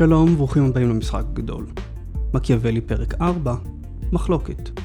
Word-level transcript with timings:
שלום, 0.00 0.36
ברוכים 0.36 0.64
הבאים 0.64 0.88
למשחק 0.88 1.24
גדול. 1.32 1.66
מקיאוולי 2.34 2.80
פרק 2.80 3.14
4, 3.20 3.54
מחלוקת. 4.12 4.80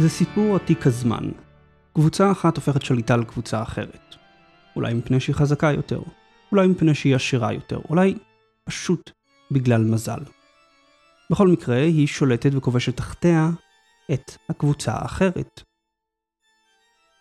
זה 0.00 0.08
סיפור 0.08 0.56
עתיק 0.56 0.86
הזמן. 0.86 1.30
קבוצה 1.94 2.32
אחת 2.32 2.56
הופכת 2.56 2.82
שליטה 2.82 3.14
על 3.14 3.24
קבוצה 3.24 3.62
אחרת. 3.62 4.14
אולי 4.76 4.94
מפני 4.94 5.20
שהיא 5.20 5.34
חזקה 5.34 5.72
יותר, 5.72 6.02
אולי 6.52 6.68
מפני 6.68 6.94
שהיא 6.94 7.16
עשירה 7.16 7.52
יותר, 7.52 7.80
אולי 7.88 8.14
פשוט 8.64 9.10
בגלל 9.50 9.84
מזל. 9.84 10.20
בכל 11.30 11.48
מקרה, 11.48 11.76
היא 11.76 12.06
שולטת 12.06 12.50
וכובשת 12.54 12.96
תחתיה 12.96 13.50
את 14.12 14.32
הקבוצה 14.48 14.92
האחרת. 14.92 15.62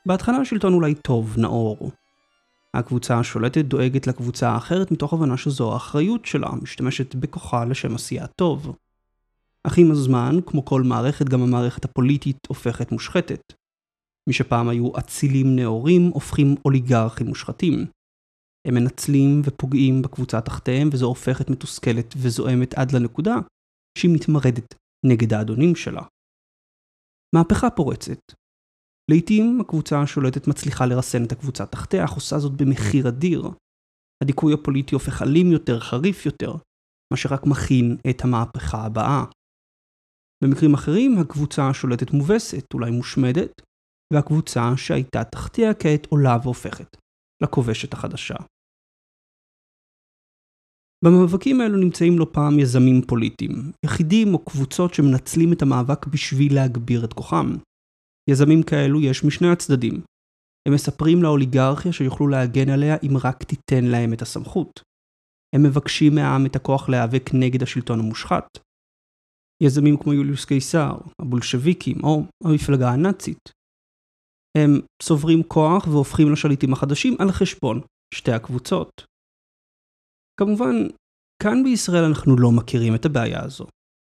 בהתחלה 0.05 0.37
השלטון 0.37 0.73
אולי 0.73 0.95
טוב, 0.95 1.35
נאור. 1.37 1.91
הקבוצה 2.73 3.19
השולטת 3.19 3.65
דואגת 3.65 4.07
לקבוצה 4.07 4.49
האחרת 4.49 4.91
מתוך 4.91 5.13
הבנה 5.13 5.37
שזו 5.37 5.73
האחריות 5.73 6.25
שלה, 6.25 6.49
משתמשת 6.61 7.15
בכוחה 7.15 7.65
לשם 7.65 7.95
עשייה 7.95 8.27
טוב. 8.27 8.75
אך 9.67 9.77
עם 9.77 9.91
הזמן, 9.91 10.35
כמו 10.45 10.65
כל 10.65 10.81
מערכת, 10.83 11.29
גם 11.29 11.41
המערכת 11.41 11.85
הפוליטית 11.85 12.37
הופכת 12.47 12.91
מושחתת. 12.91 13.41
מי 14.29 14.33
שפעם 14.33 14.69
היו 14.69 14.97
אצילים 14.99 15.55
נאורים, 15.55 16.01
הופכים 16.13 16.55
אוליגרכים 16.65 17.27
מושחתים. 17.27 17.85
הם 18.67 18.73
מנצלים 18.75 19.41
ופוגעים 19.43 20.01
בקבוצה 20.01 20.41
תחתיהם, 20.41 20.89
וזו 20.93 21.05
הופכת 21.05 21.49
מתוסכלת 21.49 22.13
וזועמת 22.17 22.73
עד 22.73 22.91
לנקודה 22.91 23.35
שהיא 23.97 24.15
מתמרדת 24.15 24.75
נגד 25.05 25.33
האדונים 25.33 25.75
שלה. 25.75 26.01
מהפכה 27.35 27.69
פורצת. 27.69 28.19
לעתים 29.11 29.61
הקבוצה 29.61 30.01
השולטת 30.01 30.47
מצליחה 30.47 30.85
לרסן 30.85 31.23
את 31.23 31.31
הקבוצה 31.31 31.65
תחתיה, 31.65 32.05
אך 32.05 32.11
עושה 32.11 32.39
זאת 32.39 32.51
במחיר 32.61 33.07
אדיר. 33.07 33.43
הדיכוי 34.23 34.53
הפוליטי 34.53 34.95
הופך 34.95 35.21
אלים 35.21 35.51
יותר, 35.51 35.79
חריף 35.79 36.25
יותר, 36.25 36.53
מה 37.13 37.17
שרק 37.17 37.41
מכין 37.45 37.97
את 38.09 38.21
המהפכה 38.23 38.85
הבאה. 38.85 39.23
במקרים 40.43 40.73
אחרים 40.73 41.17
הקבוצה 41.17 41.69
השולטת 41.69 42.11
מובסת, 42.11 42.73
אולי 42.73 42.91
מושמדת, 42.91 43.61
והקבוצה 44.13 44.77
שהייתה 44.77 45.23
תחתיה 45.23 45.73
כעת 45.73 46.05
עולה 46.05 46.37
והופכת 46.43 46.97
לכובשת 47.43 47.93
החדשה. 47.93 48.35
במאבקים 51.05 51.61
האלו 51.61 51.77
נמצאים 51.77 52.19
לא 52.19 52.27
פעם 52.31 52.59
יזמים 52.59 53.01
פוליטיים, 53.07 53.71
יחידים 53.85 54.33
או 54.33 54.45
קבוצות 54.45 54.93
שמנצלים 54.93 55.53
את 55.53 55.61
המאבק 55.61 56.07
בשביל 56.07 56.55
להגביר 56.55 57.05
את 57.05 57.13
כוחם. 57.13 57.47
יזמים 58.29 58.63
כאלו 58.63 59.01
יש 59.01 59.23
משני 59.23 59.49
הצדדים. 59.51 60.01
הם 60.67 60.73
מספרים 60.73 61.23
לאוליגרכיה 61.23 61.91
שיוכלו 61.91 62.27
להגן 62.27 62.69
עליה 62.69 62.95
אם 63.03 63.17
רק 63.23 63.43
תיתן 63.43 63.85
להם 63.85 64.13
את 64.13 64.21
הסמכות. 64.21 64.81
הם 65.55 65.63
מבקשים 65.63 66.15
מהעם 66.15 66.45
את 66.45 66.55
הכוח 66.55 66.89
להיאבק 66.89 67.29
נגד 67.33 67.63
השלטון 67.63 67.99
המושחת. 67.99 68.47
יזמים 69.63 69.97
כמו 69.97 70.13
יוליוס 70.13 70.45
קיסר, 70.45 70.97
הבולשביקים 71.21 71.97
או 72.03 72.23
המפלגה 72.43 72.89
הנאצית. 72.89 73.49
הם 74.57 74.79
צוברים 75.01 75.43
כוח 75.43 75.87
והופכים 75.87 76.31
לשליטים 76.31 76.73
החדשים 76.73 77.15
על 77.19 77.31
חשבון 77.31 77.81
שתי 78.13 78.31
הקבוצות. 78.31 79.05
כמובן, 80.39 80.75
כאן 81.43 81.63
בישראל 81.63 82.03
אנחנו 82.03 82.35
לא 82.39 82.51
מכירים 82.51 82.95
את 82.95 83.05
הבעיה 83.05 83.43
הזו, 83.43 83.65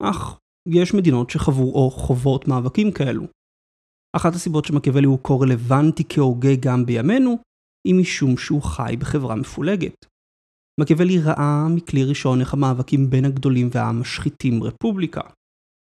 אך 0.02 0.38
יש 0.68 0.94
מדינות 0.94 1.30
שחוו 1.30 1.72
או 1.74 1.90
חוות 1.90 2.48
מאבקים 2.48 2.92
כאלו. 2.92 3.26
אחת 4.16 4.32
הסיבות 4.34 4.64
שמקיאוולי 4.64 5.06
הוא 5.06 5.18
כה 5.24 5.34
רלוונטי 5.40 6.02
כהוגה 6.08 6.54
גם 6.60 6.86
בימינו, 6.86 7.38
היא 7.88 7.94
משום 7.94 8.36
שהוא 8.36 8.62
חי 8.62 8.94
בחברה 9.00 9.34
מפולגת. 9.36 10.06
מקיאוולי 10.82 11.18
ראה 11.18 11.68
מכלי 11.68 12.04
ראשון 12.04 12.40
איך 12.40 12.54
המאבקים 12.54 13.10
בין 13.10 13.24
הגדולים 13.24 13.68
והעם 13.72 14.00
משחיתים 14.00 14.62
רפובליקה. 14.62 15.20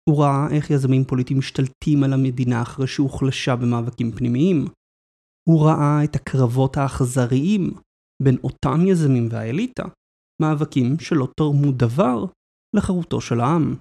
הוא 0.09 0.23
ראה 0.23 0.47
איך 0.51 0.69
יזמים 0.69 1.03
פוליטיים 1.03 1.39
משתלטים 1.39 2.03
על 2.03 2.13
המדינה 2.13 2.61
אחרי 2.61 2.87
שהוחלשה 2.87 3.55
במאבקים 3.55 4.11
פנימיים. 4.11 4.65
הוא 5.49 5.65
ראה 5.65 6.03
את 6.03 6.15
הקרבות 6.15 6.77
האכזריים 6.77 7.73
בין 8.23 8.37
אותם 8.43 8.87
יזמים 8.87 9.27
והאליטה, 9.31 9.83
מאבקים 10.41 10.99
שלא 10.99 11.27
תרמו 11.37 11.71
דבר 11.71 12.25
לחירותו 12.75 13.21
של 13.21 13.39
העם. 13.39 13.75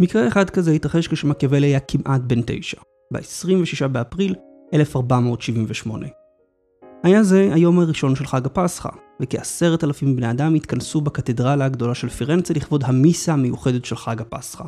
מקרה 0.00 0.28
אחד 0.28 0.50
כזה 0.50 0.72
התרחש 0.72 1.08
כשמקיאוולי 1.08 1.66
היה 1.66 1.80
כמעט 1.80 2.20
בן 2.20 2.40
תשע, 2.46 2.80
ב-26 3.12 3.86
באפריל 3.86 4.34
1478. 4.74 6.06
היה 7.02 7.22
זה 7.22 7.50
היום 7.54 7.80
הראשון 7.80 8.16
של 8.16 8.26
חג 8.26 8.46
הפסחא, 8.46 8.88
וכעשרת 9.20 9.84
אלפים 9.84 10.16
בני 10.16 10.30
אדם 10.30 10.54
התכנסו 10.54 11.00
בקתדרלה 11.00 11.64
הגדולה 11.64 11.94
של 11.94 12.08
פירנצה 12.08 12.54
לכבוד 12.54 12.84
המיסה 12.84 13.32
המיוחדת 13.32 13.84
של 13.84 13.96
חג 13.96 14.20
הפסחא. 14.20 14.64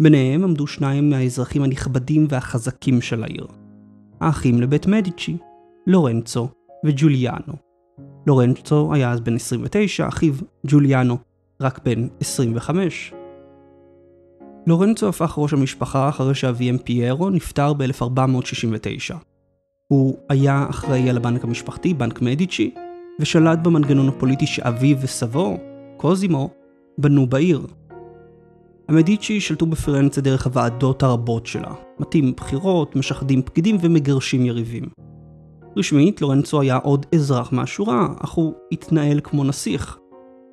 ביניהם 0.00 0.44
עמדו 0.44 0.66
שניים 0.66 1.10
מהאזרחים 1.10 1.62
הנכבדים 1.62 2.26
והחזקים 2.28 3.00
של 3.00 3.22
העיר. 3.22 3.46
האחים 4.20 4.60
לבית 4.60 4.86
מדיצ'י, 4.86 5.36
לורנצו 5.86 6.48
וג'וליאנו. 6.86 7.52
לורנצו 8.26 8.94
היה 8.94 9.12
אז 9.12 9.20
בן 9.20 9.34
29, 9.34 10.08
אחיו 10.08 10.34
ג'וליאנו 10.66 11.18
רק 11.60 11.80
בן 11.84 12.08
25. 12.20 13.14
לורנצו 14.66 15.08
הפך 15.08 15.34
ראש 15.38 15.52
המשפחה 15.52 16.08
אחרי 16.08 16.34
שאביהם 16.34 16.78
פיירו 16.78 17.30
נפטר 17.30 17.72
ב-1469. 17.72 19.14
הוא 19.88 20.16
היה 20.28 20.66
אחראי 20.70 21.10
על 21.10 21.16
הבנק 21.16 21.44
המשפחתי, 21.44 21.94
בנק 21.94 22.22
מדיצ'י, 22.22 22.74
ושלט 23.20 23.58
במנגנון 23.62 24.08
הפוליטי 24.08 24.46
שאביו 24.46 24.96
וסבו, 25.00 25.56
קוזימו, 25.96 26.50
בנו 26.98 27.26
בעיר. 27.26 27.66
המדיצ'י 28.88 29.40
שלטו 29.40 29.66
בפירנצה 29.66 30.20
דרך 30.20 30.46
הוועדות 30.46 31.02
הרבות 31.02 31.46
שלה, 31.46 31.74
מטים 31.98 32.32
בחירות, 32.36 32.96
משחדים 32.96 33.42
פקידים 33.42 33.76
ומגרשים 33.80 34.46
יריבים. 34.46 34.84
רשמית, 35.76 36.22
לורנצו 36.22 36.60
היה 36.60 36.76
עוד 36.76 37.06
אזרח 37.14 37.52
מהשורה, 37.52 38.08
אך 38.20 38.30
הוא 38.30 38.52
התנהל 38.72 39.20
כמו 39.24 39.44
נסיך. 39.44 39.98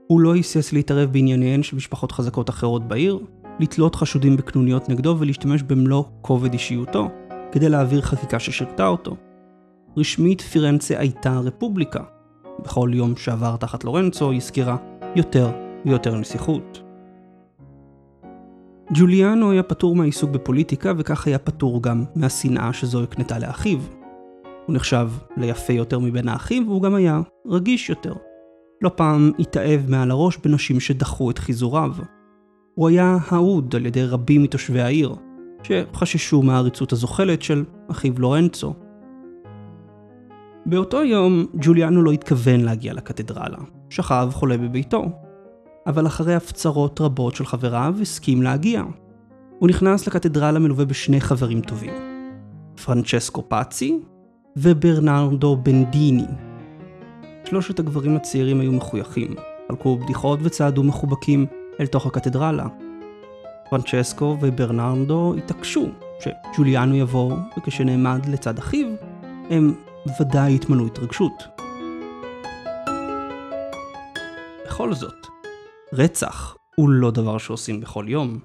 הוא 0.08 0.20
לא 0.20 0.34
היסס 0.34 0.74
להתערב 0.74 1.10
בענייניהן 1.12 1.64
של 1.64 1.76
משפחות 1.76 2.12
חזקות 2.12 2.50
אחרות 2.50 2.88
בעיר, 2.88 3.20
לתלות 3.60 3.96
חשודים 3.96 4.38
בקנוניות 4.38 4.90
נגדו 4.90 5.16
ולהשתמש 5.20 5.64
במלוא 5.64 6.04
כובד 6.22 6.54
אישיותו, 6.54 7.10
כדי 7.52 7.70
להעביר 7.70 8.02
חקיקה 8.02 8.40
ששירתה 8.40 8.88
אותו. 8.88 9.16
רשמית 9.98 10.42
פירנצה 10.42 11.00
הייתה 11.00 11.40
רפובליקה. 11.40 12.04
בכל 12.64 12.92
יום 12.94 13.16
שעבר 13.16 13.56
תחת 13.56 13.84
לורנצו 13.84 14.32
היא 14.32 14.38
הזכירה 14.38 14.78
יותר 15.16 15.52
ויותר 15.86 16.16
נסיכות. 16.16 16.84
ג'וליאנו 18.94 19.52
היה 19.52 19.64
פטור 19.64 19.96
מהעיסוק 19.96 20.30
בפוליטיקה 20.30 20.94
וכך 20.98 21.28
היה 21.28 21.38
פטור 21.38 21.84
גם 21.84 22.04
מהשנאה 22.16 22.74
שזו 22.74 23.04
הקנתה 23.04 23.40
לאחיו. 23.40 23.80
הוא 24.66 24.76
נחשב 24.76 25.10
ליפה 25.38 25.74
יותר 25.74 26.00
מבין 26.00 26.28
האחים 26.28 26.68
והוא 26.68 26.82
גם 26.82 26.96
היה 26.96 27.22
רגיש 27.48 27.90
יותר. 27.90 28.14
לא 28.82 28.92
פעם 28.96 29.32
התאהב 29.40 29.82
מעל 29.90 30.12
הראש 30.12 30.38
בנשים 30.38 30.80
שדחו 30.80 31.32
את 31.32 31.38
חיזוריו. 31.38 31.92
הוא 32.80 32.90
היה 32.90 33.18
אהוד 33.34 33.76
על 33.76 33.86
ידי 33.86 34.06
רבים 34.06 34.44
מתושבי 34.44 34.82
העיר, 34.82 35.16
שחששו 35.64 36.42
מהעריצות 36.42 36.92
הזוחלת 36.92 37.42
של 37.42 37.64
אחיו 37.92 38.14
לורנצו. 38.18 38.74
באותו 40.66 41.04
יום 41.04 41.46
ג'וליאנו 41.56 42.02
לא 42.02 42.12
התכוון 42.12 42.60
להגיע 42.60 42.94
לקתדרלה, 42.94 43.58
שכב 43.90 44.30
חולה 44.32 44.58
בביתו, 44.58 45.06
אבל 45.88 46.08
אחרי 46.08 46.36
הפצרות 46.36 47.02
רבות 47.02 47.36
של 47.36 47.46
חבריו 47.46 47.96
הסכים 48.02 48.42
להגיע. 48.42 48.84
הוא 49.60 49.70
נכנס 49.70 50.08
לקתדרלה 50.08 50.60
מלווה 50.60 50.86
בשני 50.86 51.22
חברים 51.22 51.62
טובים, 51.62 51.94
פרנצ'סקו 52.86 53.50
פאצי 53.50 54.00
וברנרדו 54.58 55.56
בנדיני. 55.56 56.26
שלושת 57.46 57.80
הגברים 57.80 58.16
הצעירים 58.16 58.60
היו 58.60 58.72
מחויכים, 58.72 59.36
חלקו 59.68 59.98
בדיחות 59.98 60.40
וצעדו 60.44 60.84
מחובקים 60.84 61.46
אל 61.80 61.88
תוך 61.88 62.06
הקתדרלה. 62.06 62.66
פרנצ'סקו 63.70 64.38
וברנרדו 64.42 65.36
התעקשו 65.38 65.90
שג'וליאנו 66.20 66.96
יבוא, 66.96 67.38
וכשנעמד 67.58 68.26
לצד 68.26 68.58
אחיו, 68.58 68.88
הם 69.50 69.74
ודאי 70.20 70.56
התמלאו 70.56 70.86
התרגשות. 70.86 71.44
בכל 74.66 74.94
זאת, 74.94 75.28
רצח 75.94 76.56
הוא 76.76 76.90
לא 76.90 77.12
דבר 77.12 77.38
שעושים 77.38 77.82
בכל 77.82 78.06
יום. 78.08 78.40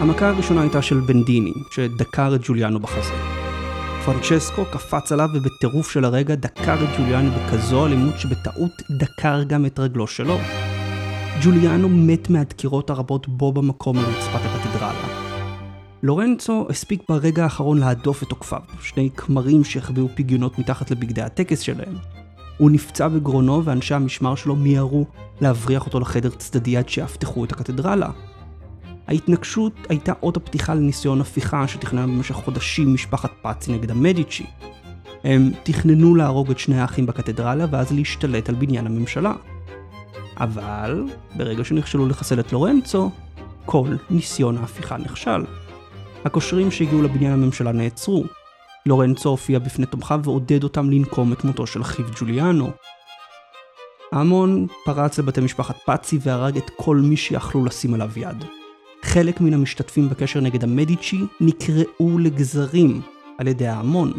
המכה 0.00 0.28
הראשונה 0.28 0.60
הייתה 0.60 0.82
של 0.82 1.00
בנדיני, 1.00 1.52
שדקר 1.70 2.34
את 2.34 2.40
ג'וליאנו 2.44 2.80
בחזה. 2.80 3.29
פרנצ'סקו 4.12 4.64
קפץ 4.64 5.12
עליו 5.12 5.28
ובטירוף 5.34 5.90
של 5.90 6.04
הרגע 6.04 6.34
דקר 6.34 6.84
את 6.84 6.88
ג'וליאנו 6.98 7.30
בכזו 7.30 7.86
אלימות 7.86 8.18
שבטעות 8.18 8.82
דקר 8.90 9.42
גם 9.42 9.66
את 9.66 9.78
רגלו 9.78 10.06
שלו. 10.06 10.38
ג'וליאנו 11.42 11.88
מת 11.88 12.30
מהדקירות 12.30 12.90
הרבות 12.90 13.28
בו 13.28 13.52
במקום 13.52 13.98
על 13.98 14.04
רצפת 14.04 14.40
הקתדרלה. 14.44 15.08
לורנצו 16.02 16.66
הספיק 16.70 17.02
ברגע 17.08 17.42
האחרון 17.42 17.78
להדוף 17.78 18.22
את 18.22 18.28
תוקפיו, 18.28 18.60
שני 18.80 19.10
כמרים 19.16 19.64
שהחביאו 19.64 20.08
פגיונות 20.14 20.58
מתחת 20.58 20.90
לבגדי 20.90 21.22
הטקס 21.22 21.60
שלהם. 21.60 21.94
הוא 22.58 22.70
נפצע 22.70 23.08
בגרונו 23.08 23.64
ואנשי 23.64 23.94
המשמר 23.94 24.34
שלו 24.34 24.56
מיהרו 24.56 25.06
להבריח 25.40 25.86
אותו 25.86 26.00
לחדר 26.00 26.30
צדדי 26.30 26.76
עד 26.76 26.88
שיאבטחו 26.88 27.44
את 27.44 27.52
הקתדרלה. 27.52 28.10
ההתנגשות 29.10 29.72
הייתה 29.88 30.12
אות 30.22 30.36
הפתיחה 30.36 30.74
לניסיון 30.74 31.20
הפיכה 31.20 31.68
שתכננה 31.68 32.06
במשך 32.06 32.34
חודשים 32.34 32.94
משפחת 32.94 33.30
פאצי 33.42 33.72
נגד 33.72 33.90
המדיצ'י. 33.90 34.46
הם 35.24 35.50
תכננו 35.62 36.14
להרוג 36.14 36.50
את 36.50 36.58
שני 36.58 36.80
האחים 36.80 37.06
בקתדרלה 37.06 37.66
ואז 37.70 37.92
להשתלט 37.92 38.48
על 38.48 38.54
בניין 38.54 38.86
הממשלה. 38.86 39.32
אבל 40.36 41.04
ברגע 41.36 41.64
שנכשלו 41.64 42.06
לחסל 42.06 42.40
את 42.40 42.52
לורנצו, 42.52 43.10
כל 43.66 43.96
ניסיון 44.10 44.58
ההפיכה 44.58 44.96
נכשל. 44.96 45.44
הקושרים 46.24 46.70
שהגיעו 46.70 47.02
לבניין 47.02 47.32
הממשלה 47.32 47.72
נעצרו. 47.72 48.24
לורנצו 48.86 49.28
הופיע 49.28 49.58
בפני 49.58 49.86
תומכיו 49.86 50.20
ועודד 50.24 50.64
אותם 50.64 50.90
לנקום 50.90 51.32
את 51.32 51.44
מותו 51.44 51.66
של 51.66 51.82
אחיו 51.82 52.06
ג'וליאנו. 52.20 52.70
ההמון 54.12 54.66
פרץ 54.84 55.18
לבתי 55.18 55.40
משפחת 55.40 55.76
פאצי 55.86 56.18
והרג 56.22 56.56
את 56.56 56.70
כל 56.76 56.96
מי 56.96 57.16
שיכלו 57.16 57.64
לשים 57.64 57.94
עליו 57.94 58.10
יד. 58.16 58.44
חלק 59.12 59.40
מן 59.40 59.54
המשתתפים 59.54 60.08
בקשר 60.08 60.40
נגד 60.40 60.64
המדיצ'י 60.64 61.20
נקרעו 61.40 62.18
לגזרים 62.18 63.00
על 63.38 63.48
ידי 63.48 63.66
ההמון. 63.66 64.12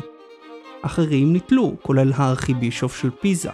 אחרים 0.81 1.33
נתלו, 1.33 1.75
כולל 1.81 2.13
הארכיבישוף 2.15 3.01
של 3.01 3.09
פיזה. 3.21 3.49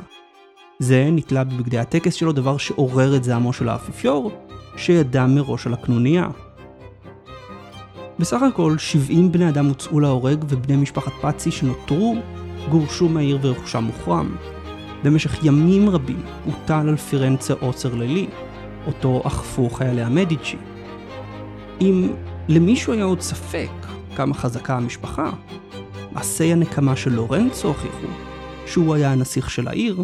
זה 0.79 1.09
נתלה 1.11 1.43
בבגדי 1.43 1.77
הטקס 1.77 2.13
שלו, 2.13 2.31
דבר 2.31 2.57
שעורר 2.57 3.15
את 3.15 3.23
זעמו 3.23 3.53
של 3.53 3.69
האפיפיור, 3.69 4.31
שידע 4.77 5.25
מראש 5.25 5.67
על 5.67 5.73
הקנוניה. 5.73 6.27
בסך 8.19 8.41
הכל 8.41 8.77
70 8.77 9.31
בני 9.31 9.49
אדם 9.49 9.65
הוצאו 9.65 9.99
להורג 9.99 10.43
ובני 10.49 10.75
משפחת 10.75 11.11
פאצי 11.21 11.51
שנותרו 11.51 12.15
גורשו 12.69 13.09
מהעיר 13.09 13.39
ורכושם 13.41 13.83
מוחרם. 13.83 14.35
במשך 15.03 15.45
ימים 15.45 15.89
רבים 15.89 16.21
הוטל 16.45 16.89
על 16.89 16.95
פירנצה 16.95 17.53
עוצר 17.59 17.95
לילי, 17.95 18.27
אותו 18.87 19.21
אכפו 19.25 19.69
חיילי 19.69 20.01
המדיצ'י. 20.01 20.57
אם 21.81 22.07
למישהו 22.47 22.93
היה 22.93 23.03
עוד 23.03 23.21
ספק 23.21 23.69
כמה 24.15 24.33
חזקה 24.33 24.77
המשפחה, 24.77 25.31
מעשי 26.11 26.51
הנקמה 26.51 26.95
של 26.95 27.13
לורנצו 27.13 27.67
הוכיחו 27.67 28.07
שהוא 28.65 28.95
היה 28.95 29.11
הנסיך 29.11 29.49
של 29.49 29.67
העיר, 29.67 30.03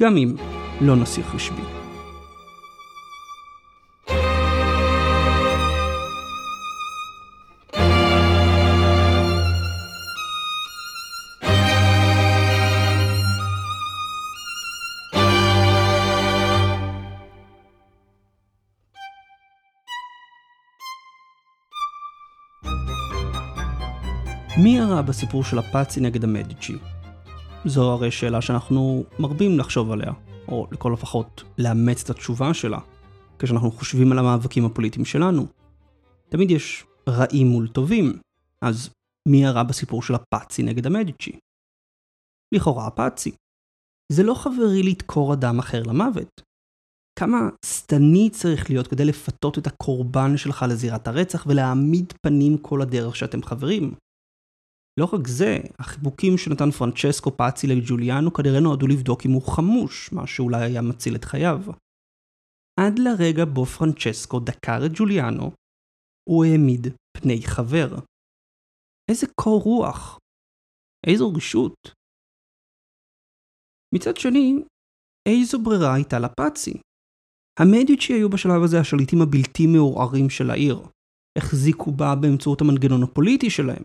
גם 0.00 0.16
אם 0.16 0.34
לא 0.80 0.96
נסיך 0.96 1.34
רשמי. 1.34 1.79
הרע 24.80 25.02
בסיפור 25.02 25.44
של 25.44 25.58
הפאצי 25.58 26.00
נגד 26.00 26.24
המדיצ'י? 26.24 26.78
זו 27.64 27.92
הרי 27.92 28.10
שאלה 28.10 28.40
שאנחנו 28.40 29.04
מרבים 29.18 29.58
לחשוב 29.58 29.90
עליה, 29.90 30.12
או 30.48 30.66
לכל 30.72 30.94
הפחות 30.94 31.42
לאמץ 31.58 32.02
את 32.04 32.10
התשובה 32.10 32.54
שלה, 32.54 32.78
כשאנחנו 33.38 33.70
חושבים 33.70 34.12
על 34.12 34.18
המאבקים 34.18 34.64
הפוליטיים 34.64 35.04
שלנו. 35.04 35.46
תמיד 36.28 36.50
יש 36.50 36.84
רעים 37.08 37.46
מול 37.46 37.68
טובים, 37.68 38.20
אז 38.64 38.90
מי 39.28 39.46
הרע 39.46 39.62
בסיפור 39.62 40.02
של 40.02 40.14
הפאצי 40.14 40.62
נגד 40.62 40.86
המדיצ'י? 40.86 41.38
לכאורה 42.54 42.86
הפאצי. 42.86 43.30
זה 44.12 44.22
לא 44.22 44.34
חברי 44.34 44.82
לדקור 44.82 45.34
אדם 45.34 45.58
אחר 45.58 45.82
למוות. 45.82 46.40
כמה 47.18 47.48
שטני 47.64 48.30
צריך 48.30 48.70
להיות 48.70 48.86
כדי 48.86 49.04
לפתות 49.04 49.58
את 49.58 49.66
הקורבן 49.66 50.36
שלך 50.36 50.64
לזירת 50.68 51.08
הרצח 51.08 51.46
ולהעמיד 51.46 52.12
פנים 52.26 52.58
כל 52.58 52.82
הדרך 52.82 53.16
שאתם 53.16 53.42
חברים. 53.42 53.94
לא 55.00 55.04
רק 55.04 55.26
זה, 55.26 55.58
החיבוקים 55.78 56.38
שנתן 56.38 56.70
פרנצ'סקו 56.70 57.30
פאצי 57.36 57.66
לג'וליאנו 57.66 58.32
כנראה 58.32 58.60
נועדו 58.60 58.86
לבדוק 58.86 59.20
אם 59.26 59.30
הוא 59.30 59.42
חמוש, 59.42 60.12
מה 60.12 60.26
שאולי 60.26 60.62
היה 60.64 60.82
מציל 60.82 61.14
את 61.16 61.24
חייו. 61.24 61.60
עד 62.80 62.98
לרגע 62.98 63.44
בו 63.54 63.64
פרנצ'סקו 63.66 64.40
דקר 64.40 64.80
את 64.86 64.90
ג'וליאנו, 64.94 65.50
הוא 66.28 66.44
העמיד 66.44 66.86
פני 67.16 67.38
חבר. 67.42 67.90
איזה 69.10 69.26
קור 69.40 69.62
רוח. 69.62 70.18
איזו 71.06 71.32
רשות. 71.36 71.74
מצד 73.94 74.16
שני, 74.16 74.64
איזו 75.28 75.58
ברירה 75.64 75.94
הייתה 75.94 76.18
לפאצי? 76.18 76.74
המדיצ'י 77.60 78.12
היו 78.12 78.28
בשלב 78.30 78.62
הזה 78.64 78.80
השליטים 78.80 79.22
הבלתי 79.22 79.66
מעורערים 79.66 80.30
של 80.30 80.50
העיר. 80.50 80.78
החזיקו 81.38 81.90
בה 81.92 82.14
באמצעות 82.20 82.60
המנגנון 82.60 83.02
הפוליטי 83.02 83.50
שלהם. 83.50 83.82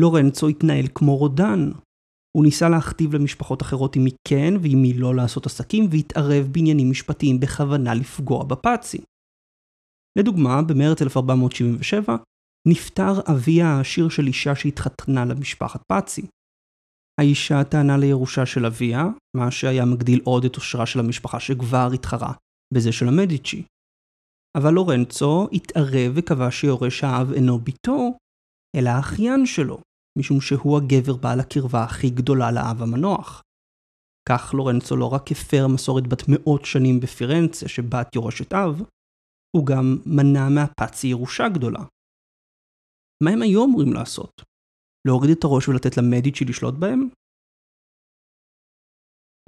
לורנצו 0.00 0.48
התנהל 0.48 0.86
כמו 0.94 1.16
רודן. 1.16 1.70
הוא 2.36 2.44
ניסה 2.44 2.68
להכתיב 2.68 3.14
למשפחות 3.14 3.62
אחרות 3.62 3.96
עם 3.96 4.04
מי 4.04 4.10
כן 4.28 4.54
ועם 4.62 4.82
מי 4.82 4.92
לא 4.92 5.14
לעשות 5.14 5.46
עסקים, 5.46 5.84
והתערב 5.90 6.46
בעניינים 6.52 6.90
משפטיים 6.90 7.40
בכוונה 7.40 7.94
לפגוע 7.94 8.44
בפאצי. 8.44 8.98
לדוגמה, 10.18 10.62
במרץ 10.62 11.02
1477 11.02 12.16
נפטר 12.68 13.12
אביה 13.32 13.66
העשיר 13.66 14.08
של 14.08 14.26
אישה 14.26 14.54
שהתחתנה 14.54 15.24
למשפחת 15.24 15.82
פאצי. 15.88 16.22
האישה 17.20 17.64
טענה 17.64 17.96
לירושה 17.96 18.46
של 18.46 18.66
אביה, 18.66 19.06
מה 19.36 19.50
שהיה 19.50 19.84
מגדיל 19.84 20.20
עוד 20.24 20.44
את 20.44 20.56
אושרה 20.56 20.86
של 20.86 21.00
המשפחה 21.00 21.40
שכבר 21.40 21.88
התחרה 21.94 22.32
בזה 22.74 22.92
של 22.92 23.08
המדיצ'י. 23.08 23.62
אבל 24.56 24.70
לורנצו 24.70 25.48
התערב 25.52 26.12
וקבע 26.14 26.50
שיורש 26.50 27.04
האב 27.04 27.32
אינו 27.32 27.58
ביתו, 27.58 28.12
אלא 28.76 28.90
האחיין 28.90 29.46
שלו, 29.46 29.78
משום 30.18 30.40
שהוא 30.40 30.76
הגבר 30.78 31.16
בעל 31.16 31.40
הקרבה 31.40 31.84
הכי 31.84 32.10
גדולה 32.10 32.52
לאב 32.52 32.82
המנוח. 32.82 33.42
כך 34.28 34.54
לורנצו 34.54 34.96
לא 34.96 35.08
רק 35.14 35.32
הפר 35.32 35.66
מסורת 35.74 36.06
בת 36.06 36.22
מאות 36.28 36.64
שנים 36.64 37.00
בפירנצה 37.00 37.68
שבת 37.68 38.14
יורשת 38.14 38.52
אב, 38.52 38.82
הוא 39.56 39.66
גם 39.66 39.96
מנע 40.06 40.48
מהפאצי 40.54 41.06
ירושה 41.06 41.48
גדולה. 41.54 41.80
מה 43.24 43.30
הם 43.30 43.42
היו 43.42 43.64
אמורים 43.64 43.92
לעשות? 43.92 44.42
להוריד 45.06 45.30
את 45.30 45.44
הראש 45.44 45.68
ולתת 45.68 45.96
למדיצ'י 45.96 46.44
לשלוט 46.44 46.74
בהם? 46.74 47.08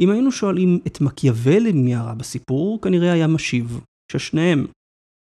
אם 0.01 0.11
היינו 0.11 0.33
שואלים 0.33 0.71
את 0.87 1.01
מקיאוולי 1.01 1.73
מי 1.73 1.95
הרע 1.95 2.15
בסיפור, 2.15 2.81
כנראה 2.83 3.13
היה 3.13 3.27
משיב 3.35 3.67
ששניהם 4.13 4.67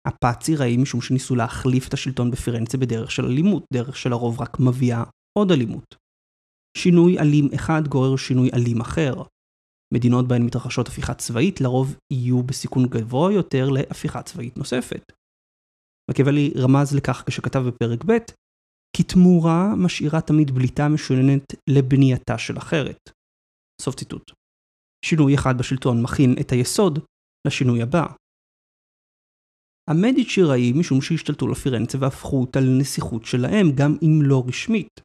הפאצי 0.09 0.56
רעים 0.56 0.82
משום 0.82 1.00
שניסו 1.00 1.35
להחליף 1.37 1.88
את 1.88 1.94
השלטון 1.94 2.30
בפירנצה 2.30 2.78
בדרך 2.78 3.11
של 3.11 3.25
אלימות, 3.25 3.64
דרך 3.73 3.97
שלרוב 3.97 4.40
רק 4.40 4.61
מביאה 4.61 5.04
עוד 5.38 5.52
אלימות. 5.52 5.94
שינוי 6.78 7.18
אלים 7.18 7.49
אחד 7.54 7.88
גורר 7.88 8.16
שינוי 8.16 8.50
אלים 8.54 8.80
אחר. 8.80 9.14
מדינות 9.94 10.28
בהן 10.28 10.42
מתרחשות 10.42 10.88
הפיכה 10.88 11.14
צבאית 11.14 11.61
לרוב 11.61 11.97
יהיו 12.12 12.42
בסיכון 12.42 12.87
גבוה 12.87 13.32
יותר 13.32 13.68
להפיכה 13.68 14.23
צבאית 14.23 14.56
נוספת. 14.56 15.12
מקיאוולי 16.11 16.52
רמז 16.56 16.94
לכך 16.97 17.25
כשכתב 17.26 17.59
בפרק 17.68 18.04
ב', 18.04 18.12
כי 18.97 19.02
תמורה 19.02 19.76
משאירה 19.76 20.21
תמיד 20.21 20.50
בליטה 20.50 20.88
משוננת 20.88 21.54
לבנייתה 21.71 22.38
של 22.38 22.59
אחרת. 22.59 23.11
סוף 23.82 23.94
ציטוט. 23.94 24.32
שינוי 25.04 25.35
אחד 25.35 25.59
בשלטון 25.59 26.02
מכין 26.02 26.35
את 26.40 26.52
היסוד 26.52 26.99
לשינוי 27.47 27.82
הבא. 27.82 28.06
המדיצ'י 29.90 30.42
רעים 30.42 30.80
משום 30.80 31.00
שהשתלטו 31.00 31.48
לפירנצה 31.48 31.98
והפכו 32.00 32.40
אותה 32.40 32.60
לנסיכות 32.60 33.24
שלהם, 33.24 33.66
גם 33.74 33.96
אם 34.02 34.22
לא 34.22 34.44
רשמית. 34.48 35.00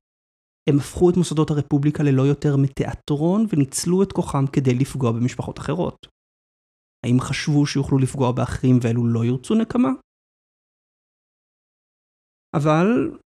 הם 0.69 0.77
הפכו 0.77 1.09
את 1.09 1.17
מוסדות 1.17 1.51
הרפובליקה 1.51 2.03
ללא 2.03 2.21
יותר 2.21 2.57
מתיאטרון 2.57 3.45
וניצלו 3.49 4.03
את 4.03 4.11
כוחם 4.11 4.45
כדי 4.53 4.73
לפגוע 4.73 5.11
במשפחות 5.11 5.59
אחרות. 5.59 6.07
האם 7.05 7.19
חשבו 7.19 7.65
שיוכלו 7.65 7.97
לפגוע 7.97 8.31
באחרים 8.31 8.79
ואלו 8.81 9.07
לא 9.07 9.25
ירצו 9.25 9.55
נקמה? 9.55 9.89
אבל 12.55 12.87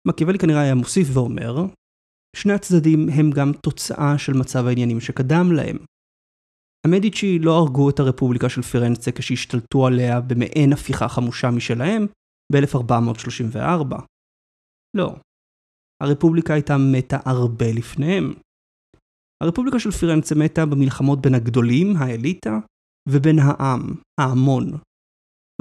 מקיאוולי 0.09 0.39
כנראה 0.39 0.61
היה 0.61 0.75
מוסיף 0.75 1.09
ואומר, 1.15 1.55
שני 2.37 2.53
הצדדים 2.53 3.01
הם 3.19 3.31
גם 3.31 3.53
תוצאה 3.63 4.19
של 4.19 4.33
מצב 4.33 4.67
העניינים 4.67 5.01
שקדם 5.01 5.53
להם. 5.57 5.77
המדיצ'י 6.87 7.39
לא 7.39 7.59
הרגו 7.59 7.91
את 7.91 8.01
הרפובליקה 8.01 8.49
של 8.49 8.63
פירנצה 8.63 9.13
כשהשתלטו 9.13 9.87
עליה 9.87 10.21
במעין 10.21 10.73
הפיכה 10.73 11.09
חמושה 11.09 11.51
משלהם 11.51 12.07
ב-1434. 12.53 13.97
לא. 14.97 15.17
הרפובליקה 16.03 16.55
הייתה 16.55 16.77
מתה 16.93 17.17
הרבה 17.25 17.67
לפניהם. 17.73 18.35
הרפובליקה 19.43 19.79
של 19.79 19.91
פירנצה 19.91 20.35
מתה 20.35 20.67
במלחמות 20.67 21.21
בין 21.21 21.35
הגדולים, 21.35 21.97
האליטה, 21.97 22.59
ובין 23.09 23.39
העם, 23.39 23.95
ההמון. 24.21 24.65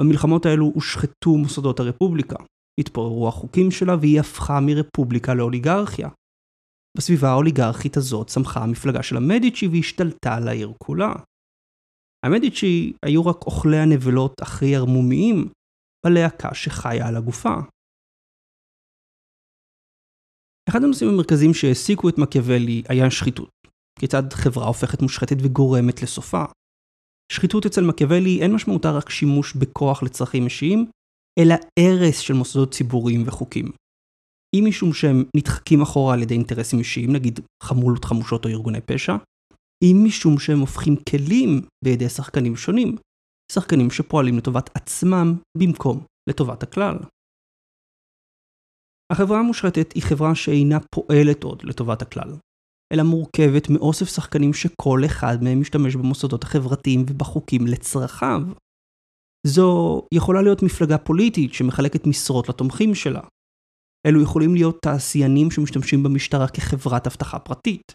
במלחמות 0.00 0.46
האלו 0.46 0.66
הושחתו 0.74 1.30
מוסדות 1.30 1.80
הרפובליקה, 1.80 2.36
התפוררו 2.80 3.28
החוקים 3.28 3.70
שלה 3.70 3.96
והיא 4.00 4.20
הפכה 4.20 4.60
מרפובליקה 4.60 5.34
לאוליגרכיה. 5.34 6.08
בסביבה 6.96 7.28
האוליגרכית 7.28 7.96
הזאת 7.96 8.26
צמחה 8.26 8.60
המפלגה 8.60 9.02
של 9.02 9.16
המדיצ'י 9.16 9.68
והשתלטה 9.68 10.34
על 10.36 10.48
העיר 10.48 10.72
כולה. 10.78 11.12
המדיצ'י 12.26 12.92
היו 13.04 13.26
רק 13.26 13.36
אוכלי 13.46 13.76
הנבלות 13.78 14.34
הכי 14.42 14.76
ערמומיים 14.76 15.48
בלהקה 16.06 16.54
שחיה 16.54 17.08
על 17.08 17.16
הגופה. 17.16 17.54
אחד 20.68 20.84
הנושאים 20.84 21.10
המרכזיים 21.10 21.54
שהעסיקו 21.54 22.08
את 22.08 22.18
מקיאוולי 22.18 22.82
היה 22.88 23.10
שחיתות. 23.10 23.50
כיצד 23.98 24.22
חברה 24.32 24.66
הופכת 24.66 25.02
מושחתת 25.02 25.36
וגורמת 25.42 26.02
לסופה. 26.02 26.44
שחיתות 27.32 27.66
אצל 27.66 27.80
מקיאוולי 27.84 28.42
אין 28.42 28.54
משמעותה 28.54 28.90
רק 28.90 29.10
שימוש 29.10 29.54
בכוח 29.56 30.02
לצרכים 30.02 30.44
אישיים, 30.44 30.90
אלא 31.38 31.54
הרס 31.78 32.18
של 32.18 32.34
מוסדות 32.34 32.74
ציבוריים 32.74 33.22
וחוקים. 33.26 33.72
אם 34.56 34.64
משום 34.68 34.92
שהם 34.92 35.24
נדחקים 35.36 35.82
אחורה 35.82 36.14
על 36.14 36.22
ידי 36.22 36.34
אינטרסים 36.34 36.78
אישיים, 36.78 37.12
נגיד 37.12 37.40
חמולות 37.62 38.04
חמושות 38.04 38.44
או 38.44 38.50
ארגוני 38.50 38.80
פשע, 38.80 39.16
אם 39.84 39.96
משום 40.04 40.38
שהם 40.38 40.60
הופכים 40.60 40.96
כלים 40.96 41.60
בידי 41.84 42.08
שחקנים 42.08 42.56
שונים, 42.56 42.96
שחקנים 43.52 43.90
שפועלים 43.90 44.38
לטובת 44.38 44.70
עצמם 44.74 45.34
במקום 45.58 46.04
לטובת 46.30 46.62
הכלל. 46.62 46.96
החברה 49.12 49.38
המושחתת 49.38 49.92
היא 49.92 50.02
חברה 50.02 50.34
שאינה 50.34 50.78
פועלת 50.94 51.44
עוד 51.44 51.62
לטובת 51.64 52.02
הכלל, 52.02 52.36
אלא 52.92 53.02
מורכבת 53.02 53.70
מאוסף 53.70 54.06
שחקנים 54.06 54.52
שכל 54.54 55.00
אחד 55.06 55.36
מהם 55.42 55.60
משתמש 55.60 55.96
במוסדות 55.96 56.42
החברתיים 56.42 57.04
ובחוקים 57.08 57.66
לצרכיו. 57.66 58.42
זו 59.46 60.02
יכולה 60.14 60.42
להיות 60.42 60.62
מפלגה 60.62 60.98
פוליטית 60.98 61.54
שמחלקת 61.54 62.06
משרות 62.06 62.48
לתומכים 62.48 62.94
שלה. 62.94 63.20
אלו 64.08 64.22
יכולים 64.22 64.54
להיות 64.54 64.78
תעשיינים 64.82 65.50
שמשתמשים 65.50 66.02
במשטרה 66.02 66.48
כחברת 66.48 67.06
אבטחה 67.06 67.38
פרטית. 67.38 67.92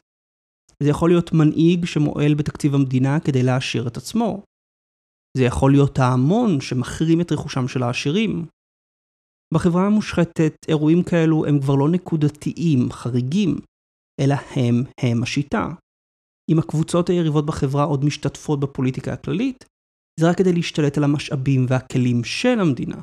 זה 0.84 0.90
יכול 0.90 1.10
להיות 1.10 1.34
מנהיג 1.34 1.86
שמועל 1.86 2.34
בתקציב 2.34 2.76
המדינה 2.76 3.20
כדי 3.20 3.44
להעשיר 3.44 3.88
את 3.88 3.98
עצמו. 3.98 4.44
זה 5.38 5.44
יכול 5.44 5.72
להיות 5.72 6.00
ההמון 6.00 6.62
שמחרים 6.62 7.22
את 7.22 7.32
רכושם 7.32 7.68
של 7.68 7.84
העשירים. 7.84 8.46
בחברה 9.54 9.86
המושחתת 9.86 10.54
אירועים 10.68 11.04
כאלו 11.04 11.46
הם 11.46 11.60
כבר 11.60 11.76
לא 11.76 11.90
נקודתיים, 11.90 12.92
חריגים, 12.92 13.60
אלא 14.22 14.36
הם 14.56 14.84
הם 15.00 15.24
השיטה. 15.24 15.68
אם 16.52 16.60
הקבוצות 16.60 17.10
היריבות 17.10 17.46
בחברה 17.46 17.84
עוד 17.84 18.06
משתתפות 18.06 18.60
בפוליטיקה 18.60 19.14
הכללית, 19.14 19.66
זה 20.20 20.30
רק 20.30 20.38
כדי 20.38 20.54
להשתלט 20.54 20.98
על 20.98 21.04
המשאבים 21.04 21.66
והכלים 21.70 22.24
של 22.24 22.60
המדינה. 22.60 23.02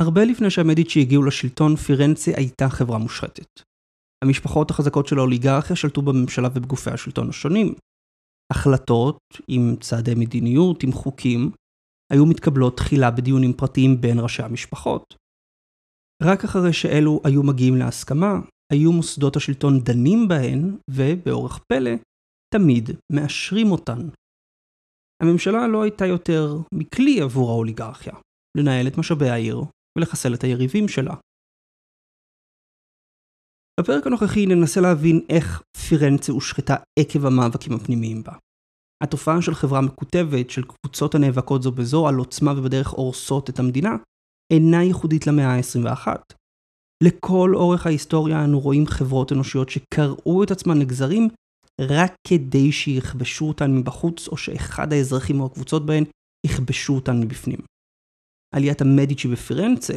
הרבה 0.00 0.24
לפני 0.24 0.50
שהמדיצ'י 0.50 1.00
הגיעו 1.00 1.22
לשלטון, 1.22 1.76
פירנצה 1.76 2.30
הייתה 2.36 2.68
חברה 2.68 2.98
מושחתת. 2.98 3.62
המשפחות 4.24 4.70
החזקות 4.70 5.06
של 5.06 5.18
האוליגרכיה 5.18 5.76
שלטו 5.76 6.02
בממשלה 6.02 6.48
ובגופי 6.54 6.90
השלטון 6.90 7.28
השונים. 7.28 7.74
החלטות, 8.52 9.18
עם 9.48 9.76
צעדי 9.80 10.14
מדיניות, 10.14 10.82
עם 10.82 10.92
חוקים, 10.92 11.50
היו 12.12 12.26
מתקבלות 12.26 12.76
תחילה 12.76 13.10
בדיונים 13.10 13.52
פרטיים 13.52 14.00
בין 14.00 14.18
ראשי 14.20 14.42
המשפחות. 14.42 15.14
רק 16.22 16.44
אחרי 16.44 16.72
שאלו 16.72 17.20
היו 17.24 17.42
מגיעים 17.42 17.76
להסכמה, 17.76 18.40
היו 18.72 18.92
מוסדות 18.92 19.36
השלטון 19.36 19.80
דנים 19.80 20.28
בהן, 20.28 20.76
ובאורח 20.90 21.60
פלא, 21.68 21.90
תמיד 22.54 22.90
מאשרים 23.12 23.72
אותן. 23.72 24.08
הממשלה 25.22 25.68
לא 25.68 25.82
הייתה 25.82 26.06
יותר 26.06 26.58
מכלי 26.74 27.20
עבור 27.20 27.50
האוליגרכיה, 27.50 28.14
לנהל 28.56 28.86
את 28.86 28.98
משאבי 28.98 29.28
העיר 29.28 29.64
ולחסל 30.00 30.34
את 30.34 30.44
היריבים 30.44 30.88
שלה. 30.88 31.14
בפרק 33.80 34.06
הנוכחי 34.06 34.46
ננסה 34.46 34.80
להבין 34.80 35.20
איך 35.28 35.62
פירנצה 35.88 36.32
הושחתה 36.32 36.76
עקב 36.98 37.26
המאבקים 37.26 37.72
הפנימיים 37.72 38.22
בה. 38.22 38.32
התופעה 39.02 39.42
של 39.42 39.54
חברה 39.54 39.80
מקוטבת, 39.80 40.50
של 40.50 40.62
קבוצות 40.62 41.14
הנאבקות 41.14 41.62
זו 41.62 41.72
בזו 41.72 42.08
על 42.08 42.14
עוצמה 42.14 42.52
ובדרך 42.52 42.88
הורסות 42.88 43.50
את 43.50 43.58
המדינה, 43.58 43.96
אינה 44.52 44.82
ייחודית 44.82 45.26
למאה 45.26 45.56
ה-21. 45.56 46.06
לכל 47.02 47.52
אורך 47.54 47.86
ההיסטוריה 47.86 48.44
אנו 48.44 48.60
רואים 48.60 48.86
חברות 48.86 49.32
אנושיות 49.32 49.68
שקרעו 49.68 50.44
את 50.44 50.50
עצמן 50.50 50.78
לגזרים 50.78 51.28
רק 51.80 52.14
כדי 52.28 52.72
שיכבשו 52.72 53.44
אותן 53.44 53.76
מבחוץ, 53.76 54.28
או 54.28 54.36
שאחד 54.36 54.92
האזרחים 54.92 55.40
או 55.40 55.46
הקבוצות 55.46 55.86
בהן 55.86 56.04
יכבשו 56.46 56.94
אותן 56.94 57.20
מבפנים. 57.20 57.69
עליית 58.54 58.80
המדיצ'י 58.80 59.28
בפירנצה 59.28 59.94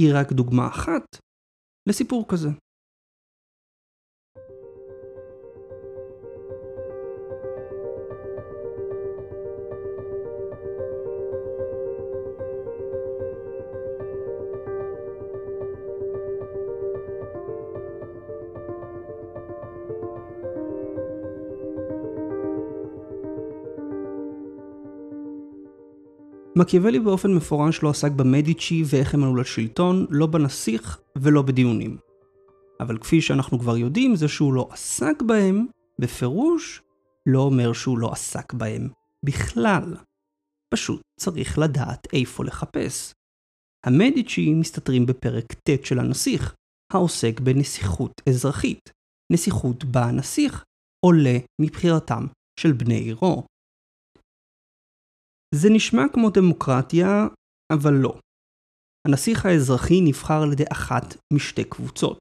היא 0.00 0.12
רק 0.14 0.32
דוגמה 0.32 0.66
אחת 0.66 1.02
לסיפור 1.88 2.24
כזה. 2.28 2.48
מקיאוולי 26.58 27.00
באופן 27.00 27.34
מפורש 27.34 27.82
לא 27.82 27.90
עסק 27.90 28.12
במדיצ'י 28.12 28.82
ואיך 28.86 29.14
הם 29.14 29.22
עלו 29.22 29.36
לשלטון, 29.36 30.06
לא 30.10 30.26
בנסיך 30.26 31.00
ולא 31.16 31.42
בדיונים. 31.42 31.96
אבל 32.80 32.98
כפי 32.98 33.20
שאנחנו 33.20 33.58
כבר 33.58 33.76
יודעים, 33.76 34.16
זה 34.16 34.28
שהוא 34.28 34.54
לא 34.54 34.68
עסק 34.70 35.22
בהם, 35.22 35.66
בפירוש, 35.98 36.82
לא 37.26 37.40
אומר 37.40 37.72
שהוא 37.72 37.98
לא 37.98 38.12
עסק 38.12 38.52
בהם 38.52 38.88
בכלל. 39.24 39.96
פשוט 40.74 41.00
צריך 41.20 41.58
לדעת 41.58 42.06
איפה 42.12 42.44
לחפש. 42.44 43.12
המדיצ'י 43.84 44.54
מסתתרים 44.54 45.06
בפרק 45.06 45.52
ט' 45.52 45.84
של 45.84 45.98
הנסיך, 45.98 46.54
העוסק 46.92 47.40
בנסיכות 47.40 48.12
אזרחית. 48.28 48.90
נסיכות 49.32 49.84
בה 49.84 50.04
הנסיך 50.04 50.64
עולה 51.04 51.38
מבחירתם 51.60 52.26
של 52.60 52.72
בני 52.72 52.94
עירו. 52.94 53.42
זה 55.56 55.68
נשמע 55.70 56.02
כמו 56.12 56.30
דמוקרטיה, 56.30 57.26
אבל 57.72 57.92
לא. 57.94 58.18
הנסיך 59.08 59.46
האזרחי 59.46 60.00
נבחר 60.00 60.42
על 60.42 60.52
ידי 60.52 60.64
אחת 60.72 61.16
משתי 61.32 61.64
קבוצות. 61.64 62.18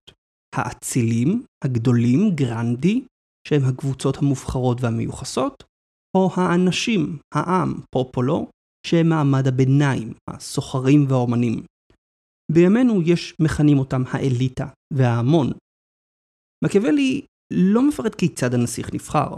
האצילים, 0.56 1.46
הגדולים, 1.64 2.36
גרנדי, 2.36 3.06
שהם 3.48 3.62
הקבוצות 3.70 4.18
המובחרות 4.18 4.82
והמיוחסות, 4.82 5.64
או 6.18 6.30
האנשים, 6.36 7.18
העם, 7.36 7.74
פופולו, 7.92 8.48
שהם 8.88 9.10
מעמד 9.10 9.48
הביניים, 9.48 10.14
הסוחרים 10.30 11.06
והאומנים. 11.10 11.64
בימינו 12.52 13.02
יש 13.02 13.34
מכנים 13.42 13.80
אותם 13.80 14.04
האליטה 14.08 14.68
וההמון. 14.94 15.52
מקיאוולי 16.66 17.26
לא 17.54 17.88
מפרט 17.88 18.16
כיצד 18.16 18.54
הנסיך 18.54 18.94
נבחר. 18.94 19.36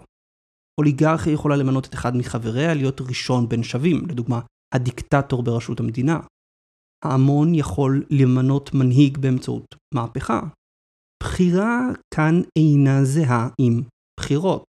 אוליגרכיה 0.79 1.33
יכולה 1.33 1.55
למנות 1.55 1.85
את 1.85 1.93
אחד 1.93 2.15
מחבריה 2.15 2.73
להיות 2.73 3.01
ראשון 3.01 3.49
בין 3.49 3.63
שווים, 3.63 4.07
לדוגמה, 4.09 4.39
הדיקטטור 4.75 5.43
בראשות 5.43 5.79
המדינה. 5.79 6.19
ההמון 7.05 7.55
יכול 7.55 8.03
למנות 8.09 8.73
מנהיג 8.73 9.17
באמצעות 9.17 9.75
מהפכה. 9.93 10.41
בחירה 11.23 11.79
כאן 12.13 12.41
אינה 12.57 13.03
זהה 13.03 13.49
עם 13.61 13.81
בחירות. 14.19 14.65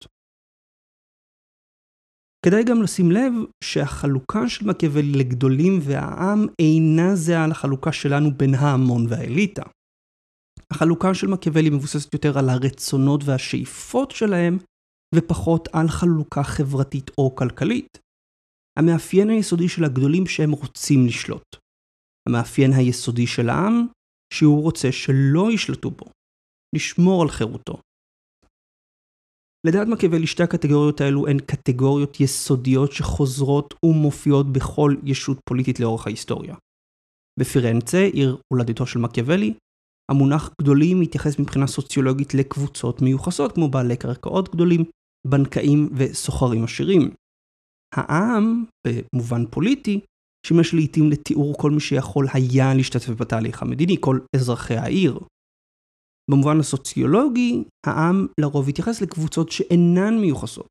כדאי 2.46 2.64
גם 2.64 2.82
לשים 2.82 3.12
לב 3.12 3.34
שהחלוקה 3.64 4.50
של 4.50 4.66
מקיאוולי 4.66 5.12
לגדולים 5.12 5.80
והעם 5.82 6.40
אינה 6.60 7.16
זהה 7.16 7.48
לחלוקה 7.48 7.92
שלנו 7.92 8.38
בין 8.38 8.56
ההמון 8.56 9.06
והאליטה. 9.10 9.64
החלוקה 10.72 11.14
של 11.14 11.28
מקיאוולי 11.28 11.70
מבוססת 11.70 12.14
יותר 12.14 12.38
על 12.38 12.50
הרצונות 12.50 13.22
והשאיפות 13.24 14.12
שלהם, 14.12 14.58
ופחות 15.16 15.68
על 15.74 15.88
חלוקה 15.88 16.44
חברתית 16.44 17.12
או 17.18 17.36
כלכלית. 17.36 17.98
המאפיין 18.80 19.30
היסודי 19.30 19.70
של 19.70 19.84
הגדולים 19.84 20.28
שהם 20.28 20.52
רוצים 20.52 21.06
לשלוט. 21.06 21.56
המאפיין 22.30 22.74
היסודי 22.74 23.28
של 23.28 23.50
העם, 23.50 23.88
שהוא 24.34 24.62
רוצה 24.62 24.92
שלא 24.92 25.52
ישלטו 25.52 25.92
בו, 25.92 26.06
לשמור 26.76 27.22
על 27.22 27.30
חירותו. 27.30 27.82
לדעת 29.68 29.88
מקיאוולי 29.88 30.28
שתי 30.28 30.44
הקטגוריות 30.44 31.02
האלו 31.02 31.28
הן 31.28 31.40
קטגוריות 31.40 32.20
יסודיות 32.20 32.92
שחוזרות 32.92 33.74
ומופיעות 33.86 34.54
בכל 34.54 34.96
ישות 35.04 35.38
פוליטית 35.50 35.80
לאורך 35.80 36.08
ההיסטוריה. 36.08 36.56
בפירנצה, 37.40 38.10
עיר 38.14 38.38
הולדתו 38.54 38.86
של 38.86 39.00
מקיאוולי, 39.00 39.54
המונח 40.12 40.50
גדולים 40.62 41.00
מתייחס 41.00 41.40
מבחינה 41.40 41.68
סוציולוגית 41.68 42.34
לקבוצות 42.34 43.02
מיוחסות 43.02 43.52
כמו 43.52 43.70
בעלי 43.70 43.98
קרקעות 43.98 44.56
גדולים, 44.56 44.84
בנקאים 45.28 45.90
וסוחרים 45.98 46.64
עשירים. 46.64 47.02
העם, 47.96 48.66
במובן 48.88 49.46
פוליטי, 49.52 50.00
שימש 50.48 50.74
לעיתים 50.74 51.10
לתיאור 51.12 51.58
כל 51.58 51.72
מי 51.72 51.80
שיכול 51.80 52.28
היה 52.34 52.74
להשתתף 52.74 53.10
בתהליך 53.10 53.62
המדיני, 53.62 53.98
כל 54.00 54.20
אזרחי 54.36 54.76
העיר. 54.76 55.20
במובן 56.32 56.60
הסוציולוגי, 56.60 57.64
העם 57.86 58.28
לרוב 58.40 58.70
התייחס 58.70 59.02
לקבוצות 59.02 59.52
שאינן 59.52 60.18
מיוחסות, 60.22 60.68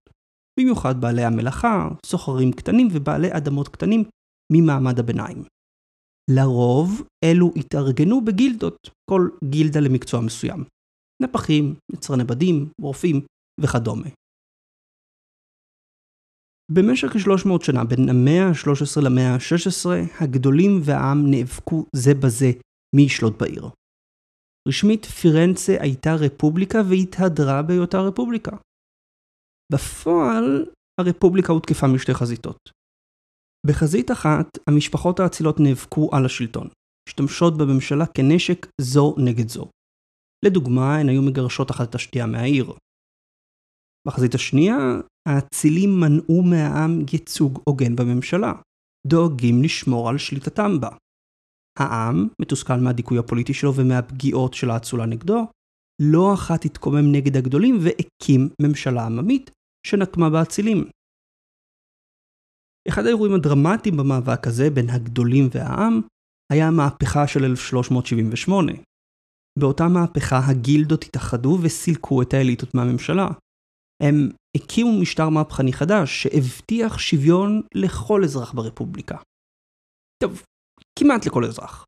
במיוחד 0.61 1.01
בעלי 1.01 1.25
המלאכה, 1.25 1.89
סוחרים 2.07 2.53
קטנים 2.53 2.89
ובעלי 2.93 3.29
אדמות 3.37 3.69
קטנים 3.69 4.05
ממעמד 4.53 4.99
הביניים. 4.99 5.45
לרוב 6.31 7.03
אלו 7.25 7.51
התארגנו 7.57 8.25
בגילדות, 8.25 8.91
כל 9.11 9.29
גילדה 9.45 9.81
למקצוע 9.81 10.21
מסוים. 10.21 10.65
נפחים, 11.23 11.75
יצרני 11.93 12.25
בדים, 12.25 12.69
רופאים 12.81 13.21
וכדומה. 13.61 14.09
במשך 16.75 17.09
כ-300 17.09 17.65
שנה, 17.65 17.85
בין 17.85 18.09
המאה 18.09 18.49
ה-13 18.49 19.01
למאה 19.05 19.35
ה-16, 19.35 19.87
הגדולים 20.21 20.81
והעם 20.85 21.31
נאבקו 21.31 21.87
זה 21.97 22.15
בזה 22.15 22.51
מי 22.97 23.03
ישלוט 23.03 23.39
בעיר. 23.41 23.69
רשמית 24.69 25.05
פירנצה 25.05 25.77
הייתה 25.81 26.15
רפובליקה 26.15 26.79
והתהדרה 26.91 27.63
בהיותה 27.63 28.01
רפובליקה. 28.01 28.57
בפועל, 29.73 30.67
הרפובליקה 31.01 31.53
הותקפה 31.53 31.87
משתי 31.87 32.15
חזיתות. 32.15 32.59
בחזית 33.67 34.11
אחת, 34.11 34.47
המשפחות 34.67 35.21
האצילות 35.21 35.61
נאבקו 35.61 36.11
על 36.13 36.27
השלטון, 36.27 36.69
משתמשות 37.09 37.59
בממשלה 37.59 38.07
כנשק 38.07 38.67
זו 38.81 39.15
נגד 39.19 39.49
זו. 39.49 39.71
לדוגמה, 40.45 40.97
הן 40.97 41.09
היו 41.09 41.23
מגרשות 41.23 41.71
אחת 41.71 41.89
את 41.89 41.95
השתייה 41.95 42.27
מהעיר. 42.27 42.73
בחזית 44.09 44.35
השנייה, 44.35 44.77
האצילים 45.29 46.01
מנעו 46.01 46.43
מהעם 46.43 47.05
ייצוג 47.13 47.59
הוגן 47.69 47.97
בממשלה, 47.97 48.53
דואגים 49.07 49.63
לשמור 49.63 50.09
על 50.09 50.19
שליטתם 50.19 50.81
בה. 50.81 50.89
העם, 51.79 52.29
מתוסכל 52.41 52.77
מהדיכוי 52.77 53.19
הפוליטי 53.19 53.55
שלו 53.55 53.75
ומהפגיעות 53.75 54.55
של 54.55 54.71
האצולה 54.71 55.07
נגדו, 55.07 55.47
לא 56.03 56.35
אחת 56.35 56.65
התקומם 56.65 57.13
נגד 57.13 57.37
הגדולים 57.37 57.79
והקים 57.83 58.49
ממשלה 58.63 59.07
עממית 59.07 59.51
שנקמה 59.87 60.31
באצילים. 60.31 60.85
אחד 62.89 63.05
האירועים 63.05 63.35
הדרמטיים 63.35 63.97
במאבק 63.97 64.47
הזה 64.47 64.71
בין 64.71 64.91
הגדולים 64.91 65.49
והעם 65.55 66.01
היה 66.53 66.69
המהפכה 66.69 67.27
של 67.27 67.45
1378. 67.45 68.73
באותה 69.59 69.89
מהפכה 69.89 70.41
הגילדות 70.49 71.05
התאחדו 71.05 71.59
וסילקו 71.63 72.23
את 72.23 72.35
האליטות 72.35 72.75
מהממשלה. 72.75 73.29
הם 74.03 74.29
הקימו 74.57 75.01
משטר 75.01 75.29
מהפכני 75.29 75.73
חדש 75.73 76.23
שהבטיח 76.23 76.99
שוויון 76.99 77.63
לכל 77.75 78.25
אזרח 78.25 78.53
ברפובליקה. 78.53 79.17
טוב, 80.23 80.43
כמעט 80.99 81.27
לכל 81.27 81.45
אזרח. 81.45 81.85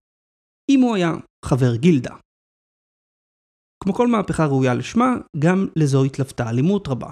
אם 0.71 0.81
הוא 0.81 0.97
היה 0.97 1.13
חבר 1.45 1.77
גילדה. 1.77 2.17
כמו 3.85 3.95
כל 3.95 4.09
מהפכה 4.09 4.47
ראויה 4.47 4.75
לשמה, 4.75 5.15
גם 5.39 5.67
לזו 5.77 6.05
התלוותה 6.05 6.51
אלימות 6.51 6.89
רבה. 6.89 7.11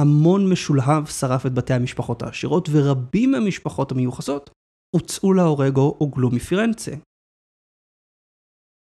המון 0.00 0.52
משולהב 0.52 1.06
שרף 1.06 1.46
את 1.46 1.54
בתי 1.54 1.74
המשפחות 1.74 2.22
העשירות, 2.22 2.68
ורבים 2.72 3.30
מהמשפחות 3.30 3.92
המיוחסות 3.92 4.50
הוצאו 4.96 5.32
להורג 5.32 5.76
או 5.76 5.96
הוגלו 5.98 6.30
מפירנצה. 6.30 6.92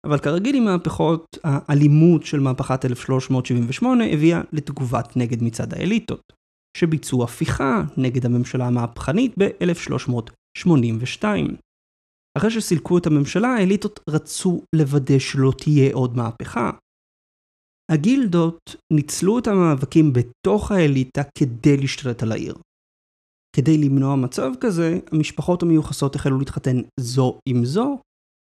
אבל 0.07 0.19
כרגיל 0.19 0.57
עם 0.57 0.65
מהפכות, 0.65 1.39
האלימות 1.45 2.27
של 2.27 2.41
מהפכת 2.41 2.85
1378 2.85 4.05
הביאה 4.05 4.41
לתגובת 4.53 5.17
נגד 5.17 5.43
מצד 5.43 5.75
האליטות, 5.75 6.33
שביצעו 6.77 7.25
הפיכה 7.25 7.83
נגד 7.97 8.27
הממשלה 8.27 8.67
המהפכנית 8.67 9.35
ב-1382. 9.39 11.25
אחרי 12.39 12.51
שסילקו 12.51 12.99
את 12.99 13.07
הממשלה, 13.07 13.49
האליטות 13.49 14.01
רצו 14.11 14.63
לוודא 14.77 15.19
שלא 15.19 15.53
תהיה 15.59 15.95
עוד 15.95 16.17
מהפכה. 16.17 16.71
הגילדות 17.93 18.61
ניצלו 18.93 19.39
את 19.39 19.47
המאבקים 19.47 20.13
בתוך 20.13 20.73
האליטה 20.73 21.23
כדי 21.39 21.77
להשתלט 21.77 22.23
על 22.23 22.33
העיר. 22.33 22.55
כדי 23.57 23.79
למנוע 23.79 24.17
מצב 24.17 24.51
כזה, 24.61 24.99
המשפחות 25.13 25.63
המיוחסות 25.63 26.15
החלו 26.15 26.39
להתחתן 26.39 26.77
זו 27.01 27.39
עם 27.49 27.65
זו, 27.65 27.99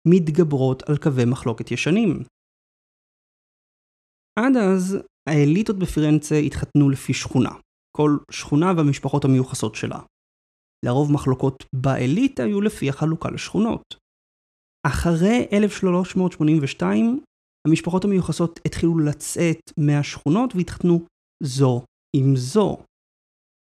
מתגברות 0.08 0.82
על 0.88 0.96
קווי 0.96 1.24
מחלוקת 1.24 1.70
ישנים. 1.70 2.22
עד 4.38 4.56
אז, 4.56 4.98
האליטות 5.28 5.78
בפירנצה 5.78 6.34
התחתנו 6.34 6.90
לפי 6.90 7.14
שכונה, 7.14 7.50
כל 7.96 8.10
שכונה 8.30 8.72
והמשפחות 8.76 9.24
המיוחסות 9.24 9.74
שלה. 9.74 9.98
לרוב 10.84 11.12
מחלוקות 11.12 11.64
באליטה 11.74 12.42
היו 12.42 12.60
לפי 12.60 12.88
החלוקה 12.88 13.30
לשכונות. 13.30 13.82
אחרי 14.86 15.46
1382, 15.52 17.24
המשפחות 17.68 18.04
המיוחסות 18.04 18.60
התחילו 18.66 18.98
לצאת 18.98 19.60
מהשכונות 19.78 20.54
והתחתנו 20.54 21.06
זו 21.42 21.84
עם 22.16 22.36
זו. 22.36 22.78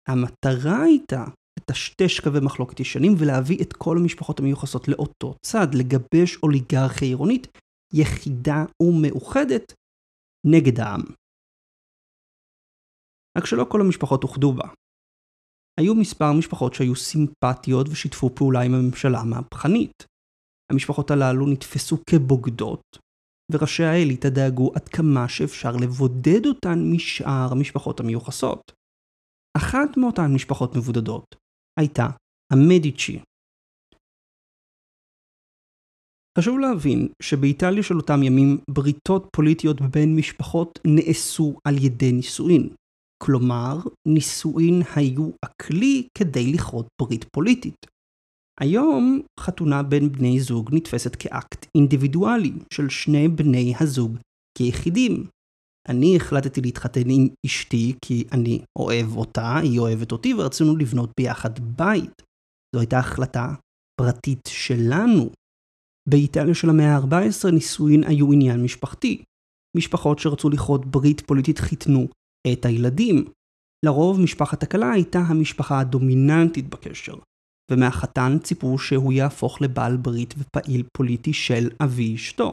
המטרה 0.09 0.83
הייתה 0.83 1.25
לטשטש 1.59 2.21
קווי 2.21 2.40
מחלוקת 2.40 2.81
ישנים 2.81 3.12
ולהביא 3.19 3.62
את 3.62 3.73
כל 3.73 3.97
המשפחות 3.99 4.40
המיוחסות 4.40 4.88
לאותו 4.88 5.35
צד, 5.43 5.67
לגבש 5.75 6.37
אוליגרכיה 6.43 7.09
עירונית 7.09 7.47
יחידה 7.95 8.64
ומאוחדת 8.83 9.73
נגד 10.47 10.81
העם. 10.81 11.01
רק 13.38 13.47
שלא 13.47 13.67
כל 13.69 13.81
המשפחות 13.81 14.23
אוחדו 14.23 14.53
בה. 14.53 14.69
היו 15.81 15.95
מספר 15.95 16.33
משפחות 16.38 16.75
שהיו 16.75 16.97
סימפטיות 16.97 17.88
ושיתפו 17.88 18.35
פעולה 18.35 18.61
עם 18.61 18.75
הממשלה 18.75 19.19
המהפכנית. 19.21 20.07
המשפחות 20.73 21.11
הללו 21.11 21.47
נתפסו 21.47 21.97
כבוגדות, 22.11 22.99
וראשי 23.53 23.85
האליטה 23.85 24.31
דאגו 24.31 24.73
עד 24.75 24.88
כמה 24.88 25.29
שאפשר 25.29 25.73
לבודד 25.83 26.47
אותן 26.47 26.79
משאר 26.93 27.49
המשפחות 27.53 28.01
המיוחסות. 28.01 28.73
אחת 29.57 29.97
מאותן 29.97 30.35
משפחות 30.35 30.77
מבודדות 30.77 31.37
הייתה 31.81 32.07
המדיצ'י. 32.53 33.19
חשוב 36.39 36.59
להבין 36.59 37.09
שבאיטליה 37.23 37.83
של 37.83 37.97
אותם 37.97 38.23
ימים 38.23 38.59
בריתות 38.71 39.29
פוליטיות 39.37 39.81
בין 39.81 40.17
משפחות 40.17 40.79
נעשו 40.87 41.59
על 41.65 41.85
ידי 41.85 42.13
נישואין. 42.13 42.69
כלומר, 43.23 43.77
נישואין 44.09 44.83
היו 44.97 45.31
הכלי 45.45 46.09
כדי 46.19 46.53
לכרות 46.53 46.87
ברית 47.03 47.25
פוליטית. 47.33 47.87
היום 48.61 49.21
חתונה 49.41 49.83
בין 49.83 50.13
בני 50.13 50.41
זוג 50.41 50.71
נתפסת 50.73 51.17
כאקט 51.17 51.67
אינדיבידואלי 51.75 52.53
של 52.73 52.89
שני 52.89 53.29
בני 53.29 53.75
הזוג 53.81 54.17
כיחידים. 54.59 55.27
אני 55.88 56.16
החלטתי 56.16 56.61
להתחתן 56.61 57.11
עם 57.11 57.29
אשתי 57.47 57.94
כי 58.05 58.25
אני 58.33 58.62
אוהב 58.79 59.16
אותה, 59.16 59.59
היא 59.59 59.79
אוהבת 59.79 60.12
אותי 60.12 60.35
ורצינו 60.35 60.77
לבנות 60.77 61.11
ביחד 61.20 61.77
בית. 61.77 62.23
זו 62.75 62.81
הייתה 62.81 62.99
החלטה 62.99 63.55
פרטית 64.01 64.49
שלנו. 64.49 65.31
באיטליה 66.09 66.55
של 66.55 66.70
המאה 66.70 66.97
ה-14 66.97 67.51
נישואין 67.53 68.05
היו 68.05 68.33
עניין 68.33 68.62
משפחתי. 68.62 69.23
משפחות 69.77 70.18
שרצו 70.18 70.51
לכרות 70.51 70.87
ברית 70.87 71.20
פוליטית 71.20 71.59
חיתנו 71.59 72.09
את 72.53 72.64
הילדים. 72.64 73.25
לרוב 73.85 74.20
משפחת 74.20 74.62
הכלה 74.62 74.90
הייתה 74.90 75.18
המשפחה 75.18 75.81
הדומיננטית 75.81 76.68
בקשר, 76.68 77.14
ומהחתן 77.70 78.38
ציפו 78.42 78.79
שהוא 78.79 79.12
יהפוך 79.12 79.62
לבעל 79.62 79.97
ברית 79.97 80.35
ופעיל 80.38 80.87
פוליטי 80.97 81.33
של 81.33 81.68
אבי 81.83 82.14
אשתו. 82.14 82.53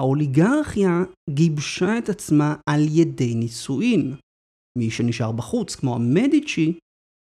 האוליגרכיה 0.00 0.92
גיבשה 1.30 1.98
את 1.98 2.08
עצמה 2.08 2.54
על 2.70 2.80
ידי 2.98 3.34
נישואין. 3.34 4.14
מי 4.78 4.90
שנשאר 4.90 5.32
בחוץ, 5.32 5.74
כמו 5.76 5.94
המדיצ'י, 5.94 6.78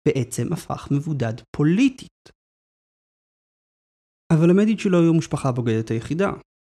בעצם 0.09 0.53
הפך 0.53 0.89
מבודד 0.91 1.35
פוליטית. 1.57 2.29
אבל 4.33 4.51
המדיצ'י 4.51 4.89
לא 4.89 4.97
היו 5.01 5.15
המשפחה 5.15 5.49
הבוגדת 5.49 5.91
היחידה. 5.91 6.31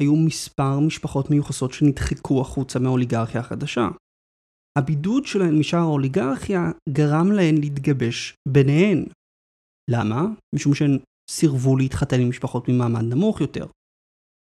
היו 0.02 0.16
מספר 0.26 0.80
משפחות 0.86 1.30
מיוחסות 1.30 1.72
שנדחקו 1.72 2.40
החוצה 2.40 2.78
מהאוליגרכיה 2.78 3.40
החדשה. 3.40 3.88
הבידוד 4.78 5.24
שלהן 5.26 5.58
משאר 5.58 5.78
האוליגרכיה 5.78 6.60
גרם 6.88 7.32
להן 7.36 7.54
להתגבש 7.60 8.34
ביניהן. 8.48 9.04
למה? 9.90 10.22
משום 10.54 10.74
שהן 10.74 10.98
סירבו 11.30 11.76
להתחתן 11.76 12.20
עם 12.20 12.28
משפחות 12.28 12.68
ממעמד 12.68 13.14
נמוך 13.14 13.40
יותר. 13.40 13.66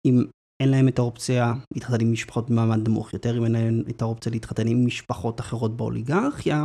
אם 0.06 0.24
אין 0.62 0.70
להם 0.70 0.88
את 0.88 0.98
האופציה 0.98 1.52
להתחתן 1.74 2.00
עם 2.00 2.12
משפחות 2.12 2.50
ממעמד 2.50 2.88
נמוך 2.88 3.12
יותר, 3.14 3.38
אם 3.38 3.44
אין 3.44 3.52
להם 3.52 3.82
את 3.90 4.02
האופציה 4.02 4.32
להתחתן 4.32 4.66
עם 4.66 4.86
משפחות 4.86 5.40
אחרות 5.40 5.76
באוליגרכיה, 5.76 6.64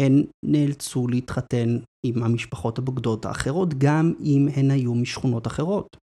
הן 0.00 0.24
נאלצו 0.44 1.08
להתחתן 1.08 1.68
עם 2.06 2.22
המשפחות 2.22 2.78
הבוגדות 2.78 3.24
האחרות, 3.24 3.68
גם 3.78 4.12
אם 4.20 4.46
הן 4.56 4.70
היו 4.70 4.94
משכונות 4.94 5.46
אחרות. 5.46 5.96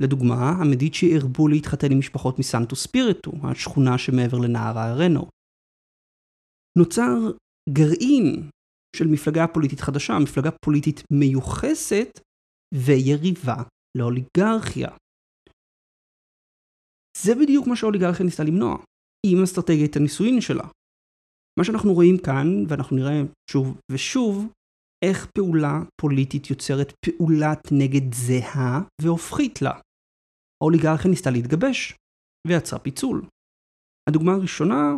לדוגמה, 0.00 0.50
המדיצ'י 0.50 1.16
הרבו 1.16 1.48
להתחתן 1.48 1.92
עם 1.92 1.98
משפחות 1.98 2.38
מסנטו 2.38 2.76
ספיריטו, 2.76 3.32
השכונה 3.42 3.98
שמעבר 3.98 4.38
לנהר 4.38 4.78
הארנו. 4.78 5.28
נוצר 6.78 7.12
גרעין 7.68 8.50
של 8.96 9.06
מפלגה 9.06 9.46
פוליטית 9.46 9.80
חדשה, 9.80 10.18
מפלגה 10.22 10.50
פוליטית 10.64 11.02
מיוחסת 11.12 12.20
ויריבה 12.74 13.62
לאוליגרכיה. 13.98 14.88
זה 17.24 17.34
בדיוק 17.34 17.66
מה 17.66 17.76
שהאוליגרכיה 17.76 18.24
ניסתה 18.26 18.44
למנוע, 18.44 18.76
עם 19.26 19.42
אסטרטגיית 19.42 19.96
הנישואין 19.96 20.40
שלה. 20.40 20.64
מה 21.58 21.64
שאנחנו 21.64 21.92
רואים 21.92 22.18
כאן, 22.18 22.46
ואנחנו 22.68 22.96
נראה 22.96 23.22
שוב 23.50 23.80
ושוב, 23.92 24.52
איך 25.04 25.26
פעולה 25.38 25.82
פוליטית 26.00 26.50
יוצרת 26.50 26.92
פעולת 27.06 27.62
נגד 27.72 28.14
זהה 28.14 28.82
והופכית 29.02 29.62
לה. 29.62 29.80
האוליגרכיה 30.62 31.10
ניסתה 31.10 31.30
להתגבש, 31.30 31.94
ויצרה 32.46 32.78
פיצול. 32.78 33.26
הדוגמה 34.08 34.32
הראשונה, 34.32 34.94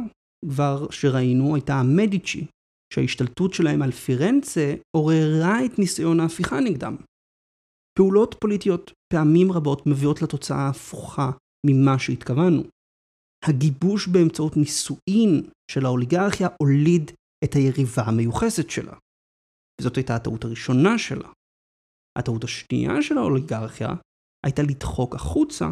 כבר 0.51 0.91
שראינו, 0.91 1.55
הייתה 1.55 1.75
המדיצ'י, 1.75 2.47
שההשתלטות 2.93 3.55
שלהם 3.55 3.83
על 3.83 3.91
פירנצה 3.91 4.75
עוררה 4.97 5.65
את 5.65 5.79
ניסיון 5.79 6.21
ההפיכה 6.21 6.61
נגדם. 6.61 6.97
פעולות 7.99 8.35
פוליטיות 8.41 8.93
פעמים 9.13 9.53
רבות 9.53 9.87
מביאות 9.87 10.23
לתוצאה 10.23 10.69
הפוכה 10.69 11.31
ממה 11.67 11.99
שהתכוונו. 11.99 12.63
הגיבוש 13.45 14.09
באמצעות 14.09 14.57
נישואין 14.57 15.51
של 15.71 15.87
האוליגרכיה 15.87 16.49
הוליד 16.61 17.11
את 17.45 17.55
היריבה 17.55 18.03
המיוחסת 18.03 18.71
שלה. 18.71 18.97
וזאת 19.81 19.97
הייתה 19.97 20.17
הטעות 20.17 20.45
הראשונה 20.45 20.99
שלה. 20.99 21.29
הטעות 22.19 22.45
השנייה 22.45 23.03
של 23.03 23.19
האוליגרכיה 23.19 23.89
הייתה 24.47 24.63
לדחוק 24.63 25.15
החוצה 25.15 25.69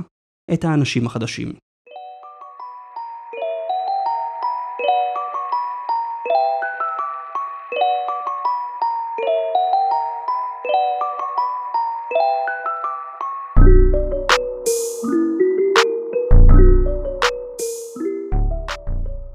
את 0.55 0.65
האנשים 0.65 1.07
החדשים. 1.07 1.53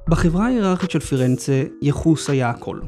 בחברה 0.10 0.46
ההיררכית 0.46 0.92
של 0.92 1.00
פירנצה, 1.00 1.64
יחוס 1.82 2.30
היה 2.30 2.50
הכל. 2.50 2.80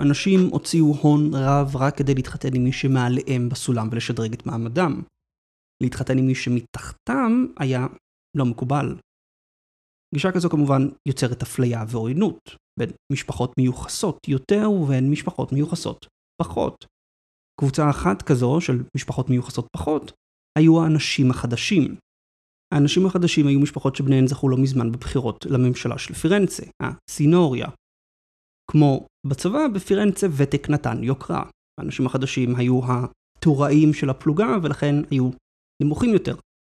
אנשים 0.00 0.40
הוציאו 0.50 0.86
הון 0.86 1.30
רב 1.34 1.76
רק 1.76 1.96
כדי 1.96 2.14
להתחתן 2.14 2.54
עם 2.54 2.64
מי 2.64 2.72
שמעליהם 2.72 3.48
בסולם 3.48 3.88
ולשדרג 3.92 4.32
את 4.32 4.46
מעמדם. 4.46 5.02
להתחתן 5.82 6.18
עם 6.18 6.26
מי 6.26 6.34
שמתחתם 6.34 7.46
היה 7.58 7.86
לא 8.36 8.44
מקובל. 8.44 8.96
גישה 10.14 10.32
כזו 10.32 10.50
כמובן 10.50 10.88
יוצרת 11.08 11.42
אפליה 11.42 11.84
ועוינות 11.88 12.56
בין 12.78 12.90
משפחות 13.12 13.52
מיוחסות 13.58 14.18
יותר 14.28 14.70
ובין 14.70 15.10
משפחות 15.10 15.52
מיוחסות 15.52 16.06
פחות. 16.42 16.86
קבוצה 17.60 17.90
אחת 17.90 18.22
כזו 18.22 18.60
של 18.60 18.82
משפחות 18.96 19.30
מיוחסות 19.30 19.66
פחות 19.76 20.12
היו 20.58 20.82
האנשים 20.82 21.30
החדשים, 21.30 21.96
האנשים 22.72 23.06
החדשים 23.06 23.46
היו 23.46 23.60
משפחות 23.60 23.96
שבניהן 23.96 24.26
זכו 24.26 24.48
לא 24.48 24.56
מזמן 24.56 24.92
בבחירות 24.92 25.46
לממשלה 25.50 25.98
של 25.98 26.14
פירנצה, 26.14 26.62
הסינוריה. 26.82 27.68
כמו 28.70 29.06
בצבא, 29.26 29.68
בפירנצה 29.74 30.26
ותק 30.36 30.70
נתן 30.70 31.04
יוקרה. 31.04 31.50
האנשים 31.80 32.06
החדשים 32.06 32.56
היו 32.56 32.80
הטוראים 32.84 33.92
של 33.92 34.10
הפלוגה 34.10 34.56
ולכן 34.62 34.94
היו 35.10 35.30
נמוכים 35.82 36.10
יותר 36.10 36.36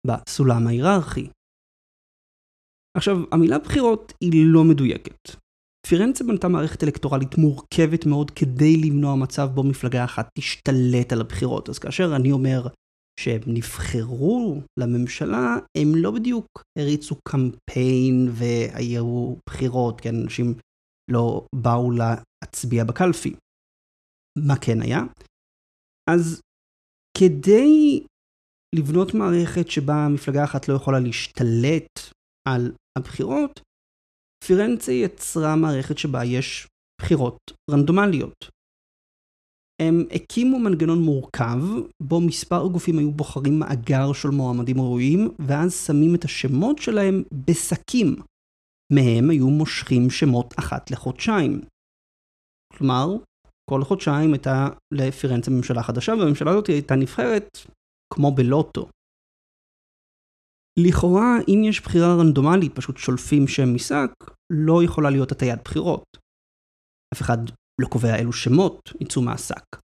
בסולם 0.07 0.67
ההיררכי. 0.67 1.29
עכשיו, 2.97 3.17
המילה 3.33 3.59
בחירות 3.59 4.13
היא 4.21 4.47
לא 4.47 4.65
מדויקת. 4.65 5.37
פירנצה 5.87 6.25
בנתה 6.25 6.49
מערכת 6.49 6.85
אלקטורלית 6.85 7.39
מורכבת 7.39 8.07
מאוד 8.07 8.31
כדי 8.31 8.77
למנוע 8.77 9.15
מצב 9.17 9.49
בו 9.55 9.63
מפלגה 9.63 10.05
אחת 10.05 10.29
תשתלט 10.39 11.13
על 11.13 11.21
הבחירות. 11.21 11.69
אז 11.69 11.79
כאשר 11.79 12.17
אני 12.17 12.33
אומר 12.33 12.67
שהם 13.21 13.41
נבחרו 13.47 14.61
לממשלה, 14.81 15.57
הם 15.79 15.89
לא 15.97 16.11
בדיוק 16.11 16.47
הריצו 16.79 17.15
קמפיין 17.29 18.29
והיו 18.33 19.35
בחירות, 19.49 20.01
כן, 20.01 20.15
אנשים 20.25 20.55
לא 21.11 21.47
באו 21.55 21.91
להצביע 21.91 22.85
בקלפי. 22.85 23.35
מה 24.39 24.55
כן 24.65 24.83
היה? 24.83 25.01
אז 26.11 26.41
כדי 27.19 28.05
לבנות 28.75 29.15
מערכת 29.15 29.71
שבה 29.71 30.09
מפלגה 30.15 30.45
אחת 30.45 30.69
לא 30.69 30.75
יכולה 30.75 31.01
להשתלט 31.01 32.01
על 32.49 32.73
הבחירות, 32.99 33.61
פירנצה 34.45 34.93
יצרה 34.93 35.57
מערכת 35.57 35.99
שבה 35.99 36.25
יש 36.25 36.67
בחירות 37.01 37.39
רנדומליות. 37.71 38.62
הם 39.83 40.05
הקימו 40.15 40.59
מנגנון 40.59 41.03
מורכב, 41.03 41.59
בו 42.03 42.21
מספר 42.21 42.67
גופים 42.67 42.99
היו 42.99 43.13
בוחרים 43.13 43.59
מאגר 43.59 44.13
של 44.13 44.29
מועמדים 44.29 44.81
ראויים, 44.81 45.29
ואז 45.39 45.87
שמים 45.87 46.15
את 46.15 46.25
השמות 46.25 46.79
שלהם 46.79 47.23
בשקים. 47.47 48.17
מהם 48.93 49.31
היו 49.31 49.51
מושכים 49.51 50.11
שמות 50.11 50.55
אחת 50.59 50.91
לחודשיים. 50.91 51.61
כלומר, 52.73 53.07
כל 53.71 53.85
חודשיים 53.85 54.33
הייתה 54.33 54.69
לפירנצה 54.95 55.51
ממשלה 55.51 55.83
חדשה, 55.83 56.13
והממשלה 56.13 56.51
הזאת 56.51 56.67
הייתה 56.67 56.95
נבחרת 56.95 57.49
כמו 58.15 58.33
בלוטו. 58.33 58.89
לכאורה, 60.79 61.39
אם 61.49 61.61
יש 61.69 61.81
בחירה 61.81 62.17
רנדומלית, 62.21 62.77
פשוט 62.77 62.97
שולפים 62.97 63.49
שם 63.49 63.75
משק, 63.75 64.11
לא 64.53 64.83
יכולה 64.85 65.11
להיות 65.11 65.33
הטיית 65.33 65.61
בחירות. 65.65 66.05
אף 67.15 67.21
אחד 67.21 67.39
לא 67.81 67.87
קובע 67.87 68.17
אילו 68.19 68.33
שמות 68.33 68.93
יצאו 69.01 69.23
מהשק. 69.23 69.83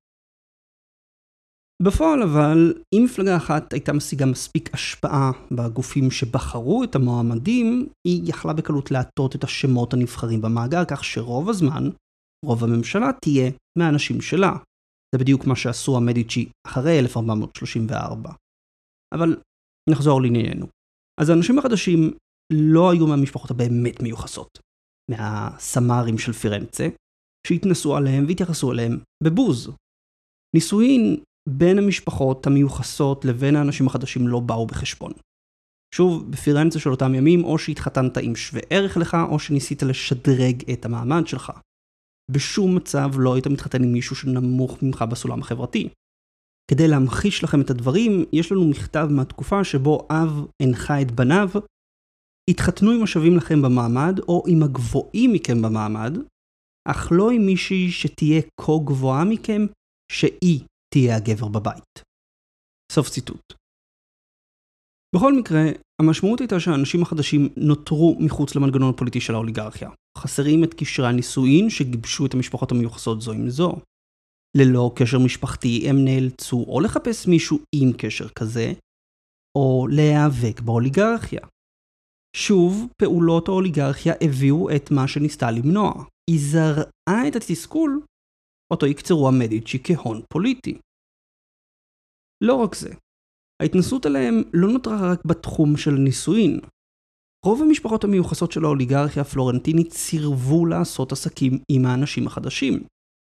בפועל 1.82 2.22
אבל, 2.22 2.74
אם 2.94 3.02
מפלגה 3.04 3.36
אחת 3.36 3.72
הייתה 3.72 3.92
משיגה 3.92 4.26
מספיק 4.26 4.74
השפעה 4.74 5.30
בגופים 5.50 6.10
שבחרו 6.10 6.84
את 6.84 6.94
המועמדים, 6.94 7.88
היא 8.08 8.22
יכלה 8.24 8.52
בקלות 8.52 8.90
להטות 8.90 9.36
את 9.36 9.44
השמות 9.44 9.92
הנבחרים 9.92 10.40
במאגר, 10.42 10.84
כך 10.84 11.04
שרוב 11.04 11.48
הזמן, 11.48 11.84
רוב 12.44 12.64
הממשלה 12.64 13.10
תהיה 13.22 13.50
מהאנשים 13.78 14.20
שלה. 14.20 14.52
זה 15.14 15.18
בדיוק 15.18 15.46
מה 15.46 15.56
שעשו 15.56 15.96
המדיצ'י 15.96 16.48
אחרי 16.66 16.98
1434. 16.98 18.30
אבל 19.14 19.36
נחזור 19.90 20.22
לענייננו. 20.22 20.66
אז 21.20 21.28
האנשים 21.28 21.58
החדשים 21.58 22.12
לא 22.52 22.90
היו 22.90 23.06
מהמשפחות 23.06 23.50
הבאמת 23.50 24.02
מיוחסות, 24.02 24.58
מהסמ"רים 25.10 26.18
של 26.18 26.32
פירנצה, 26.32 26.88
שהתנסו 27.46 27.96
עליהם 27.96 28.24
והתייחסו 28.26 28.72
אליהם 28.72 28.98
בבוז. 29.24 29.70
נישואין 30.56 31.20
בין 31.48 31.78
המשפחות 31.78 32.46
המיוחסות 32.46 33.24
לבין 33.24 33.56
האנשים 33.56 33.86
החדשים 33.86 34.28
לא 34.28 34.40
באו 34.40 34.66
בחשבון. 34.66 35.12
שוב, 35.94 36.30
בפירנצה 36.30 36.78
של 36.78 36.90
אותם 36.90 37.14
ימים, 37.14 37.44
או 37.44 37.58
שהתחתנת 37.58 38.16
עם 38.16 38.36
שווה 38.36 38.62
ערך 38.70 38.96
לך, 38.96 39.16
או 39.30 39.38
שניסית 39.38 39.82
לשדרג 39.82 40.70
את 40.70 40.84
המעמד 40.84 41.26
שלך. 41.26 41.52
בשום 42.30 42.76
מצב 42.76 43.10
לא 43.18 43.34
היית 43.34 43.46
מתחתן 43.46 43.82
עם 43.82 43.92
מישהו 43.92 44.16
שנמוך 44.16 44.82
ממך 44.82 45.04
בסולם 45.10 45.40
החברתי. 45.40 45.88
כדי 46.70 46.88
להמחיש 46.88 47.44
לכם 47.44 47.60
את 47.60 47.70
הדברים, 47.70 48.24
יש 48.32 48.52
לנו 48.52 48.68
מכתב 48.68 49.08
מהתקופה 49.10 49.64
שבו 49.64 50.08
אב 50.10 50.46
הנחה 50.62 51.02
את 51.02 51.10
בניו, 51.10 51.48
התחתנו 52.50 52.90
עם 52.90 53.02
השווים 53.02 53.36
לכם 53.36 53.62
במעמד, 53.62 54.18
או 54.28 54.42
עם 54.46 54.62
הגבוהים 54.62 55.32
מכם 55.32 55.62
במעמד, 55.62 56.18
אך 56.90 57.08
לא 57.12 57.30
עם 57.30 57.46
מישהי 57.46 57.90
שתהיה 57.90 58.40
כה 58.60 58.72
גבוהה 58.84 59.24
מכם, 59.24 59.66
שהיא 60.12 60.60
תהיה 60.94 61.16
הגבר 61.16 61.48
בבית. 61.48 62.02
סוף 62.92 63.08
ציטוט. 63.08 63.52
בכל 65.16 65.32
מקרה, 65.38 65.60
המשמעות 66.02 66.40
הייתה 66.40 66.60
שהאנשים 66.60 67.02
החדשים 67.02 67.48
נותרו 67.56 68.16
מחוץ 68.20 68.54
למנגנון 68.54 68.94
הפוליטי 68.94 69.20
של 69.20 69.34
האוליגרכיה. 69.34 69.90
חסרים 70.18 70.64
את 70.64 70.74
קשרי 70.74 71.06
הנישואין 71.06 71.70
שגיבשו 71.70 72.26
את 72.26 72.34
המשפחות 72.34 72.72
המיוחסות 72.72 73.20
זו 73.20 73.32
עם 73.32 73.50
זו. 73.50 73.76
ללא 74.56 74.92
קשר 74.96 75.18
משפחתי 75.18 75.90
הם 75.90 76.04
נאלצו 76.04 76.64
או 76.68 76.80
לחפש 76.80 77.26
מישהו 77.26 77.58
עם 77.74 77.92
קשר 77.92 78.28
כזה, 78.28 78.72
או 79.58 79.86
להיאבק 79.90 80.60
באוליגרכיה. 80.60 81.40
שוב, 82.46 82.86
פעולות 83.02 83.48
האוליגרכיה 83.48 84.14
הביאו 84.20 84.70
את 84.76 84.90
מה 84.90 85.08
שניסתה 85.08 85.50
למנוע. 85.50 85.92
היא 86.30 86.40
זרעה 86.40 87.28
את 87.28 87.36
התסכול, 87.36 88.00
אותו 88.72 88.86
יקצרו 88.86 89.28
המדיצ'י 89.28 89.78
כהון 89.84 90.22
פוליטי. 90.32 90.78
לא 92.44 92.54
רק 92.54 92.74
זה, 92.74 92.94
ההתנסות 93.62 94.06
עליהם 94.06 94.34
לא 94.54 94.68
נותרה 94.68 95.12
רק 95.12 95.24
בתחום 95.24 95.76
של 95.76 95.90
נישואין. 95.90 96.60
רוב 97.44 97.62
המשפחות 97.62 98.04
המיוחסות 98.04 98.52
של 98.52 98.64
האוליגרכיה 98.64 99.22
הפלורנטינית 99.22 99.92
סירבו 99.92 100.66
לעשות 100.66 101.12
עסקים 101.12 101.58
עם 101.72 101.86
האנשים 101.86 102.26
החדשים, 102.26 102.84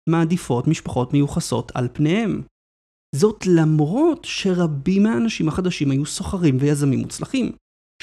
מעדיפות 0.08 0.66
משפחות 0.66 1.12
מיוחסות 1.12 1.72
על 1.74 1.88
פניהם. 1.92 2.42
זאת 3.14 3.46
למרות 3.46 4.24
שרבים 4.24 5.02
מהאנשים 5.02 5.48
החדשים 5.48 5.90
היו 5.90 6.06
סוחרים 6.06 6.56
ויזמים 6.60 6.98
מוצלחים, 6.98 7.52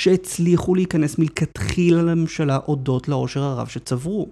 שהצליחו 0.01 0.75
להיכנס 0.75 1.19
מלכתחילה 1.19 2.01
לממשלה 2.01 2.55
הודות 2.65 3.07
לעושר 3.07 3.39
הרב 3.39 3.67
שצברו. 3.67 4.29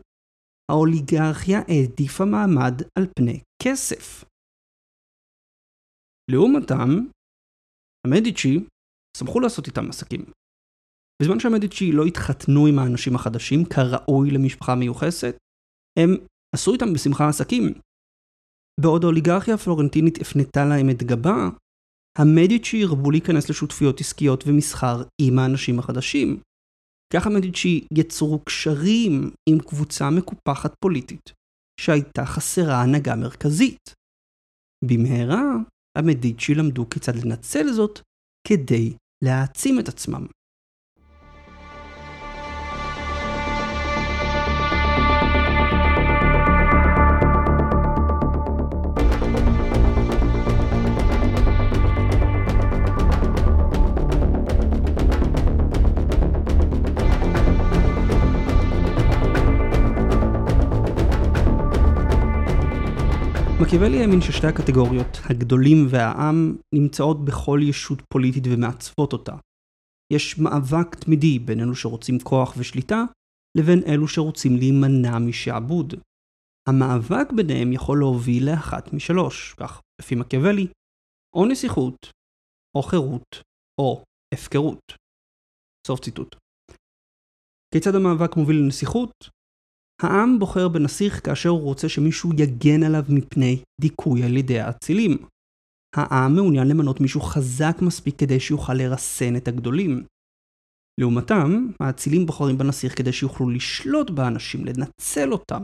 האוליגרכיה 0.71 1.59
העדיפה 1.67 2.25
מעמד 2.25 2.75
על 2.97 3.05
פני 3.19 3.41
כסף. 3.63 4.25
לעומתם, 6.31 6.89
המדיצ'י 8.07 8.59
שמחו 9.17 9.39
לעשות 9.39 9.67
איתם 9.67 9.89
עסקים. 9.89 10.25
בזמן 11.21 11.39
שהמדיצ'י 11.39 11.91
לא 11.91 12.03
התחתנו 12.05 12.67
עם 12.67 12.79
האנשים 12.79 13.15
החדשים 13.15 13.59
כראוי 13.65 14.31
למשפחה 14.31 14.75
מיוחסת, 14.75 15.35
הם 15.99 16.09
עשו 16.55 16.73
איתם 16.73 16.93
בשמחה 16.93 17.29
עסקים. 17.29 17.63
בעוד 18.81 19.03
האוליגרכיה 19.03 19.53
הפלורנטינית 19.53 20.17
הפנתה 20.21 20.65
להם 20.69 20.89
את 20.89 21.03
גבה, 21.03 21.49
המדיצ'י 22.17 22.83
הרבו 22.83 23.11
להיכנס 23.11 23.49
לשותפויות 23.49 23.99
עסקיות 23.99 24.43
ומסחר 24.47 25.03
עם 25.21 25.39
האנשים 25.39 25.79
החדשים. 25.79 26.39
כך 27.13 27.27
המדיצ'י 27.27 27.87
יצרו 27.93 28.39
קשרים 28.39 29.31
עם 29.49 29.59
קבוצה 29.59 30.09
מקופחת 30.09 30.73
פוליטית, 30.79 31.31
שהייתה 31.81 32.25
חסרה 32.25 32.81
הנהגה 32.83 33.15
מרכזית. 33.15 33.93
במהרה, 34.85 35.43
המדיצ'י 35.97 36.55
למדו 36.55 36.89
כיצד 36.89 37.15
לנצל 37.15 37.73
זאת 37.73 37.99
כדי 38.47 38.93
להעצים 39.23 39.79
את 39.79 39.87
עצמם. 39.87 40.25
מקיאוולי 63.61 64.01
האמין 64.01 64.21
ששתי 64.21 64.47
הקטגוריות, 64.47 65.13
הגדולים 65.29 65.77
והעם, 65.89 66.57
נמצאות 66.75 67.25
בכל 67.25 67.59
ישות 67.69 67.99
פוליטית 68.13 68.43
ומעצבות 68.47 69.13
אותה. 69.13 69.35
יש 70.13 70.39
מאבק 70.39 70.95
תמידי 70.95 71.39
בין 71.39 71.59
אלו 71.59 71.75
שרוצים 71.75 72.19
כוח 72.19 72.53
ושליטה, 72.57 73.03
לבין 73.57 73.79
אלו 73.87 74.07
שרוצים 74.07 74.57
להימנע 74.57 75.19
משעבוד. 75.19 75.93
המאבק 76.69 77.27
ביניהם 77.35 77.73
יכול 77.73 77.99
להוביל 77.99 78.49
לאחת 78.51 78.93
משלוש, 78.93 79.53
כך 79.53 79.81
לפי 80.01 80.15
מקיאוולי, 80.15 80.67
או 81.35 81.45
נסיכות, 81.45 81.97
או 82.77 82.81
חירות, 82.81 83.41
או 83.81 84.03
הפקרות. 84.33 84.81
סוף 85.87 85.99
ציטוט. 85.99 86.35
כיצד 87.73 87.95
המאבק 87.95 88.35
מוביל 88.37 88.57
לנסיכות? 88.57 89.36
העם 90.01 90.39
בוחר 90.39 90.67
בנסיך 90.67 91.25
כאשר 91.25 91.49
הוא 91.49 91.61
רוצה 91.61 91.89
שמישהו 91.89 92.33
יגן 92.33 92.83
עליו 92.83 93.03
מפני 93.09 93.63
דיכוי 93.81 94.23
על 94.23 94.37
ידי 94.37 94.59
האצילים. 94.59 95.17
העם 95.95 96.35
מעוניין 96.35 96.67
למנות 96.67 97.01
מישהו 97.01 97.21
חזק 97.21 97.75
מספיק 97.81 98.19
כדי 98.19 98.39
שיוכל 98.39 98.73
לרסן 98.73 99.35
את 99.35 99.47
הגדולים. 99.47 100.05
לעומתם, 100.99 101.67
האצילים 101.79 102.25
בוחרים 102.25 102.57
בנסיך 102.57 102.97
כדי 102.97 103.13
שיוכלו 103.13 103.49
לשלוט 103.49 104.09
באנשים, 104.09 104.65
לנצל 104.65 105.31
אותם. 105.31 105.63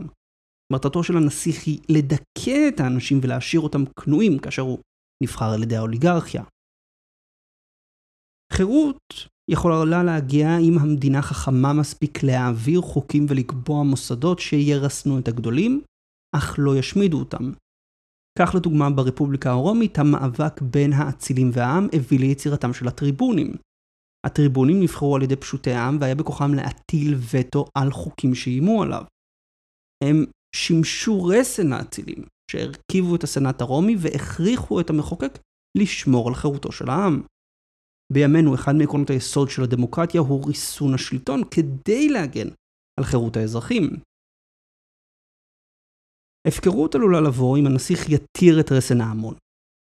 מטרתו 0.74 1.04
של 1.04 1.18
הנסיך 1.18 1.66
היא 1.66 1.80
לדכא 1.90 2.68
את 2.68 2.80
האנשים 2.80 3.20
ולהשאיר 3.24 3.62
אותם 3.62 3.86
כנועים 3.86 4.40
כאשר 4.40 4.62
הוא 4.62 4.80
נבחר 5.24 5.54
על 5.54 5.64
ידי 5.64 5.76
האוליגרכיה. 5.76 6.44
חירות 8.54 9.28
יכולה 9.52 10.04
להגיע 10.04 10.58
אם 10.58 10.78
המדינה 10.78 11.22
חכמה 11.22 11.74
מספיק 11.74 12.24
להעביר 12.24 12.82
חוקים 12.82 13.26
ולקבוע 13.30 13.84
מוסדות 13.84 14.40
שירסנו 14.40 15.20
את 15.20 15.28
הגדולים, 15.28 15.82
אך 16.36 16.56
לא 16.58 16.78
ישמידו 16.78 17.20
אותם. 17.20 17.52
כך 18.40 18.56
לדוגמה 18.56 18.90
ברפובליקה 18.90 19.52
הרומית 19.52 20.00
המאבק 20.00 20.62
בין 20.62 20.94
האצילים 20.94 21.50
והעם 21.54 21.88
הביא 21.94 22.20
ליצירתם 22.20 22.74
של 22.74 22.88
הטריבונים. 22.88 23.54
הטריבונים 24.26 24.80
נבחרו 24.80 25.16
על 25.16 25.22
ידי 25.22 25.36
פשוטי 25.36 25.72
העם 25.72 25.98
והיה 26.02 26.16
בכוחם 26.16 26.54
להטיל 26.54 27.16
וטו 27.34 27.66
על 27.78 27.92
חוקים 27.92 28.36
שאיימו 28.36 28.84
עליו. 28.84 29.04
הם 30.04 30.26
שימשו 30.56 31.24
רסן 31.24 31.74
האצילים, 31.74 32.26
שהרכיבו 32.52 33.16
את 33.16 33.24
הסנאט 33.24 33.62
הרומי 33.62 33.96
והכריחו 34.00 34.80
את 34.80 34.90
המחוקק 34.90 35.40
לשמור 35.78 36.28
על 36.28 36.36
חירותו 36.36 36.72
של 36.72 36.90
העם. 36.90 37.24
בימינו 38.14 38.56
אחד 38.56 38.76
מעקרונות 38.76 39.10
היסוד 39.10 39.50
של 39.50 39.64
הדמוקרטיה 39.64 40.22
הוא 40.22 40.48
ריסון 40.48 40.94
השלטון 40.94 41.42
כדי 41.52 42.10
להגן 42.10 42.48
על 43.00 43.06
חירות 43.06 43.38
האזרחים. 43.38 43.90
הפקרות 46.48 46.96
עלולה 46.96 47.22
לבוא 47.22 47.58
אם 47.58 47.68
הנסיך 47.68 48.10
יתיר 48.10 48.60
את 48.60 48.72
רסן 48.72 49.02
ההמון. 49.02 49.36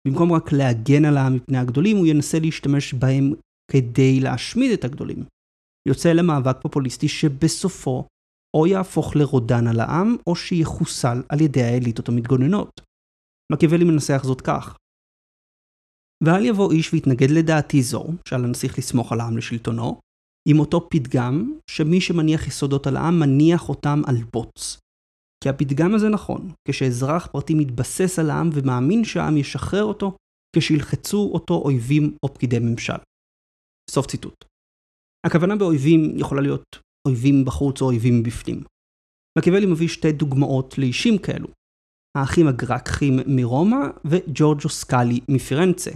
במקום 0.07 0.33
רק 0.33 0.51
להגן 0.51 1.05
על 1.05 1.17
העם 1.17 1.35
מפני 1.35 1.57
הגדולים, 1.57 1.97
הוא 1.97 2.07
ינסה 2.07 2.39
להשתמש 2.39 2.93
בהם 2.93 3.33
כדי 3.71 4.19
להשמיד 4.19 4.71
את 4.71 4.83
הגדולים. 4.83 5.23
יוצא 5.87 6.09
למאבק 6.09 6.61
פופוליסטי 6.61 7.07
שבסופו 7.07 8.07
או 8.57 8.67
יהפוך 8.67 9.15
לרודן 9.15 9.67
על 9.67 9.79
העם, 9.79 10.15
או 10.27 10.35
שיחוסל 10.35 11.17
על 11.29 11.41
ידי 11.41 11.63
האליטות 11.63 12.09
המתגוננות. 12.09 12.81
מקיאוולי 13.51 13.83
מנסח 13.83 14.21
זאת 14.23 14.41
כך: 14.41 14.77
ואל 16.25 16.45
יבוא 16.45 16.71
איש 16.71 16.93
ויתנגד 16.93 17.31
לדעתי 17.31 17.81
זו, 17.81 18.05
שעל 18.27 18.45
הנסיך 18.45 18.77
לסמוך 18.77 19.11
על 19.11 19.19
העם 19.19 19.37
לשלטונו, 19.37 19.99
עם 20.49 20.59
אותו 20.59 20.89
פתגם, 20.89 21.53
שמי 21.69 22.01
שמניח 22.01 22.47
יסודות 22.47 22.87
על 22.87 22.97
העם 22.97 23.19
מניח 23.19 23.69
אותם 23.69 24.01
על 24.07 24.15
בוץ. 24.33 24.77
כי 25.43 25.49
הפתגם 25.49 25.95
הזה 25.95 26.09
נכון, 26.09 26.51
כשאזרח 26.67 27.27
פרטי 27.31 27.53
מתבסס 27.53 28.19
על 28.19 28.29
העם 28.29 28.49
ומאמין 28.53 29.03
שהעם 29.03 29.37
ישחרר 29.37 29.83
אותו, 29.83 30.17
כשילחצו 30.55 31.31
אותו 31.33 31.53
אויבים 31.53 32.17
או 32.23 32.33
פקידי 32.33 32.59
ממשל. 32.59 32.99
סוף 33.89 34.07
ציטוט. 34.07 34.45
הכוונה 35.25 35.55
באויבים 35.55 36.17
יכולה 36.17 36.41
להיות 36.41 36.63
אויבים 37.07 37.45
בחוץ 37.45 37.81
או 37.81 37.85
אויבים 37.85 38.23
בפנים. 38.23 38.63
מקיאוולי 39.37 39.65
מביא 39.65 39.87
שתי 39.87 40.11
דוגמאות 40.11 40.77
לאישים 40.77 41.17
כאלו. 41.17 41.47
האחים 42.17 42.47
הגרקחים 42.47 43.19
מרומא 43.27 43.77
וג'ורג'ו 44.05 44.69
סקאלי 44.69 45.19
מפירנצה, 45.29 45.91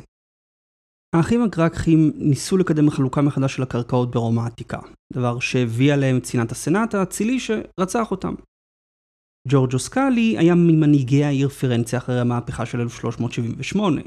האחים 1.16 1.44
הגרקחים 1.44 2.12
ניסו 2.16 2.58
לקדם 2.58 2.90
חלוקה 2.90 3.22
מחדש 3.22 3.56
של 3.56 3.64
הקרקעות 3.64 4.12
ברומא 4.12 4.42
העתיקה, 4.42 4.80
דבר 5.14 5.40
שהביא 5.40 5.94
עליהם 5.94 6.18
את 6.18 6.24
צנעת 6.24 6.52
הסנאט 6.52 6.96
האצילי 6.96 7.40
שרצח 7.40 8.12
אותם. 8.12 8.34
ג'ורג'ו 9.48 9.80
סקאלי 9.80 10.38
היה 10.38 10.56
ממנהיגי 10.56 11.24
העיר 11.24 11.50
פירנצה 11.50 11.98
אחרי 11.98 12.20
המהפכה 12.20 12.66
של 12.66 12.80
1378. 12.80 14.02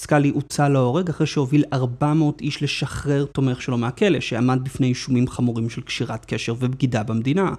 סקאלי 0.00 0.28
הוצא 0.28 0.68
להורג 0.68 1.08
אחרי 1.08 1.26
שהוביל 1.26 1.64
400 1.72 2.40
איש 2.40 2.62
לשחרר 2.62 3.24
תומך 3.24 3.62
שלו 3.62 3.78
מהכלא, 3.78 4.20
שעמד 4.20 4.64
בפני 4.64 4.86
אישומים 4.86 5.28
חמורים 5.28 5.70
של 5.70 5.82
קשירת 5.82 6.24
קשר 6.24 6.54
ובגידה 6.58 7.02
במדינה. 7.02 7.54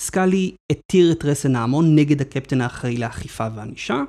סקאלי 0.00 0.54
התיר 0.72 1.12
את 1.12 1.24
רסן 1.24 1.56
ההמון 1.56 1.96
נגד 1.96 2.20
הקפטן 2.20 2.60
האחראי 2.60 2.96
לאכיפה 2.96 3.46
וענישה, 3.54 4.02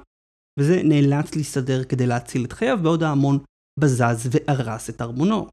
וזה 0.59 0.81
נאלץ 0.83 1.35
להסתדר 1.35 1.83
כדי 1.83 2.07
להציל 2.07 2.45
את 2.45 2.53
חייו, 2.53 2.79
בעוד 2.83 3.03
ההמון 3.03 3.39
בזז 3.79 4.29
והרס 4.31 4.89
את 4.89 5.01
ארמונו. 5.01 5.47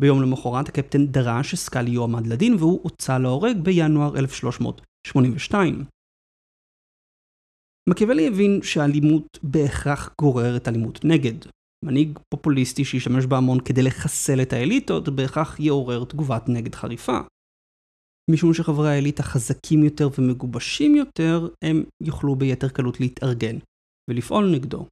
ביום 0.00 0.22
למחרת 0.22 0.68
הקפטן 0.68 1.06
דרש 1.06 1.50
שסקאלי 1.50 1.90
יועמד 1.90 2.26
לדין 2.26 2.54
והוא 2.54 2.80
הוצא 2.82 3.18
להורג 3.18 3.56
בינואר 3.62 4.18
1382. 4.18 5.84
מקיאוולי 7.90 8.28
הבין 8.28 8.60
שאלימות 8.62 9.38
בהכרח 9.42 10.14
גוררת 10.20 10.68
אלימות 10.68 11.04
נגד. 11.04 11.44
מנהיג 11.84 12.18
פופוליסטי 12.34 12.84
שישתמש 12.84 13.26
בהמון 13.26 13.60
כדי 13.60 13.82
לחסל 13.82 14.42
את 14.42 14.52
האליטות 14.52 15.08
בהכרח 15.08 15.60
יעורר 15.60 16.04
תגובת 16.04 16.42
נגד 16.48 16.74
חריפה. 16.74 17.18
משום 18.30 18.54
שחברי 18.54 18.88
האליטה 18.88 19.22
חזקים 19.22 19.84
יותר 19.84 20.08
ומגובשים 20.18 20.94
יותר, 20.94 21.48
הם 21.64 21.84
יוכלו 22.02 22.36
ביתר 22.36 22.68
קלות 22.68 23.00
להתארגן 23.00 23.56
ולפעול 24.10 24.50
נגדו. 24.54 24.86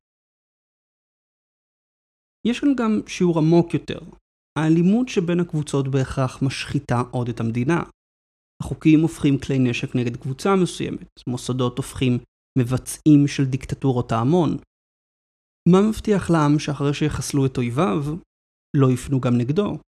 יש 2.48 2.60
כאן 2.60 2.74
גם 2.76 3.00
שיעור 3.06 3.38
עמוק 3.38 3.74
יותר. 3.74 3.98
האלימות 4.58 5.08
שבין 5.08 5.40
הקבוצות 5.40 5.88
בהכרח 5.88 6.42
משחיתה 6.42 7.02
עוד 7.10 7.28
את 7.28 7.40
המדינה. 7.40 7.82
החוקים 8.62 9.00
הופכים 9.00 9.38
כלי 9.38 9.58
נשק 9.58 9.96
נגד 9.96 10.16
קבוצה 10.16 10.56
מסוימת, 10.56 11.20
מוסדות 11.26 11.76
הופכים 11.76 12.18
מבצעים 12.58 13.26
של 13.26 13.44
דיקטטורות 13.44 14.12
ההמון. 14.12 14.56
מה 15.68 15.78
מבטיח 15.88 16.30
לעם 16.30 16.58
שאחרי 16.58 16.94
שיחסלו 16.94 17.46
את 17.46 17.56
אויביו, 17.56 18.04
לא 18.76 18.90
יפנו 18.90 19.20
גם 19.20 19.38
נגדו? 19.38 19.78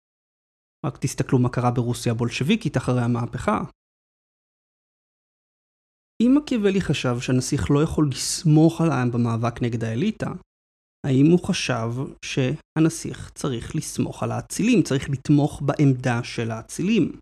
רק 0.86 0.98
תסתכלו 1.00 1.38
מה 1.38 1.48
קרה 1.48 1.70
ברוסיה 1.70 2.12
הבולשביקית 2.12 2.76
אחרי 2.76 3.02
המהפכה. 3.02 3.58
אם 6.22 6.34
מקיאוולי 6.38 6.80
חשב 6.80 7.20
שהנסיך 7.20 7.70
לא 7.70 7.82
יכול 7.82 8.08
לסמוך 8.10 8.80
על 8.80 8.90
העם 8.90 9.10
במאבק 9.10 9.62
נגד 9.62 9.84
האליטה, 9.84 10.30
האם 11.06 11.26
הוא 11.30 11.48
חשב 11.48 11.90
שהנסיך 12.24 13.30
צריך 13.30 13.76
לסמוך 13.76 14.22
על 14.22 14.30
האצילים, 14.30 14.82
צריך 14.82 15.10
לתמוך 15.10 15.62
בעמדה 15.66 16.24
של 16.24 16.50
האצילים? 16.50 17.18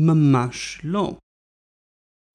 ממש 0.00 0.80
לא. 0.84 1.16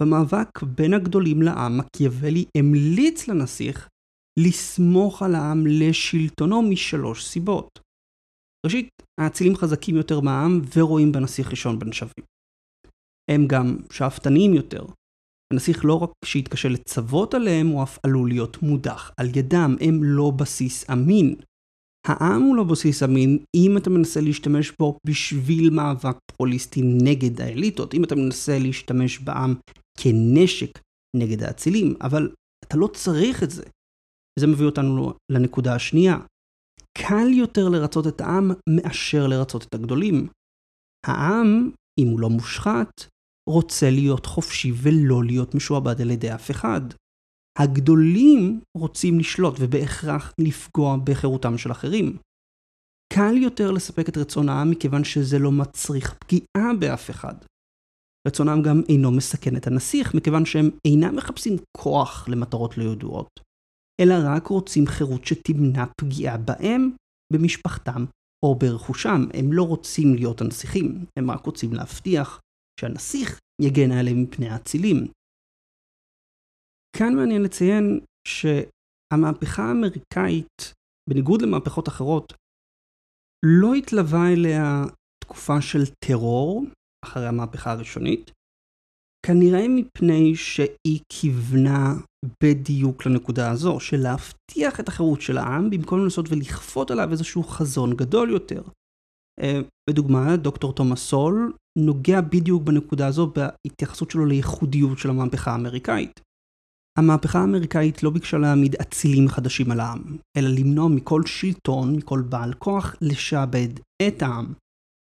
במאבק 0.02 0.64
בין 0.64 0.94
הגדולים 0.94 1.42
לעם, 1.42 1.78
מקיאוולי 1.78 2.46
המליץ 2.58 3.28
לנסיך 3.28 3.90
לסמוך 4.40 5.22
על 5.22 5.36
העם 5.36 5.64
לשלטונו 5.68 6.62
משלוש 6.62 7.26
סיבות. 7.26 7.80
ראשית, 8.66 8.90
האצילים 9.20 9.56
חזקים 9.56 9.96
יותר 9.96 10.20
מהעם 10.20 10.62
ורואים 10.78 11.12
בנסיך 11.12 11.50
ראשון 11.50 11.80
בין 11.80 11.92
שווים. 11.94 12.26
הם 13.32 13.48
גם 13.48 13.78
שאפתניים 13.92 14.54
יותר. 14.54 14.86
הנסיך 15.54 15.86
לא 15.86 15.94
רק 15.94 16.10
שיתקשה 16.26 16.70
לצוות 16.70 17.34
עליהם, 17.34 17.68
הוא 17.68 17.84
אף 17.84 17.98
עלול 18.04 18.30
להיות 18.30 18.62
מודח 18.62 19.12
על 19.18 19.28
ידם, 19.36 19.76
הם 19.82 20.04
לא 20.04 20.32
בסיס 20.32 20.90
אמין. 20.90 21.36
העם 22.08 22.42
הוא 22.42 22.56
לא 22.56 22.64
בסיס 22.64 23.04
אמין 23.04 23.38
אם 23.56 23.78
אתה 23.78 23.90
מנסה 23.90 24.22
להשתמש 24.22 24.72
בו 24.80 24.98
בשביל 25.08 25.70
מאבק 25.70 26.18
פופוליסטי 26.32 26.82
נגד 26.84 27.42
האליטות, 27.42 27.94
אם 27.94 28.04
אתה 28.04 28.16
מנסה 28.16 28.60
להשתמש 28.60 29.20
בעם 29.20 29.56
כנשק 30.00 30.80
נגד 31.16 31.44
האצילים, 31.44 31.96
אבל 32.02 32.32
אתה 32.68 32.78
לא 32.78 32.88
צריך 32.88 33.44
את 33.44 33.52
זה. 33.52 33.64
וזה 34.40 34.48
מביא 34.48 34.66
אותנו 34.66 35.14
לנקודה 35.32 35.76
השנייה. 35.76 36.18
קל 36.98 37.28
יותר 37.34 37.70
לרצות 37.70 38.08
את 38.08 38.22
העם 38.22 38.52
מאשר 38.70 39.28
לרצות 39.28 39.64
את 39.64 39.74
הגדולים. 39.74 40.28
העם, 41.06 41.72
אם 42.00 42.08
הוא 42.08 42.20
לא 42.20 42.30
מושחת, 42.30 42.90
רוצה 43.50 43.90
להיות 43.90 44.26
חופשי 44.26 44.72
ולא 44.76 45.24
להיות 45.24 45.56
משועבד 45.56 46.02
על 46.02 46.12
ידי 46.12 46.34
אף 46.34 46.52
אחד. 46.52 46.82
הגדולים 47.60 48.62
רוצים 48.78 49.20
לשלוט 49.20 49.56
ובהכרח 49.60 50.34
לפגוע 50.40 50.98
בחירותם 51.04 51.58
של 51.58 51.72
אחרים. 51.72 52.18
קל 53.14 53.38
יותר 53.38 53.72
לספק 53.72 54.10
את 54.10 54.18
רצון 54.18 54.50
העם 54.50 54.72
מכיוון 54.72 55.04
שזה 55.04 55.40
לא 55.40 55.52
מצריך 55.52 56.14
פגיעה 56.14 56.74
באף 56.80 57.10
אחד. 57.10 57.34
רצון 58.28 58.48
העם 58.48 58.62
גם 58.62 58.82
אינו 58.90 59.12
מסכן 59.12 59.58
את 59.58 59.68
הנסיך 59.68 60.16
מכיוון 60.16 60.46
שהם 60.46 60.70
אינם 60.88 61.16
מחפשים 61.16 61.58
כוח 61.78 62.30
למטרות 62.30 62.78
לא 62.78 62.84
ידועות, 62.84 63.30
אלא 64.02 64.14
רק 64.26 64.48
רוצים 64.48 64.88
חירות 64.88 65.26
שתמנע 65.26 65.86
פגיעה 66.02 66.38
בהם, 66.38 66.96
במשפחתם 67.34 68.06
או 68.46 68.56
ברכושם. 68.56 69.26
הם 69.34 69.54
לא 69.54 69.64
רוצים 69.64 70.16
להיות 70.16 70.42
הנסיכים, 70.42 71.06
הם 71.20 71.32
רק 71.32 71.46
רוצים 71.46 71.74
להבטיח 71.74 72.40
שהנסיך 72.80 73.40
יגן 73.62 73.92
עליהם 73.92 74.24
מפני 74.24 74.50
האצילים. 74.50 74.98
כאן 76.98 77.16
מעניין 77.16 77.42
לציין 77.42 78.00
שהמהפכה 78.28 79.64
האמריקאית, 79.64 80.74
בניגוד 81.10 81.42
למהפכות 81.42 81.88
אחרות, 81.88 82.34
לא 83.46 83.74
התלווה 83.74 84.34
אליה 84.34 84.84
תקופה 85.24 85.62
של 85.62 85.86
טרור 86.06 86.66
אחרי 87.06 87.28
המהפכה 87.28 87.72
הראשונית, 87.72 88.32
כנראה 89.26 89.68
מפני 89.68 90.36
שהיא 90.36 91.02
כיוונה 91.10 91.94
בדיוק 92.44 93.06
לנקודה 93.06 93.52
הזו, 93.52 93.80
של 93.80 93.98
להבטיח 93.98 94.80
את 94.80 94.88
החירות 94.88 95.22
של 95.22 95.38
העם 95.38 95.70
במקום 95.70 96.00
לנסות 96.00 96.26
ולכפות 96.30 96.92
עליו 96.92 97.12
איזשהו 97.12 97.44
חזון 97.44 97.94
גדול 97.96 98.30
יותר. 98.30 98.64
בדוגמה, 99.90 100.32
אה, 100.32 100.38
דוקטור 100.38 100.74
תומאס 100.74 101.00
סול 101.00 101.54
נוגע 101.80 102.22
בדיוק 102.22 102.64
בנקודה 102.64 103.08
הזו 103.08 103.32
בהתייחסות 103.36 104.12
שלו 104.12 104.26
לייחודיות 104.26 104.98
של 104.98 105.10
המהפכה 105.10 105.52
האמריקאית. 105.52 106.20
המהפכה 107.00 107.40
האמריקאית 107.40 108.04
לא 108.04 108.10
ביקשה 108.10 108.38
להעמיד 108.38 108.76
אצילים 108.76 109.28
חדשים 109.28 109.72
על 109.72 109.80
העם, 109.80 110.18
אלא 110.38 110.50
למנוע 110.50 110.88
מכל 110.88 111.22
שלטון, 111.26 111.96
מכל 111.96 112.22
בעל 112.30 112.54
כוח, 112.54 112.96
לשעבד 113.02 113.70
את 114.08 114.22
העם. 114.22 114.54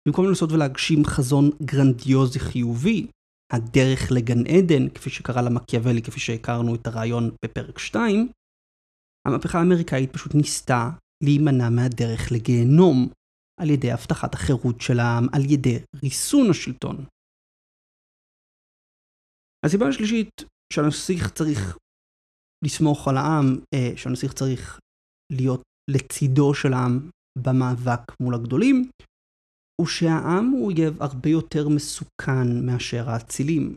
במקום 0.08 0.26
לנסות 0.26 0.52
ולהגשים 0.52 1.04
חזון 1.04 1.50
גרנדיוזי 1.62 2.38
חיובי, 2.38 3.06
הדרך 3.52 4.12
לגן 4.12 4.46
עדן, 4.46 4.88
כפי 4.88 5.10
שקרא 5.10 5.42
למקיאוולי, 5.42 6.02
כפי 6.02 6.20
שהכרנו 6.20 6.74
את 6.74 6.86
הרעיון 6.86 7.30
בפרק 7.44 7.78
2, 7.78 8.28
המהפכה 9.26 9.58
האמריקאית 9.58 10.12
פשוט 10.12 10.34
ניסתה 10.34 10.90
להימנע 11.24 11.68
מהדרך 11.70 12.32
לגיהנום, 12.32 13.08
על 13.60 13.70
ידי 13.70 13.92
הבטחת 13.92 14.34
החירות 14.34 14.80
של 14.80 15.00
העם, 15.00 15.26
על 15.32 15.42
ידי 15.50 15.78
ריסון 16.02 16.50
השלטון. 16.50 17.04
הסיבה 19.66 19.88
השלישית 19.88 20.44
שהנסיך 20.72 21.32
צריך 21.32 21.78
לסמוך 22.64 23.08
על 23.08 23.16
העם, 23.16 23.46
אה, 23.74 23.96
שהנסיך 23.96 24.32
צריך 24.32 24.80
להיות 25.32 25.62
לצידו 25.90 26.54
של 26.54 26.72
העם 26.72 27.10
במאבק 27.38 28.20
מול 28.20 28.34
הגדולים, 28.34 28.90
הוא 29.80 29.86
שהעם 29.86 30.46
הוא 30.46 30.66
אויב 30.66 31.02
הרבה 31.02 31.30
יותר 31.30 31.68
מסוכן 31.68 32.66
מאשר 32.66 33.10
האצילים. 33.10 33.76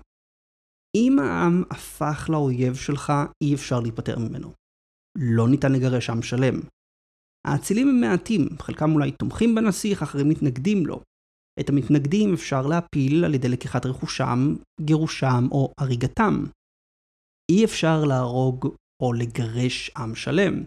אם 0.97 1.19
העם 1.19 1.63
הפך 1.71 2.29
לאויב 2.29 2.75
שלך, 2.75 3.13
אי 3.43 3.55
אפשר 3.55 3.79
להיפטר 3.79 4.19
ממנו. 4.19 4.53
לא 5.17 5.49
ניתן 5.49 5.71
לגרש 5.71 6.09
עם 6.09 6.21
שלם. 6.21 6.76
האצילים 7.47 7.87
הם 7.89 8.01
מעטים, 8.01 8.47
חלקם 8.59 8.93
אולי 8.93 9.11
תומכים 9.11 9.55
בנסיך, 9.55 10.01
אחרים 10.01 10.29
מתנגדים 10.29 10.85
לו. 10.85 11.01
את 11.59 11.69
המתנגדים 11.69 12.33
אפשר 12.33 12.67
להפיל 12.67 13.25
על 13.25 13.33
ידי 13.33 13.49
לקיחת 13.49 13.85
רכושם, 13.85 14.55
גירושם 14.81 15.47
או 15.51 15.71
הריגתם. 15.79 16.43
אי 17.51 17.65
אפשר 17.65 18.05
להרוג 18.05 18.75
או 19.03 19.13
לגרש 19.13 19.91
עם 19.97 20.15
שלם. 20.15 20.63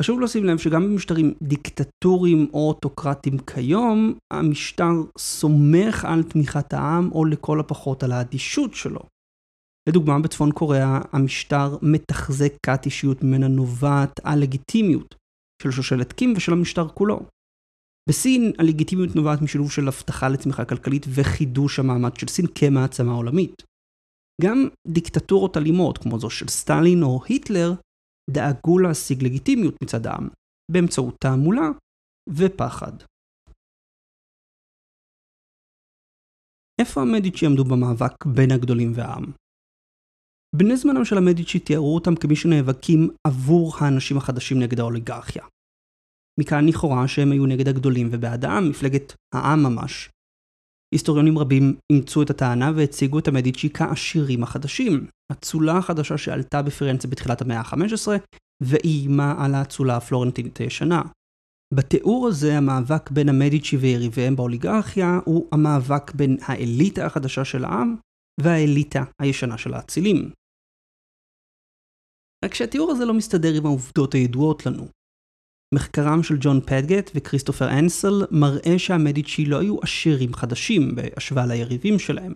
חשוב 0.00 0.20
לשים 0.20 0.44
לב 0.44 0.58
שגם 0.58 0.82
במשטרים 0.84 1.34
דיקטטוריים 1.42 2.46
או 2.52 2.68
אוטוקרטיים 2.68 3.38
כיום, 3.38 4.18
המשטר 4.32 4.92
סומך 5.18 6.04
על 6.04 6.22
תמיכת 6.22 6.72
העם 6.72 7.12
או 7.12 7.24
לכל 7.24 7.60
הפחות 7.60 8.02
על 8.02 8.12
האדישות 8.12 8.74
שלו. 8.74 9.00
לדוגמה, 9.88 10.20
בצפון 10.24 10.52
קוריאה 10.52 11.00
המשטר 11.12 11.78
מתחזק 11.82 12.52
כת 12.62 12.84
אישיות 12.84 13.22
ממנה 13.22 13.48
נובעת 13.48 14.20
הלגיטימיות 14.24 15.14
של 15.62 15.70
שושלת 15.70 16.12
קים 16.12 16.32
ושל 16.36 16.52
המשטר 16.52 16.88
כולו. 16.88 17.20
בסין 18.08 18.52
הלגיטימיות 18.58 19.16
נובעת 19.16 19.42
משילוב 19.42 19.70
של 19.70 19.88
הבטחה 19.88 20.28
לצמיחה 20.28 20.64
כלכלית 20.64 21.06
וחידוש 21.14 21.78
המעמד 21.78 22.16
של 22.16 22.28
סין 22.28 22.46
כמעצמה 22.54 23.12
עולמית. 23.12 23.62
גם 24.42 24.68
דיקטטורות 24.88 25.56
אלימות 25.56 25.98
כמו 25.98 26.18
זו 26.18 26.30
של 26.30 26.48
סטלין 26.48 27.02
או 27.02 27.20
היטלר 27.28 27.72
דאגו 28.30 28.78
להשיג 28.78 29.24
לגיטימיות 29.24 29.74
מצד 29.82 30.06
העם, 30.06 30.28
באמצעות 30.72 31.14
תעמולה 31.20 31.68
ופחד. 32.28 32.92
איפה 36.80 37.00
המדיצ'י 37.00 37.46
עמדו 37.46 37.64
במאבק 37.64 38.26
בין 38.26 38.50
הגדולים 38.50 38.92
והעם? 38.94 39.45
בני 40.56 40.76
זמנם 40.76 41.04
של 41.04 41.18
המדיצ'י 41.18 41.58
תיארו 41.58 41.94
אותם 41.94 42.14
כמי 42.16 42.36
שנאבקים 42.36 43.10
עבור 43.26 43.74
האנשים 43.78 44.16
החדשים 44.16 44.58
נגד 44.58 44.80
האוליגרכיה. 44.80 45.44
מכאן 46.40 46.68
לכאורה 46.68 47.08
שהם 47.08 47.32
היו 47.32 47.46
נגד 47.46 47.68
הגדולים 47.68 48.08
ובעד 48.12 48.44
העם, 48.44 48.70
מפלגת 48.70 49.14
העם 49.34 49.62
ממש. 49.62 50.10
היסטוריונים 50.94 51.38
רבים 51.38 51.76
אימצו 51.92 52.22
את 52.22 52.30
הטענה 52.30 52.72
והציגו 52.76 53.18
את 53.18 53.28
המדיצ'י 53.28 53.70
כעשירים 53.74 54.42
החדשים, 54.42 55.06
אצולה 55.32 55.76
החדשה 55.76 56.18
שעלתה 56.18 56.62
בפרנצה 56.62 57.08
בתחילת 57.08 57.42
המאה 57.42 57.60
ה-15 57.60 58.08
ואיימה 58.62 59.44
על 59.44 59.54
האצולה 59.54 59.96
הפלורנטינית 59.96 60.56
הישנה. 60.56 61.02
בתיאור 61.74 62.28
הזה 62.28 62.56
המאבק 62.56 63.10
בין 63.10 63.28
המדיצ'י 63.28 63.76
ויריביהם 63.76 64.36
באוליגרכיה 64.36 65.20
הוא 65.24 65.48
המאבק 65.52 66.14
בין 66.14 66.36
האליטה 66.42 67.06
החדשה 67.06 67.44
של 67.44 67.64
העם 67.64 67.96
והאליטה 68.40 69.04
הישנה 69.22 69.58
של 69.58 69.74
האצילים. 69.74 70.30
רק 72.44 72.54
שהתיאור 72.54 72.90
הזה 72.90 73.04
לא 73.04 73.14
מסתדר 73.14 73.54
עם 73.56 73.66
העובדות 73.66 74.14
הידועות 74.14 74.66
לנו. 74.66 74.88
מחקרם 75.74 76.22
של 76.22 76.34
ג'ון 76.40 76.60
פדגט 76.60 77.10
וכריסטופר 77.14 77.78
אנסל 77.78 78.26
מראה 78.30 78.78
שהמדיצ'י 78.78 79.44
לא 79.44 79.60
היו 79.60 79.76
עשירים 79.82 80.34
חדשים 80.34 80.94
בהשוואה 80.94 81.46
ליריבים 81.46 81.98
שלהם. 81.98 82.34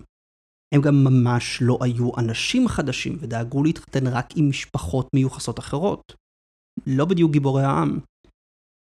הם 0.75 0.81
גם 0.81 1.05
ממש 1.05 1.59
לא 1.63 1.79
היו 1.81 2.11
אנשים 2.19 2.69
חדשים 2.69 3.17
ודאגו 3.21 3.65
להתחתן 3.65 4.07
רק 4.07 4.27
עם 4.37 4.49
משפחות 4.49 5.09
מיוחסות 5.15 5.59
אחרות. 5.59 6.15
לא 6.87 7.05
בדיוק 7.05 7.33
גיבורי 7.33 7.63
העם. 7.63 7.99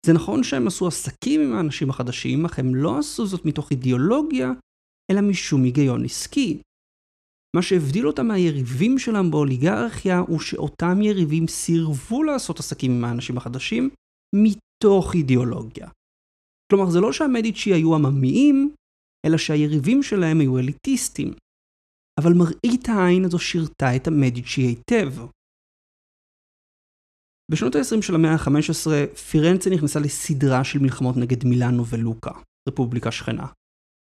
זה 0.07 0.13
נכון 0.13 0.45
שהם 0.45 0.67
עשו 0.67 0.87
עסקים 0.87 1.41
עם 1.41 1.57
האנשים 1.57 1.91
החדשים, 1.91 2.45
אך 2.45 2.59
הם 2.59 2.75
לא 2.75 2.99
עשו 2.99 3.27
זאת 3.27 3.45
מתוך 3.45 3.71
אידיאולוגיה, 3.71 4.51
אלא 5.11 5.21
משום 5.21 5.63
היגיון 5.63 6.05
עסקי. 6.05 6.61
מה 7.57 7.63
שהבדיל 7.63 8.07
אותם 8.07 8.27
מהיריבים 8.27 8.99
שלהם 8.99 9.31
באוליגרכיה 9.31 10.19
הוא 10.19 10.41
שאותם 10.41 11.03
יריבים 11.03 11.49
סירבו 11.49 12.23
לעשות 12.23 12.59
עסקים 12.59 12.93
עם 12.93 13.05
האנשים 13.05 13.37
החדשים 13.37 13.91
מתוך 14.35 15.15
אידיאולוגיה. 15.15 15.89
כלומר, 16.73 16.91
זה 16.91 17.01
לא 17.01 17.13
שהמדיצ'י 17.13 17.75
היו 17.75 17.95
עממיים, 17.95 18.75
אלא 19.27 19.39
שהיריבים 19.39 20.03
שלהם 20.03 20.41
היו 20.41 20.59
אליטיסטים. 20.59 21.35
אבל 22.21 22.33
מראית 22.39 22.89
העין 22.89 23.25
הזו 23.25 23.39
שירתה 23.39 23.97
את 23.97 24.07
המדיצ'י 24.07 24.61
היטב. 24.61 25.13
בשנות 27.53 27.75
ה-20 27.75 28.03
של 28.03 28.15
המאה 28.15 28.33
ה-15, 28.33 29.17
פירנצה 29.31 29.71
נכנסה 29.71 30.01
לסדרה 30.01 30.65
של 30.65 30.79
מלחמות 30.79 31.17
נגד 31.17 31.45
מילאנו 31.45 31.87
ולוקה, 31.87 32.33
רפובליקה 32.69 33.13
שכנה. 33.13 33.47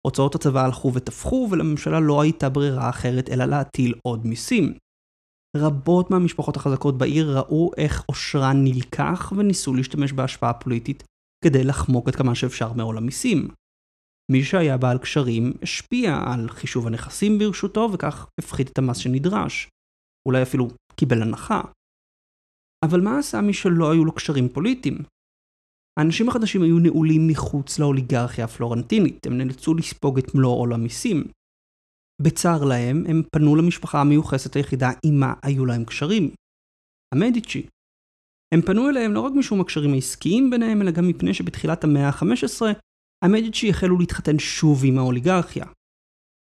הוצאות 0.06 0.34
הצבא 0.34 0.64
הלכו 0.64 0.94
ותפחו, 0.94 1.48
ולממשלה 1.50 2.00
לא 2.00 2.20
הייתה 2.20 2.48
ברירה 2.48 2.90
אחרת 2.90 3.28
אלא 3.28 3.44
להטיל 3.44 3.94
עוד 4.06 4.26
מיסים. 4.26 4.78
רבות 5.56 6.10
מהמשפחות 6.10 6.56
החזקות 6.56 6.98
בעיר 6.98 7.38
ראו 7.38 7.70
איך 7.76 8.02
עושרן 8.06 8.56
נלקח 8.64 9.32
וניסו 9.36 9.74
להשתמש 9.74 10.12
בהשפעה 10.12 10.52
פוליטית 10.54 11.02
כדי 11.44 11.64
לחמוק 11.64 12.08
עד 12.08 12.16
כמה 12.16 12.34
שאפשר 12.34 12.72
מעול 12.72 12.98
המיסים. 12.98 13.48
מי 14.32 14.44
שהיה 14.44 14.76
בעל 14.76 14.98
קשרים 14.98 15.52
השפיע 15.62 16.18
על 16.26 16.48
חישוב 16.48 16.86
הנכסים 16.86 17.38
ברשותו 17.38 17.88
וכך 17.92 18.26
הפחית 18.40 18.70
את 18.70 18.78
המס 18.78 18.96
שנדרש. 18.96 19.68
אולי 20.28 20.42
אפילו 20.42 20.68
קיבל 20.96 21.22
הנחה. 21.22 21.60
אבל 22.84 23.00
מה 23.00 23.18
עשה 23.18 23.40
מי 23.40 23.52
שלא 23.52 23.92
היו 23.92 24.04
לו 24.04 24.12
קשרים 24.12 24.48
פוליטיים? 24.48 24.98
האנשים 25.98 26.28
החדשים 26.28 26.62
היו 26.62 26.78
נעולים 26.78 27.28
מחוץ 27.28 27.78
לאוליגרכיה 27.78 28.44
הפלורנטינית, 28.44 29.26
הם 29.26 29.38
נאלצו 29.38 29.74
לספוג 29.74 30.18
את 30.18 30.34
מלוא 30.34 30.56
עול 30.56 30.72
המיסים. 30.72 31.24
בצר 32.22 32.64
להם, 32.64 33.04
הם 33.08 33.22
פנו 33.32 33.56
למשפחה 33.56 34.00
המיוחסת 34.00 34.56
היחידה 34.56 34.90
עימה 35.02 35.34
היו 35.42 35.66
להם 35.66 35.84
קשרים. 35.84 36.30
המדיצ'י. 37.14 37.66
הם 38.54 38.62
פנו 38.62 38.88
אליהם 38.88 39.12
לא 39.12 39.20
רק 39.20 39.32
משום 39.36 39.60
הקשרים 39.60 39.92
העסקיים 39.92 40.50
ביניהם, 40.50 40.82
אלא 40.82 40.90
גם 40.90 41.08
מפני 41.08 41.34
שבתחילת 41.34 41.84
המאה 41.84 42.08
ה-15, 42.08 42.62
המדיצ'י 43.24 43.70
החלו 43.70 43.98
להתחתן 43.98 44.38
שוב 44.38 44.82
עם 44.84 44.98
האוליגרכיה. 44.98 45.64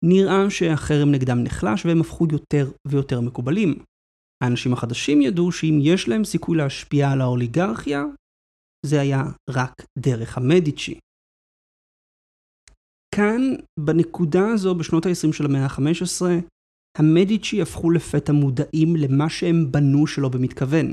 נראה 0.05 0.49
שהחרם 0.49 1.11
נגדם 1.11 1.43
נחלש 1.43 1.85
והם 1.85 2.01
הפכו 2.01 2.27
יותר 2.31 2.71
ויותר 2.87 3.21
מקובלים. 3.21 3.75
האנשים 4.43 4.73
החדשים 4.73 5.21
ידעו 5.21 5.51
שאם 5.51 5.79
יש 5.81 6.09
להם 6.09 6.23
סיכוי 6.23 6.57
להשפיע 6.57 7.11
על 7.11 7.21
האוליגרכיה, 7.21 8.03
זה 8.85 9.01
היה 9.01 9.23
רק 9.49 9.81
דרך 9.99 10.37
המדיצ'י. 10.37 10.99
כאן, 13.15 13.41
בנקודה 13.79 14.47
הזו, 14.53 14.75
בשנות 14.75 15.05
ה-20 15.05 15.33
של 15.33 15.45
המאה 15.45 15.65
ה-15, 15.65 16.21
המדיצ'י 16.97 17.61
הפכו 17.61 17.91
לפתע 17.91 18.33
מודעים 18.33 18.95
למה 18.95 19.29
שהם 19.29 19.71
בנו 19.71 20.07
שלא 20.07 20.29
במתכוון. 20.29 20.87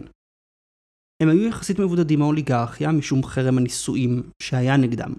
הם 1.23 1.29
היו 1.29 1.49
יחסית 1.49 1.79
מבודדים 1.79 2.19
מהאוליגרכיה 2.19 2.93
משום 2.93 3.25
חרם 3.25 3.59
הנישואים 3.59 4.23
שהיה 4.43 4.77
נגדם. 4.77 5.13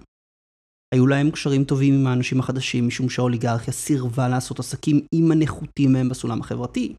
היו 0.94 1.06
להם 1.06 1.30
קשרים 1.30 1.64
טובים 1.64 1.94
עם 1.94 2.06
האנשים 2.06 2.40
החדשים 2.40 2.86
משום 2.86 3.08
שהאוליגרכיה 3.08 3.72
סירבה 3.72 4.28
לעשות 4.28 4.58
עסקים 4.58 5.06
עם 5.14 5.32
הנחותים 5.32 5.92
מהם 5.92 6.08
בסולם 6.08 6.40
החברתי. 6.40 6.94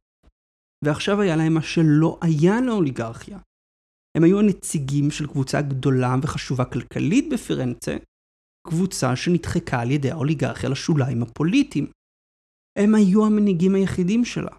ועכשיו 0.86 1.22
היה 1.22 1.36
להם 1.36 1.54
מה 1.54 1.62
שלא 1.62 2.20
היה 2.22 2.62
לאוליגרכיה. 2.62 3.40
הם 4.16 4.24
היו 4.24 4.40
הנציגים 4.40 5.12
של 5.12 5.28
קבוצה 5.28 5.62
גדולה 5.62 6.16
וחשובה 6.24 6.66
כלכלית 6.66 7.26
בפירנצה, 7.34 7.98
קבוצה 8.68 9.16
שנדחקה 9.16 9.82
על 9.82 9.92
ידי 9.92 10.12
האוליגרכיה 10.12 10.70
לשוליים 10.70 11.24
הפוליטיים. 11.24 11.92
הם 12.80 12.96
היו 12.96 13.26
המנהיגים 13.26 13.76
היחידים 13.76 14.26
שלה. 14.26 14.52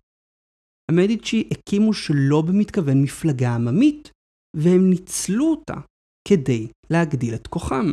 המדיצ'י 0.91 1.49
הקימו 1.51 1.93
שלא 1.93 2.43
במתכוון 2.43 3.03
מפלגה 3.03 3.55
עממית, 3.55 4.11
והם 4.57 4.91
ניצלו 4.91 5.45
אותה 5.51 5.75
כדי 6.29 6.69
להגדיל 6.91 7.35
את 7.35 7.47
כוחם. 7.47 7.87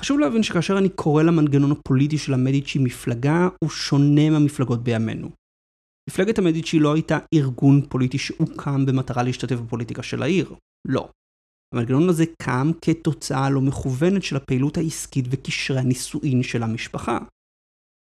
חשוב 0.00 0.20
להבין 0.20 0.42
שכאשר 0.42 0.78
אני 0.78 0.88
קורא 0.88 1.22
למנגנון 1.22 1.72
הפוליטי 1.72 2.18
של 2.18 2.34
המדיצ'י 2.34 2.78
מפלגה, 2.78 3.48
הוא 3.64 3.70
שונה 3.70 4.30
מהמפלגות 4.30 4.84
בימינו. 4.84 5.30
מפלגת 6.08 6.38
המדיצ'י 6.38 6.78
לא 6.78 6.94
הייתה 6.94 7.18
ארגון 7.34 7.86
פוליטי 7.88 8.18
שהוקם 8.18 8.86
במטרה 8.86 9.22
להשתתף 9.22 9.56
בפוליטיקה 9.56 10.02
של 10.02 10.22
העיר. 10.22 10.54
לא. 10.88 11.10
המנגנון 11.74 12.08
הזה 12.08 12.24
קם 12.42 12.70
כתוצאה 12.82 13.50
לא 13.50 13.60
מכוונת 13.60 14.22
של 14.22 14.36
הפעילות 14.36 14.76
העסקית 14.76 15.24
וקשרי 15.30 15.78
הנישואין 15.78 16.42
של 16.42 16.62
המשפחה. 16.62 17.18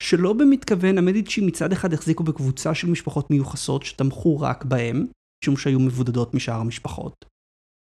שלא 0.03 0.33
במתכוון 0.33 0.97
המדיצ'י 0.97 1.41
מצד 1.41 1.71
אחד 1.71 1.93
החזיקו 1.93 2.23
בקבוצה 2.23 2.75
של 2.75 2.87
משפחות 2.87 3.31
מיוחסות 3.31 3.83
שתמכו 3.83 4.39
רק 4.39 4.65
בהם, 4.65 5.05
משום 5.43 5.57
שהיו 5.57 5.79
מבודדות 5.79 6.33
משאר 6.33 6.59
המשפחות. 6.59 7.13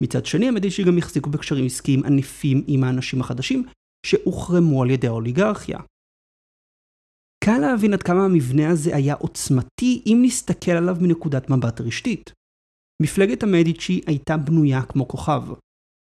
מצד 0.03 0.27
שני 0.27 0.49
המדיצ'י 0.49 0.85
גם 0.85 0.99
החזיקו 0.99 1.31
בקשרים 1.31 1.67
עסקיים 1.67 2.05
ענפים 2.05 2.65
עם 2.67 2.85
האנשים 2.85 3.21
החדשים, 3.21 3.65
שהוחרמו 4.07 4.83
על 4.83 4.91
ידי 4.91 5.07
האוליגרכיה. 5.07 5.79
קל 7.45 7.59
להבין 7.59 7.93
עד 7.93 8.03
כמה 8.03 8.25
המבנה 8.25 8.71
הזה 8.71 8.97
היה 8.97 9.15
עוצמתי 9.15 10.03
אם 10.07 10.19
נסתכל 10.23 10.71
עליו 10.71 10.97
מנקודת 11.01 11.51
מבט 11.51 11.81
רשתית. 11.81 12.33
מפלגת 13.03 13.43
המדיצ'י 13.43 14.01
הייתה 14.07 14.37
בנויה 14.37 14.83
כמו 14.83 15.09
כוכב. 15.09 15.43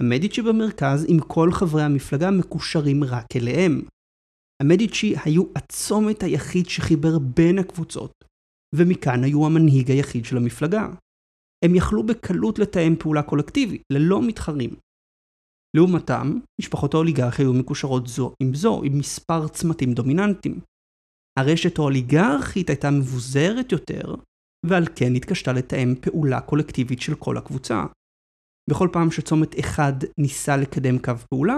המדיצ'י 0.01 0.41
במרכז 0.41 1.05
עם 1.07 1.19
כל 1.19 1.51
חברי 1.51 1.83
המפלגה 1.83 2.31
מקושרים 2.31 3.03
רק 3.03 3.25
אליהם. 3.35 3.81
המדיצ'י 4.63 5.15
היו 5.25 5.43
הצומת 5.55 6.23
היחיד 6.23 6.65
שחיבר 6.65 7.19
בין 7.19 7.59
הקבוצות, 7.59 8.11
ומכאן 8.75 9.23
היו 9.23 9.45
המנהיג 9.45 9.91
היחיד 9.91 10.25
של 10.25 10.37
המפלגה. 10.37 10.87
הם 11.65 11.75
יכלו 11.75 12.03
בקלות 12.03 12.59
לתאם 12.59 12.95
פעולה 12.99 13.23
קולקטיבית, 13.23 13.81
ללא 13.93 14.21
מתחרים. 14.27 14.75
לעומתם, 15.77 16.39
משפחות 16.61 16.93
האוליגרכיה 16.93 17.45
היו 17.45 17.53
מקושרות 17.53 18.07
זו 18.07 18.33
עם 18.43 18.55
זו, 18.55 18.81
עם 18.83 18.97
מספר 18.97 19.47
צמתים 19.47 19.93
דומיננטיים. 19.93 20.59
הרשת 21.39 21.77
האוליגרכית 21.77 22.69
הייתה 22.69 22.87
מבוזרת 22.91 23.71
יותר, 23.71 24.15
ועל 24.65 24.83
כן 24.95 25.15
התקשתה 25.15 25.53
לתאם 25.53 25.95
פעולה 26.01 26.41
קולקטיבית 26.41 27.01
של 27.01 27.15
כל 27.15 27.37
הקבוצה. 27.37 27.85
בכל 28.69 28.89
פעם 28.93 29.11
שצומת 29.11 29.59
אחד 29.59 29.93
ניסה 30.19 30.57
לקדם 30.57 30.99
קו 30.99 31.13
פעולה, 31.29 31.57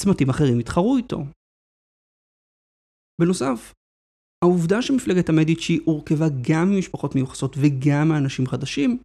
צמתים 0.00 0.28
אחרים 0.28 0.58
התחרו 0.58 0.96
איתו. 0.96 1.24
בנוסף, 3.20 3.72
העובדה 4.44 4.82
שמפלגת 4.82 5.28
המדיצ'י 5.28 5.80
הורכבה 5.84 6.26
גם 6.50 6.70
ממשפחות 6.70 7.14
מיוחסות 7.14 7.56
וגם 7.56 8.08
מאנשים 8.08 8.46
חדשים, 8.46 8.98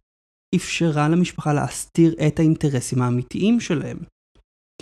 אפשרה 0.56 1.08
למשפחה 1.08 1.52
להסתיר 1.52 2.14
את 2.28 2.38
האינטרסים 2.38 3.02
האמיתיים 3.02 3.60
שלהם. 3.60 3.98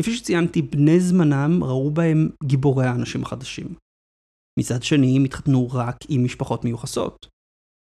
כפי 0.00 0.16
שציינתי, 0.16 0.62
בני 0.62 1.00
זמנם 1.00 1.64
ראו 1.64 1.90
בהם 1.90 2.28
גיבורי 2.44 2.86
האנשים 2.86 3.22
החדשים. 3.22 3.74
מצד 4.60 4.82
שני, 4.82 5.16
הם 5.16 5.24
התחתנו 5.24 5.68
רק 5.72 5.96
עם 6.08 6.24
משפחות 6.24 6.64
מיוחסות. 6.64 7.26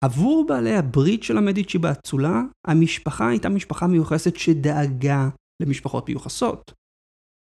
עבור 0.03 0.45
בעלי 0.47 0.75
הברית 0.75 1.23
של 1.23 1.37
המדיצ'י 1.37 1.77
באצולה, 1.77 2.41
המשפחה 2.67 3.29
הייתה 3.29 3.49
משפחה 3.49 3.87
מיוחסת 3.87 4.35
שדאגה 4.35 5.29
למשפחות 5.61 6.09
מיוחסות. 6.09 6.71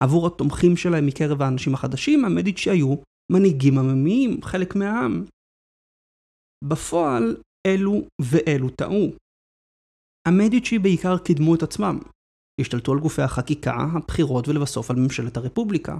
עבור 0.02 0.26
התומכים 0.26 0.76
שלהם 0.76 1.06
מקרב 1.06 1.42
האנשים 1.42 1.74
החדשים, 1.74 2.24
המדיצ'י 2.24 2.70
היו 2.70 2.94
מנהיגים 3.32 3.78
עממיים, 3.78 4.42
חלק 4.42 4.76
מהעם. 4.76 5.24
בפועל, 6.64 7.36
אלו 7.66 8.02
ואלו 8.20 8.70
טעו. 8.70 9.12
המדיצ'י 10.28 10.78
בעיקר 10.78 11.18
קידמו 11.18 11.54
את 11.54 11.62
עצמם. 11.62 11.98
השתלטו 12.60 12.92
על 12.92 12.98
גופי 12.98 13.22
החקיקה, 13.22 13.76
הבחירות 13.96 14.48
ולבסוף 14.48 14.90
על 14.90 14.96
ממשלת 14.96 15.36
הרפובליקה. 15.36 15.98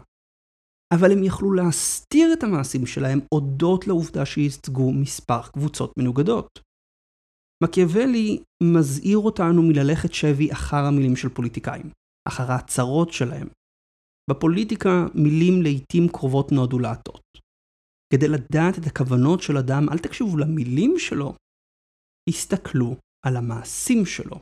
אבל 0.94 1.12
הם 1.12 1.24
יכלו 1.24 1.52
להסתיר 1.52 2.32
את 2.32 2.42
המעשים 2.42 2.86
שלהם 2.86 3.18
הודות 3.34 3.86
לעובדה 3.86 4.26
שייצגו 4.26 4.92
מספר 4.92 5.42
קבוצות 5.42 5.92
מנוגדות. 5.98 6.48
מקיאוולי 7.64 8.42
מזהיר 8.62 9.18
אותנו 9.18 9.62
מללכת 9.62 10.14
שבי 10.14 10.52
אחר 10.52 10.84
המילים 10.84 11.16
של 11.16 11.28
פוליטיקאים, 11.28 11.90
אחר 12.28 12.52
ההצהרות 12.52 13.12
שלהם. 13.12 13.48
בפוליטיקה 14.30 15.06
מילים 15.14 15.62
לעיתים 15.62 16.08
קרובות 16.08 16.52
נועדו 16.52 16.78
להטות. 16.78 17.22
כדי 18.14 18.28
לדעת 18.28 18.78
את 18.78 18.86
הכוונות 18.86 19.42
של 19.42 19.56
אדם, 19.56 19.86
אל 19.92 19.98
תקשיבו 19.98 20.36
למילים 20.36 20.94
שלו, 20.98 21.34
הסתכלו 22.28 22.96
על 23.26 23.36
המעשים 23.36 24.06
שלו. 24.06 24.36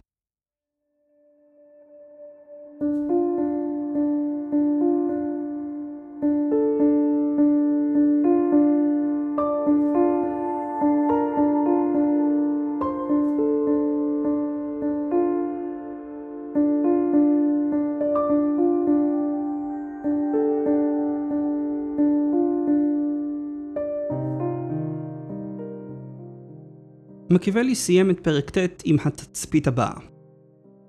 מקיאוולי 27.33 27.75
סיים 27.75 28.11
את 28.11 28.25
פרק 28.25 28.51
ט' 28.51 28.83
עם 28.85 28.97
התצפית 29.05 29.67
הבאה. 29.67 29.95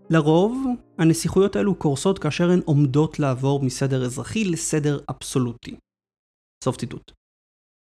לרוב, 0.10 0.66
הנסיכויות 0.98 1.56
האלו 1.56 1.76
קורסות 1.76 2.20
כאשר 2.20 2.50
הן 2.50 2.60
עומדות 2.66 3.20
לעבור 3.20 3.66
מסדר 3.66 4.06
אזרחי 4.06 4.44
לסדר 4.46 5.00
אבסולוטי. 5.10 5.76
סוף 6.64 6.78
ציטוט. 6.78 7.12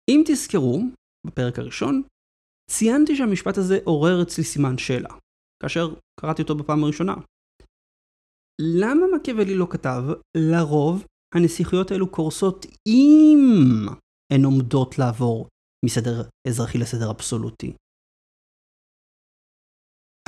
אם 0.10 0.24
תזכרו, 0.26 0.82
בפרק 1.28 1.60
הראשון, 1.60 2.01
ציינתי 2.72 3.16
שהמשפט 3.16 3.58
הזה 3.58 3.80
עורר 3.84 4.22
אצלי 4.22 4.43
סימן 4.43 4.78
שאלה, 4.78 5.10
כאשר 5.64 5.93
קראתי 6.20 6.41
אותו 6.41 6.56
בפעם 6.56 6.84
הראשונה. 6.84 7.16
למה 8.62 9.06
מקיאוולי 9.16 9.56
לא 9.56 9.68
כתב, 9.70 10.04
לרוב 10.38 11.06
הנסיכויות 11.36 11.91
האלו 11.91 12.12
קורסות 12.12 12.66
אם 12.88 13.39
הן 14.34 14.45
עומדות 14.45 14.99
לעבור 14.99 15.47
מסדר 15.86 16.24
אזרחי 16.47 16.78
לסדר 16.78 17.12
אבסולוטי? 17.12 17.74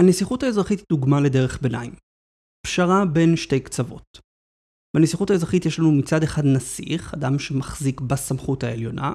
הנסיכות 0.02 0.44
האזרחית 0.44 0.80
היא 0.80 0.86
דוגמה 0.90 1.22
לדרך 1.22 1.62
ביניים. 1.62 1.94
פשרה 2.66 3.06
בין 3.06 3.36
שתי 3.36 3.60
קצוות. 3.60 4.20
בנסיכות 4.96 5.30
האזרחית 5.30 5.66
יש 5.66 5.80
לנו 5.80 5.92
מצד 5.92 6.24
אחד 6.24 6.42
נסיך, 6.46 7.14
אדם 7.14 7.40
שמחזיק 7.40 8.02
בסמכות 8.02 8.64
העליונה, 8.64 9.14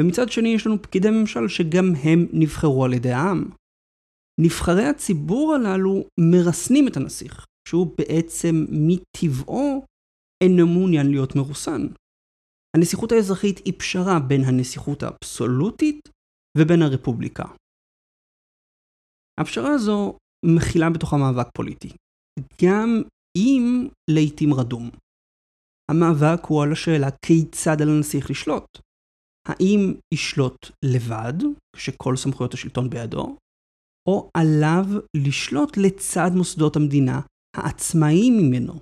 ומצד 0.00 0.28
שני 0.28 0.48
יש 0.48 0.66
לנו 0.66 0.82
פקידי 0.82 1.10
ממשל 1.10 1.48
שגם 1.48 1.92
הם 2.02 2.26
נבחרו 2.32 2.84
על 2.84 2.92
ידי 2.92 3.12
העם. 3.12 3.50
נבחרי 4.40 4.84
הציבור 4.84 5.54
הללו 5.54 6.04
מרסנים 6.20 6.88
את 6.88 6.96
הנסיך, 6.96 7.46
שהוא 7.68 7.94
בעצם 7.98 8.66
מטבעו 8.70 9.84
אינו 10.42 10.66
מעוניין 10.66 11.10
להיות 11.10 11.36
מרוסן. 11.36 11.86
הנסיכות 12.76 13.12
האזרחית 13.12 13.58
היא 13.64 13.74
פשרה 13.78 14.18
בין 14.28 14.44
הנסיכות 14.44 15.02
האבסולוטית 15.02 16.08
ובין 16.58 16.82
הרפובליקה. 16.82 17.44
הפשרה 19.40 19.70
הזו 19.72 20.18
מכילה 20.56 20.90
בתוכה 20.90 21.16
מאבק 21.16 21.48
פוליטי, 21.54 21.88
גם 22.62 23.02
אם 23.36 23.88
לעיתים 24.10 24.54
רדום. 24.54 24.90
המאבק 25.90 26.44
הוא 26.48 26.62
על 26.62 26.72
השאלה 26.72 27.10
כיצד 27.26 27.82
על 27.82 27.88
הנסיך 27.88 28.30
לשלוט. 28.30 28.78
האם 29.48 29.94
ישלוט 30.14 30.66
לבד, 30.84 31.32
כשכל 31.76 32.16
סמכויות 32.16 32.54
השלטון 32.54 32.90
בידו, 32.90 33.36
או 34.08 34.30
עליו 34.36 34.84
לשלוט 35.16 35.76
לצד 35.76 36.30
מוסדות 36.36 36.76
המדינה 36.76 37.20
העצמאיים 37.56 38.32
ממנו. 38.38 38.74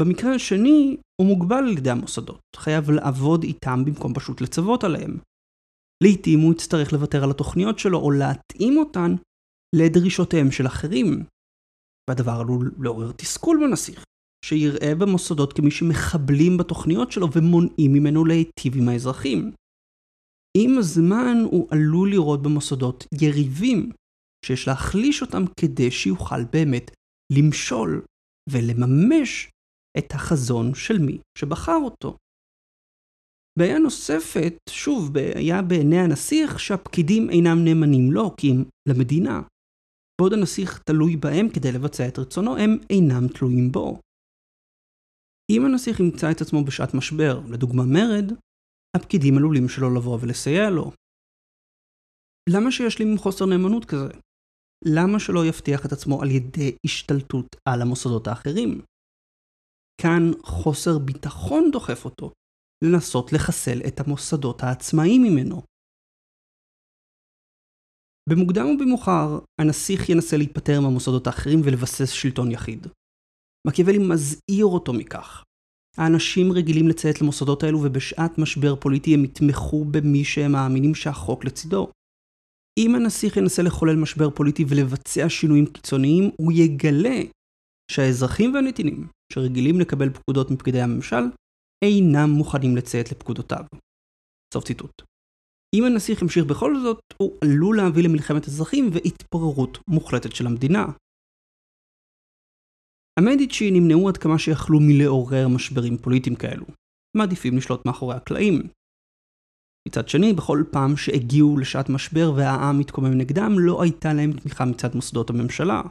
במקרה 0.00 0.34
השני, 0.34 0.96
הוא 1.20 1.28
מוגבל 1.28 1.56
על 1.68 1.78
ידי 1.78 1.90
המוסדות, 1.90 2.40
חייב 2.56 2.90
לעבוד 2.90 3.42
איתם 3.42 3.84
במקום 3.84 4.14
פשוט 4.14 4.40
לצוות 4.40 4.84
עליהם. 4.84 5.18
לעתים 6.04 6.40
הוא 6.40 6.52
יצטרך 6.52 6.92
לוותר 6.92 7.24
על 7.24 7.30
התוכניות 7.30 7.78
שלו 7.78 7.98
או 7.98 8.10
להתאים 8.10 8.78
אותן 8.78 9.14
לדרישותיהם 9.76 10.50
של 10.50 10.66
אחרים. 10.66 11.24
והדבר 12.10 12.32
עלול 12.40 12.72
לעורר 12.78 13.12
תסכול 13.12 13.60
בנסיך, 13.66 14.04
שיראה 14.44 14.94
במוסדות 14.94 15.52
כמי 15.52 15.70
שמחבלים 15.70 16.56
בתוכניות 16.56 17.12
שלו 17.12 17.26
ומונעים 17.32 17.92
ממנו 17.92 18.24
להיטיב 18.24 18.76
עם 18.76 18.88
האזרחים. 18.88 19.52
עם 20.56 20.78
הזמן 20.78 21.36
הוא 21.44 21.68
עלול 21.70 22.10
לראות 22.10 22.42
במוסדות 22.42 23.04
יריבים, 23.22 23.92
שיש 24.46 24.68
להחליש 24.68 25.22
אותם 25.22 25.42
כדי 25.60 25.90
שיוכל 25.90 26.44
באמת 26.52 26.90
למשול 27.32 28.02
ולממש 28.50 29.48
את 29.98 30.12
החזון 30.14 30.74
של 30.74 30.98
מי 30.98 31.18
שבחר 31.38 31.78
אותו. 31.84 32.16
בעיה 33.58 33.78
נוספת, 33.78 34.54
שוב, 34.70 35.12
בעיה 35.12 35.62
בעיני 35.62 35.98
הנסיך 35.98 36.60
שהפקידים 36.60 37.30
אינם 37.30 37.64
נאמנים 37.64 38.12
לו, 38.12 38.36
כי 38.36 38.50
הם 38.50 38.64
למדינה. 38.88 39.42
בעוד 40.20 40.32
הנסיך 40.32 40.82
תלוי 40.86 41.16
בהם 41.16 41.46
כדי 41.54 41.72
לבצע 41.72 42.08
את 42.08 42.18
רצונו, 42.18 42.56
הם 42.56 42.70
אינם 42.90 43.28
תלויים 43.34 43.72
בו. 43.72 44.00
אם 45.52 45.62
הנסיך 45.66 46.00
ימצא 46.00 46.30
את 46.30 46.40
עצמו 46.40 46.64
בשעת 46.64 46.94
משבר, 46.94 47.40
לדוגמה 47.52 47.82
מרד, 47.96 48.32
הפקידים 48.96 49.34
עלולים 49.36 49.68
שלא 49.68 49.88
לבוא 49.96 50.18
ולסייע 50.20 50.70
לו. 50.70 50.92
למה 52.54 52.70
שיש 52.72 52.98
לי 52.98 53.04
חוסר 53.18 53.46
נאמנות 53.46 53.84
כזה? 53.84 54.08
למה 54.96 55.20
שלא 55.20 55.46
יבטיח 55.46 55.86
את 55.86 55.92
עצמו 55.92 56.22
על 56.22 56.30
ידי 56.30 56.76
השתלטות 56.86 57.56
על 57.68 57.82
המוסדות 57.82 58.26
האחרים? 58.26 58.70
כאן 60.02 60.22
חוסר 60.42 60.98
ביטחון 60.98 61.70
דוחף 61.72 62.04
אותו 62.04 62.32
לנסות 62.84 63.32
לחסל 63.32 63.78
את 63.88 64.00
המוסדות 64.00 64.62
העצמאיים 64.62 65.22
ממנו. 65.22 65.69
במוקדם 68.28 68.66
או 68.66 68.78
במאוחר, 68.78 69.38
הנסיך 69.60 70.08
ינסה 70.08 70.36
להיפטר 70.36 70.80
מהמוסדות 70.80 71.26
האחרים 71.26 71.60
ולבסס 71.64 72.10
שלטון 72.10 72.50
יחיד. 72.50 72.86
מקיאוולי 73.66 73.98
מזהיר 73.98 74.66
אותו 74.66 74.92
מכך. 74.92 75.44
האנשים 75.96 76.52
רגילים 76.52 76.88
לציית 76.88 77.20
למוסדות 77.20 77.62
האלו 77.62 77.78
ובשעת 77.82 78.38
משבר 78.38 78.76
פוליטי 78.76 79.14
הם 79.14 79.24
יתמכו 79.24 79.84
במי 79.84 80.24
שהם 80.24 80.52
מאמינים 80.52 80.94
שהחוק 80.94 81.44
לצידו. 81.44 81.90
אם 82.78 82.94
הנסיך 82.94 83.36
ינסה 83.36 83.62
לחולל 83.62 83.96
משבר 83.96 84.30
פוליטי 84.30 84.64
ולבצע 84.68 85.28
שינויים 85.28 85.66
קיצוניים, 85.66 86.30
הוא 86.36 86.52
יגלה 86.52 87.20
שהאזרחים 87.90 88.54
והנתינים, 88.54 89.08
שרגילים 89.32 89.80
לקבל 89.80 90.10
פקודות 90.10 90.50
מפקידי 90.50 90.80
הממשל, 90.80 91.24
אינם 91.84 92.30
מוכנים 92.30 92.76
לציית 92.76 93.12
לפקודותיו. 93.12 93.64
סוף 94.54 94.64
ציטוט. 94.64 95.02
אם 95.74 95.84
הנסיך 95.84 96.22
ימשיך 96.22 96.44
בכל 96.44 96.80
זאת, 96.82 96.98
הוא 97.16 97.38
עלול 97.44 97.76
להביא 97.76 98.04
למלחמת 98.04 98.48
אזרחים 98.48 98.90
והתפוררות 98.92 99.78
מוחלטת 99.88 100.34
של 100.34 100.46
המדינה. 100.46 100.86
המדיצ'י 103.18 103.70
נמנעו 103.70 104.08
עד 104.08 104.16
כמה 104.16 104.38
שיכלו 104.38 104.78
מלעורר 104.80 105.48
משברים 105.48 105.98
פוליטיים 105.98 106.36
כאלו. 106.36 106.66
מעדיפים 107.16 107.56
לשלוט 107.56 107.86
מאחורי 107.86 108.16
הקלעים. 108.16 108.62
מצד 109.88 110.08
שני, 110.08 110.32
בכל 110.32 110.64
פעם 110.72 110.96
שהגיעו 110.96 111.58
לשעת 111.58 111.88
משבר 111.88 112.32
והעם 112.36 112.80
התקומם 112.80 113.18
נגדם, 113.18 113.52
לא 113.58 113.82
הייתה 113.82 114.12
להם 114.12 114.32
תמיכה 114.32 114.64
מצד 114.64 114.94
מוסדות 114.94 115.30
הממשלה. 115.30 115.82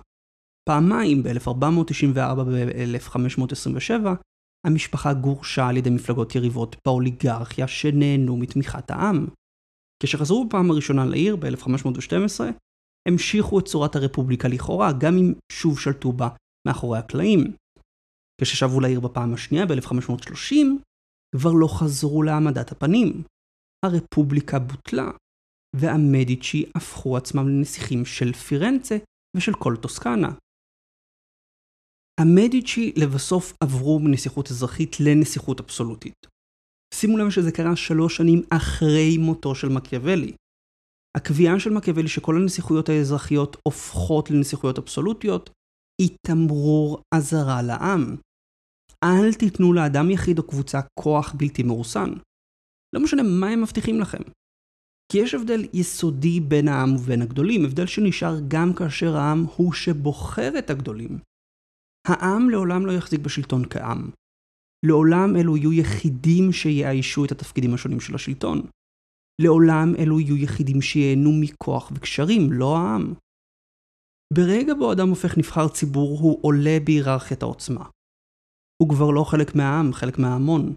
פעמיים 0.70 1.24
ב-1494 1.24 2.40
וב-1527, 2.48 3.92
המשפחה 4.66 5.14
גורשה 5.14 5.68
על 5.68 5.78
ידי 5.78 5.90
מפלגות 5.90 6.36
יריבות 6.36 6.76
באוליגרכיה 6.86 7.68
שנהנו 7.68 8.38
מתמיכת 8.38 8.92
העם. 8.92 9.28
כשחזרו 10.04 10.48
בפעם 10.48 10.72
הראשונה 10.72 11.06
לעיר 11.06 11.36
ב-1512, 11.36 12.40
המשיכו 13.08 13.60
את 13.60 13.66
צורת 13.66 13.96
הרפובליקה 13.96 14.48
לכאורה, 14.48 14.92
גם 15.00 15.14
אם 15.18 15.34
שוב 15.52 15.80
שלטו 15.80 16.12
בה 16.12 16.30
מאחורי 16.68 17.00
הקלעים. 17.00 17.40
כששבו 18.42 18.80
לעיר 18.80 19.00
בפעם 19.00 19.34
השנייה 19.34 19.66
ב-1530, 19.66 20.56
כבר 21.36 21.52
לא 21.54 21.68
חזרו 21.80 22.24
להעמדת 22.24 22.72
הפנים. 22.72 23.24
הרפובליקה 23.86 24.60
בוטלה, 24.60 25.12
והמדיצ'י 25.76 26.66
הפכו 26.76 27.18
עצמם 27.18 27.48
לנסיכים 27.50 28.06
של 28.06 28.34
פירנצה 28.34 28.98
ושל 29.38 29.54
כל 29.54 29.76
טוסקנה. 29.82 30.30
המדיצ'י 32.22 32.94
לבסוף 32.98 33.54
עברו 33.64 34.00
מנסיכות 34.00 34.52
אזרחית 34.52 34.96
לנסיכות 35.00 35.60
אבסולוטית. 35.60 36.28
שימו 36.94 37.18
לב 37.18 37.30
שזה 37.30 37.52
קרה 37.52 37.76
שלוש 37.76 38.18
שנים 38.18 38.42
אחרי 38.50 39.18
מותו 39.18 39.56
של 39.56 39.70
מקיאוולי. 39.70 40.34
הקביעה 41.18 41.60
של 41.60 41.70
מקיאוולי 41.70 42.08
שכל 42.08 42.36
הנסיכויות 42.42 42.90
האזרחיות 42.90 43.58
הופכות 43.68 44.32
לנסיכויות 44.32 44.78
אבסולוטיות, 44.78 45.50
היא 46.02 46.18
תמרור 46.28 47.02
אזהרה 47.16 47.62
לעם. 47.62 48.16
אל 49.04 49.34
תיתנו 49.34 49.74
לאדם 49.74 50.12
יחיד 50.12 50.40
או 50.40 50.48
קבוצה 50.48 50.80
כוח 51.00 51.34
בלתי 51.38 51.64
מרוסן. 51.64 52.10
לא 52.96 53.04
משנה 53.04 53.24
מה 53.24 53.48
הם 53.48 53.62
מבטיחים 53.62 54.00
לכם. 54.00 54.24
כי 55.12 55.18
יש 55.18 55.34
הבדל 55.34 55.62
יסודי 55.74 56.40
בין 56.40 56.68
העם 56.68 56.96
ובין 56.96 57.22
הגדולים, 57.22 57.66
הבדל 57.66 57.86
שנשאר 57.86 58.36
גם 58.48 58.74
כאשר 58.74 59.18
העם 59.18 59.44
הוא 59.56 59.74
שבוחר 59.74 60.60
את 60.60 60.70
הגדולים. 60.70 61.20
העם 62.08 62.50
לעולם 62.50 62.86
לא 62.86 62.92
יחזיק 62.92 63.20
בשלטון 63.20 63.64
כעם. 63.70 64.10
לעולם 64.86 65.36
אלו 65.36 65.58
יהיו 65.58 65.74
יחידים 65.74 66.52
שיאיישו 66.52 67.26
את 67.26 67.32
התפקידים 67.32 67.74
השונים 67.74 68.00
של 68.00 68.16
השלטון. 68.16 68.62
לעולם 69.42 69.94
אלו 70.00 70.20
יהיו 70.20 70.38
יחידים 70.38 70.82
שייהנו 70.82 71.32
מכוח 71.42 71.92
וקשרים, 71.96 72.52
לא 72.52 72.78
העם. 72.78 73.14
ברגע 74.34 74.74
בו 74.74 74.94
אדם 74.94 75.10
הופך 75.10 75.38
נבחר 75.38 75.68
ציבור, 75.68 76.20
הוא 76.20 76.40
עולה 76.42 76.78
בהיררכיית 76.84 77.42
העוצמה. 77.42 77.86
הוא 78.82 78.90
כבר 78.90 79.12
לא 79.12 79.24
חלק 79.24 79.56
מהעם, 79.56 79.94
חלק 79.94 80.20
מההמון. 80.20 80.76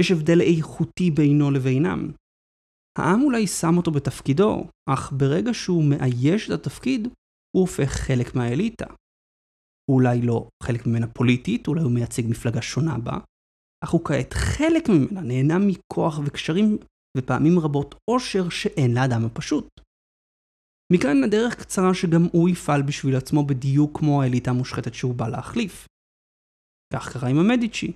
יש 0.00 0.10
הבדל 0.10 0.40
איכותי 0.40 1.10
בינו 1.10 1.50
לבינם. 1.50 2.12
העם 2.98 3.22
אולי 3.22 3.46
שם 3.46 3.76
אותו 3.76 3.90
בתפקידו, 3.90 4.66
אך 4.88 5.12
ברגע 5.12 5.54
שהוא 5.54 5.84
מאייש 5.84 6.50
את 6.50 6.60
התפקיד, 6.60 7.08
הוא 7.56 7.60
הופך 7.60 7.90
חלק 7.90 8.34
מהאליטה. 8.34 8.86
אולי 9.88 10.22
לא 10.22 10.48
חלק 10.62 10.86
ממנה 10.86 11.06
פוליטית, 11.06 11.68
אולי 11.68 11.82
הוא 11.82 11.92
מייצג 11.92 12.22
מפלגה 12.28 12.62
שונה 12.62 12.98
בה, 12.98 13.18
אך 13.84 13.90
הוא 13.90 14.04
כעת 14.04 14.32
חלק 14.32 14.88
ממנה, 14.88 15.20
נהנה 15.20 15.58
מכוח 15.58 16.20
וקשרים, 16.24 16.78
ופעמים 17.18 17.58
רבות 17.58 17.94
עושר 18.10 18.48
שאין 18.48 18.94
לאדם 18.94 19.24
הפשוט. 19.24 19.68
מכאן 20.92 21.24
הדרך 21.24 21.54
קצרה 21.54 21.94
שגם 21.94 22.22
הוא 22.32 22.48
יפעל 22.48 22.82
בשביל 22.82 23.16
עצמו 23.16 23.46
בדיוק 23.46 23.98
כמו 23.98 24.22
האליטה 24.22 24.50
המושחתת 24.50 24.94
שהוא 24.94 25.14
בא 25.14 25.28
להחליף. 25.28 25.86
כך 26.92 27.12
קרה 27.12 27.28
עם 27.28 27.38
המדיצ'י. 27.38 27.92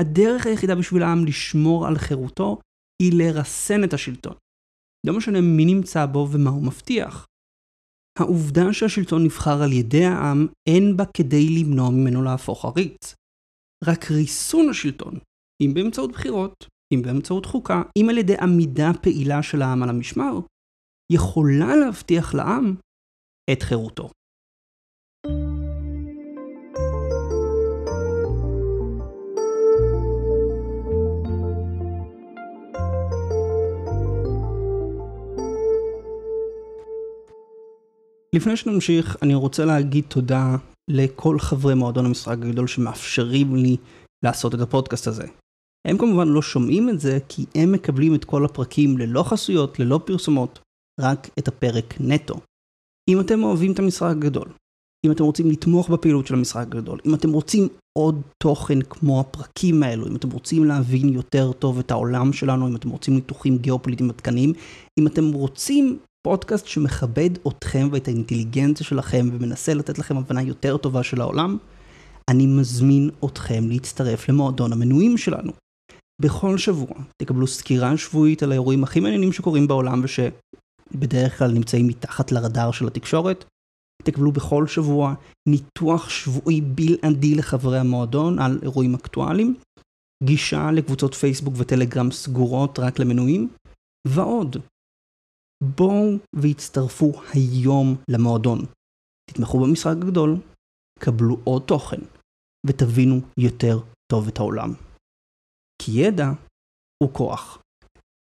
הדרך 0.00 0.46
היחידה 0.46 0.74
בשביל 0.74 1.02
העם 1.02 1.24
לשמור 1.26 1.86
על 1.86 1.98
חירותו 1.98 2.58
היא 3.02 3.12
לרסן 3.18 3.84
את 3.84 3.92
השלטון. 3.92 4.34
לא 5.06 5.16
משנה 5.16 5.40
מי 5.40 5.64
נמצא 5.64 6.06
בו 6.06 6.28
ומה 6.32 6.50
הוא 6.50 6.66
מבטיח. 6.66 7.26
העובדה 8.18 8.72
שהשלטון 8.72 9.24
נבחר 9.24 9.62
על 9.62 9.72
ידי 9.72 10.04
העם 10.04 10.46
אין 10.68 10.96
בה 10.96 11.04
כדי 11.16 11.48
למנוע 11.48 11.90
ממנו 11.90 12.22
להפוך 12.22 12.64
עריץ. 12.64 13.14
רק 13.84 14.10
ריסון 14.10 14.68
השלטון, 14.68 15.18
אם 15.62 15.74
באמצעות 15.74 16.12
בחירות, 16.12 16.66
אם 16.94 17.02
באמצעות 17.02 17.46
חוקה, 17.46 17.82
אם 17.96 18.06
על 18.10 18.18
ידי 18.18 18.36
עמידה 18.36 18.90
פעילה 19.02 19.42
של 19.42 19.62
העם 19.62 19.82
על 19.82 19.88
המשמר, 19.88 20.38
יכולה 21.12 21.76
להבטיח 21.76 22.34
לעם 22.34 22.74
את 23.52 23.62
חירותו. 23.62 24.10
לפני 38.34 38.56
שנמשיך, 38.56 39.16
אני 39.22 39.34
רוצה 39.34 39.64
להגיד 39.64 40.04
תודה 40.08 40.56
לכל 40.90 41.38
חברי 41.38 41.74
מועדון 41.74 42.06
המשחק 42.06 42.32
הגדול 42.32 42.66
שמאפשרים 42.66 43.56
לי 43.56 43.76
לעשות 44.24 44.54
את 44.54 44.60
הפודקאסט 44.60 45.06
הזה. 45.06 45.26
הם 45.88 45.98
כמובן 45.98 46.28
לא 46.28 46.42
שומעים 46.42 46.88
את 46.88 47.00
זה, 47.00 47.18
כי 47.28 47.44
הם 47.54 47.72
מקבלים 47.72 48.14
את 48.14 48.24
כל 48.24 48.44
הפרקים 48.44 48.98
ללא 48.98 49.22
חסויות, 49.22 49.78
ללא 49.78 50.00
פרסומות, 50.04 50.58
רק 51.00 51.28
את 51.38 51.48
הפרק 51.48 51.94
נטו. 52.00 52.34
אם 53.10 53.20
אתם 53.20 53.42
אוהבים 53.42 53.72
את 53.72 53.78
המשחק 53.78 54.10
הגדול, 54.10 54.48
אם 55.06 55.12
אתם 55.12 55.24
רוצים 55.24 55.50
לתמוך 55.50 55.90
בפעילות 55.90 56.26
של 56.26 56.34
המשחק 56.34 56.62
הגדול, 56.62 56.98
אם 57.06 57.14
אתם 57.14 57.32
רוצים 57.32 57.68
עוד 57.98 58.22
תוכן 58.42 58.82
כמו 58.82 59.20
הפרקים 59.20 59.82
האלו, 59.82 60.08
אם 60.08 60.16
אתם 60.16 60.30
רוצים 60.30 60.64
להבין 60.64 61.08
יותר 61.08 61.52
טוב 61.52 61.78
את 61.78 61.90
העולם 61.90 62.32
שלנו, 62.32 62.68
אם 62.68 62.76
אתם 62.76 62.88
רוצים 62.88 63.14
ניתוחים 63.14 63.58
גיאופוליטיים 63.58 64.10
עדכניים, 64.10 64.52
אם 65.00 65.06
אתם 65.06 65.32
רוצים 65.32 65.98
פודקאסט 66.26 66.66
שמכבד 66.66 67.30
אתכם 67.48 67.88
ואת 67.92 68.08
האינטליגנציה 68.08 68.86
שלכם 68.86 69.28
ומנסה 69.32 69.74
לתת 69.74 69.98
לכם 69.98 70.16
הבנה 70.16 70.42
יותר 70.42 70.76
טובה 70.76 71.02
של 71.02 71.20
העולם, 71.20 71.58
אני 72.30 72.46
מזמין 72.46 73.10
אתכם 73.24 73.68
להצטרף 73.68 74.28
למועדון 74.28 74.72
המנויים 74.72 75.18
שלנו. 75.18 75.52
בכל 76.22 76.58
שבוע 76.58 76.94
תקבלו 77.22 77.46
סקירה 77.46 77.96
שבועית 77.96 78.42
על 78.42 78.50
האירועים 78.50 78.84
הכי 78.84 79.00
מעניינים 79.00 79.32
שקורים 79.32 79.66
בעולם 79.68 80.02
ושבדרך 80.04 81.38
כלל 81.38 81.52
נמצאים 81.52 81.86
מתחת 81.86 82.32
לרדאר 82.32 82.70
של 82.70 82.86
התקשורת. 82.86 83.44
תקבלו 84.04 84.32
בכל 84.32 84.66
שבוע 84.66 85.14
ניתוח 85.48 86.08
שבועי 86.08 86.60
בלעדי 86.60 87.34
לחברי 87.34 87.78
המועדון 87.78 88.38
על 88.38 88.58
אירועים 88.62 88.94
אקטואליים, 88.94 89.54
גישה 90.24 90.70
לקבוצות 90.70 91.14
פייסבוק 91.14 91.54
וטלגרם 91.56 92.10
סגורות 92.10 92.78
רק 92.78 92.98
למנויים, 92.98 93.48
ועוד. 94.08 94.56
בואו 95.62 96.18
והצטרפו 96.36 97.12
היום 97.34 97.96
למועדון. 98.08 98.58
תתמכו 99.30 99.60
במשחק 99.60 99.96
הגדול, 100.02 100.36
קבלו 100.98 101.36
עוד 101.44 101.62
תוכן, 101.66 102.00
ותבינו 102.66 103.20
יותר 103.38 103.78
טוב 104.12 104.28
את 104.28 104.38
העולם. 104.38 104.70
כי 105.82 105.92
ידע 105.92 106.26
הוא 107.02 107.14
כוח. 107.14 107.58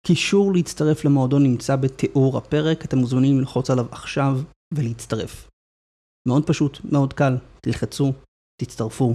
קישור 0.07 0.53
להצטרף 0.55 1.05
למועדון 1.05 1.43
נמצא 1.43 1.77
בתיאור 1.77 2.39
הפרק, 2.39 2.85
אתם 2.85 2.99
מוזמנים 2.99 3.39
ללחוץ 3.39 3.71
עליו 3.71 3.87
עכשיו 3.91 4.33
ולהצטרף. 4.75 5.49
מאוד 6.29 6.47
פשוט, 6.47 6.79
מאוד 6.93 7.13
קל, 7.13 7.37
תלחצו, 7.61 8.13
תצטרפו. 8.63 9.15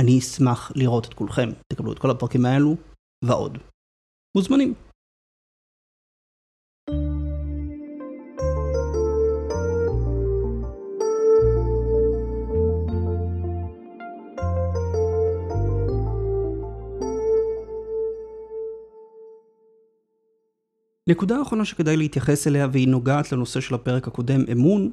אני 0.00 0.18
אשמח 0.18 0.72
לראות 0.74 1.04
את 1.06 1.14
כולכם, 1.14 1.48
תקבלו 1.72 1.92
את 1.92 1.98
כל 1.98 2.10
הפרקים 2.10 2.44
האלו, 2.46 2.76
ועוד. 3.24 3.58
מוזמנים. 4.36 4.85
נקודה 21.10 21.42
אחרונה 21.42 21.64
שכדאי 21.64 21.96
להתייחס 21.96 22.46
אליה 22.46 22.66
והיא 22.72 22.88
נוגעת 22.88 23.32
לנושא 23.32 23.60
של 23.60 23.74
הפרק 23.74 24.08
הקודם, 24.08 24.40
אמון, 24.52 24.92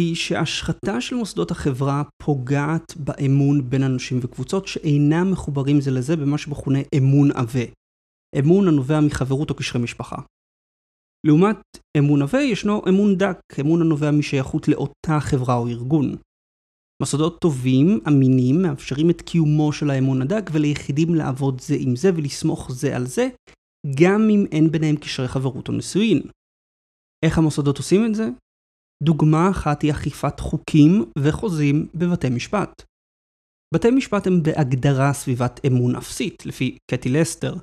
היא 0.00 0.14
שהשחתה 0.14 1.00
של 1.00 1.16
מוסדות 1.16 1.50
החברה 1.50 2.02
פוגעת 2.22 2.96
באמון 2.96 3.70
בין 3.70 3.82
אנשים 3.82 4.18
וקבוצות 4.22 4.66
שאינם 4.66 5.32
מחוברים 5.32 5.80
זה 5.80 5.90
לזה 5.90 6.16
במה 6.16 6.38
שמכונה 6.38 6.78
אמון 6.98 7.30
עבה. 7.30 7.64
אמון 8.38 8.68
הנובע 8.68 9.00
מחברות 9.00 9.50
או 9.50 9.54
קשרי 9.54 9.82
משפחה. 9.82 10.16
לעומת 11.26 11.56
אמון 11.98 12.22
עבה 12.22 12.40
ישנו 12.40 12.82
אמון 12.88 13.18
דק, 13.18 13.40
אמון 13.60 13.80
הנובע 13.82 14.10
משייכות 14.10 14.68
לאותה 14.68 15.20
חברה 15.20 15.54
או 15.54 15.68
ארגון. 15.68 16.16
מוסדות 17.02 17.40
טובים, 17.40 18.00
אמינים, 18.08 18.62
מאפשרים 18.62 19.10
את 19.10 19.22
קיומו 19.22 19.72
של 19.72 19.90
האמון 19.90 20.22
הדק 20.22 20.50
וליחידים 20.52 21.14
לעבוד 21.14 21.60
זה 21.60 21.74
עם 21.78 21.96
זה 21.96 22.10
ולסמוך 22.16 22.72
זה 22.72 22.96
על 22.96 23.06
זה, 23.06 23.28
גם 24.00 24.28
אם 24.30 24.44
אין 24.52 24.70
ביניהם 24.70 24.96
קשרי 24.96 25.28
חברות 25.28 25.68
או 25.68 25.72
נישואין. 25.72 26.22
איך 27.24 27.38
המוסדות 27.38 27.78
עושים 27.78 28.06
את 28.06 28.14
זה? 28.14 28.28
דוגמה 29.02 29.50
אחת 29.50 29.82
היא 29.82 29.92
אכיפת 29.92 30.40
חוקים 30.40 31.04
וחוזים 31.18 31.86
בבתי 31.94 32.30
משפט. 32.30 32.82
בתי 33.74 33.90
משפט 33.90 34.26
הם 34.26 34.42
בהגדרה 34.42 35.12
סביבת 35.12 35.60
אמון 35.66 35.96
אפסית, 35.96 36.46
לפי 36.46 36.78
קטי 36.90 37.08
לסטר. 37.08 37.54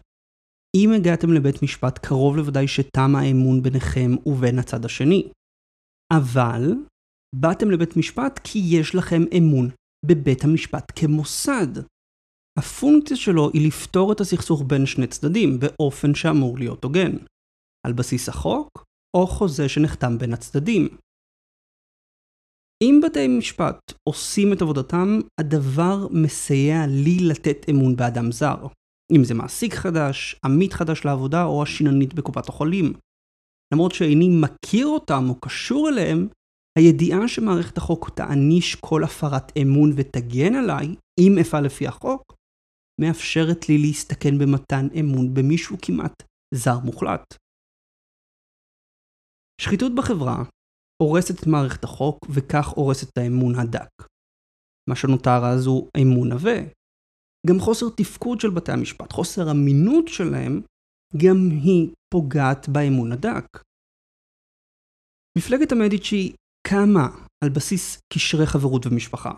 אם 0.75 0.89
הגעתם 0.97 1.33
לבית 1.33 1.63
משפט, 1.63 1.97
קרוב 1.97 2.37
לוודאי 2.37 2.67
שתם 2.67 3.15
האמון 3.15 3.63
ביניכם 3.63 4.11
ובין 4.25 4.59
הצד 4.59 4.85
השני. 4.85 5.29
אבל, 6.13 6.61
באתם 7.35 7.71
לבית 7.71 7.97
משפט 7.97 8.39
כי 8.43 8.59
יש 8.59 8.95
לכם 8.95 9.21
אמון 9.37 9.69
בבית 10.05 10.43
המשפט 10.43 10.91
כמוסד. 10.95 11.83
הפונקציה 12.59 13.17
שלו 13.17 13.49
היא 13.53 13.67
לפתור 13.67 14.11
את 14.11 14.21
הסכסוך 14.21 14.63
בין 14.67 14.85
שני 14.85 15.07
צדדים 15.07 15.59
באופן 15.59 16.15
שאמור 16.15 16.57
להיות 16.57 16.83
הוגן, 16.83 17.11
על 17.87 17.93
בסיס 17.93 18.29
החוק 18.29 18.85
או 19.17 19.27
חוזה 19.27 19.69
שנחתם 19.69 20.17
בין 20.17 20.33
הצדדים. 20.33 20.87
אם 22.83 23.01
בתי 23.03 23.27
משפט 23.27 23.79
עושים 24.09 24.53
את 24.53 24.61
עבודתם, 24.61 25.19
הדבר 25.39 26.07
מסייע 26.11 26.87
לי 26.87 27.17
לתת 27.29 27.69
אמון 27.69 27.95
באדם 27.95 28.31
זר. 28.31 28.67
אם 29.15 29.23
זה 29.23 29.33
מעסיק 29.33 29.73
חדש, 29.73 30.35
עמית 30.45 30.73
חדש 30.73 31.05
לעבודה 31.05 31.43
או 31.43 31.63
השיננית 31.63 32.13
בקופת 32.13 32.49
החולים. 32.49 32.93
למרות 33.73 33.91
שאיני 33.91 34.29
מכיר 34.41 34.87
אותם 34.87 35.23
או 35.29 35.39
קשור 35.39 35.89
אליהם, 35.89 36.27
הידיעה 36.77 37.27
שמערכת 37.27 37.77
החוק 37.77 38.09
תעניש 38.09 38.75
כל 38.75 39.03
הפרת 39.03 39.51
אמון 39.61 39.91
ותגן 39.95 40.55
עליי, 40.55 40.95
אם 41.19 41.37
אפעל 41.41 41.65
לפי 41.65 41.87
החוק, 41.87 42.36
מאפשרת 43.01 43.69
לי 43.69 43.77
להסתכן 43.77 44.37
במתן 44.39 44.85
אמון 44.99 45.33
במישהו 45.33 45.77
כמעט 45.81 46.23
זר 46.53 46.79
מוחלט. 46.85 47.33
שחיתות 49.61 49.91
בחברה 49.97 50.43
הורסת 51.03 51.41
את 51.41 51.47
מערכת 51.47 51.83
החוק 51.83 52.17
וכך 52.35 52.67
הורסת 52.67 53.09
את 53.09 53.17
האמון 53.17 53.55
הדק. 53.55 53.91
מה 54.89 54.95
שנותר 54.95 55.39
אז 55.53 55.65
הוא 55.65 55.89
אמון 56.01 56.31
עבה. 56.31 56.59
גם 57.47 57.59
חוסר 57.59 57.85
תפקוד 57.97 58.39
של 58.39 58.49
בתי 58.49 58.71
המשפט, 58.71 59.11
חוסר 59.11 59.51
אמינות 59.51 60.07
שלהם, 60.07 60.61
גם 61.23 61.37
היא 61.63 61.93
פוגעת 62.13 62.69
באמון 62.69 63.11
הדק. 63.11 63.47
מפלגת 65.37 65.71
המדיצ'י 65.71 66.35
קמה 66.67 67.07
על 67.43 67.49
בסיס 67.55 67.99
קשרי 68.13 68.45
חברות 68.45 68.85
ומשפחה. 68.85 69.31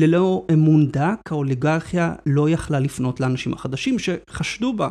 ללא 0.00 0.46
אמון 0.52 0.88
דק, 0.90 1.20
האוליגרכיה 1.30 2.14
לא 2.26 2.50
יכלה 2.50 2.80
לפנות 2.80 3.20
לאנשים 3.20 3.52
החדשים 3.52 3.96
שחשדו 3.98 4.76
בה. 4.76 4.90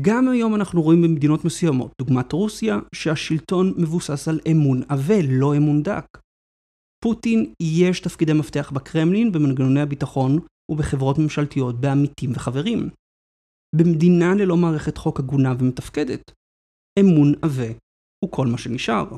גם 0.00 0.28
היום 0.28 0.54
אנחנו 0.54 0.82
רואים 0.82 1.02
במדינות 1.02 1.44
מסוימות, 1.44 1.92
דוגמת 2.02 2.32
רוסיה, 2.32 2.78
שהשלטון 2.94 3.74
מבוסס 3.78 4.28
על 4.28 4.40
אמון 4.50 4.82
עבה, 4.88 5.22
לא 5.28 5.56
אמון 5.56 5.82
דק. 5.82 6.06
פוטין 7.04 7.54
יש 7.62 8.00
תפקידי 8.00 8.32
מפתח 8.32 8.70
בקרמלין, 8.74 9.32
במנגנוני 9.32 9.80
הביטחון 9.80 10.38
ובחברות 10.70 11.18
ממשלתיות, 11.18 11.80
בעמיתים 11.80 12.32
וחברים. 12.34 12.88
במדינה 13.76 14.34
ללא 14.34 14.56
מערכת 14.56 14.98
חוק 14.98 15.20
הגונה 15.20 15.54
ומתפקדת, 15.58 16.32
אמון 17.00 17.32
עבה 17.42 17.72
הוא 18.24 18.30
כל 18.32 18.46
מה 18.46 18.58
שנשאר. 18.58 19.16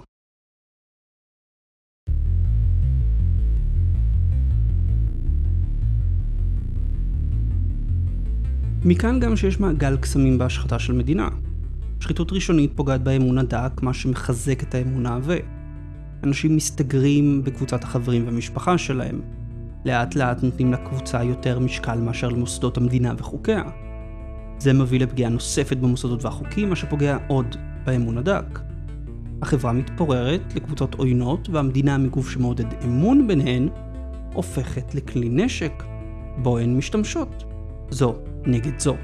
מכאן 8.88 9.20
גם 9.20 9.36
שיש 9.36 9.60
מעגל 9.60 9.96
קסמים 9.96 10.38
בהשחתה 10.38 10.78
של 10.78 10.92
מדינה. 10.92 11.28
שחיתות 12.00 12.32
ראשונית 12.32 12.72
פוגעת 12.74 13.02
באמון 13.02 13.38
הדק, 13.38 13.82
מה 13.82 13.94
שמחזק 13.94 14.62
את 14.62 14.74
האמון 14.74 15.06
העבה. 15.06 15.34
אנשים 16.24 16.56
מסתגרים 16.56 17.44
בקבוצת 17.44 17.84
החברים 17.84 18.24
והמשפחה 18.26 18.78
שלהם. 18.78 19.20
לאט 19.84 20.14
לאט 20.14 20.42
נותנים 20.42 20.72
לקבוצה 20.72 21.24
יותר 21.24 21.58
משקל 21.58 21.98
מאשר 21.98 22.28
למוסדות 22.28 22.76
המדינה 22.76 23.14
וחוקיה. 23.18 23.62
זה 24.58 24.72
מביא 24.72 25.00
לפגיעה 25.00 25.30
נוספת 25.30 25.76
במוסדות 25.76 26.24
והחוקים, 26.24 26.68
מה 26.68 26.76
שפוגע 26.76 27.18
עוד 27.28 27.56
באמון 27.84 28.18
הדק. 28.18 28.60
החברה 29.42 29.72
מתפוררת 29.72 30.54
לקבוצות 30.56 30.94
עוינות, 30.94 31.48
והמדינה 31.48 31.98
מגוף 31.98 32.30
שמעודד 32.30 32.84
אמון 32.84 33.26
ביניהן, 33.26 33.68
הופכת 34.32 34.94
לכלי 34.94 35.28
נשק, 35.28 35.82
בו 36.42 36.58
הן 36.58 36.76
משתמשות. 36.76 37.44
זו 37.90 38.16
נגד 38.46 38.80
זו. 38.80 38.96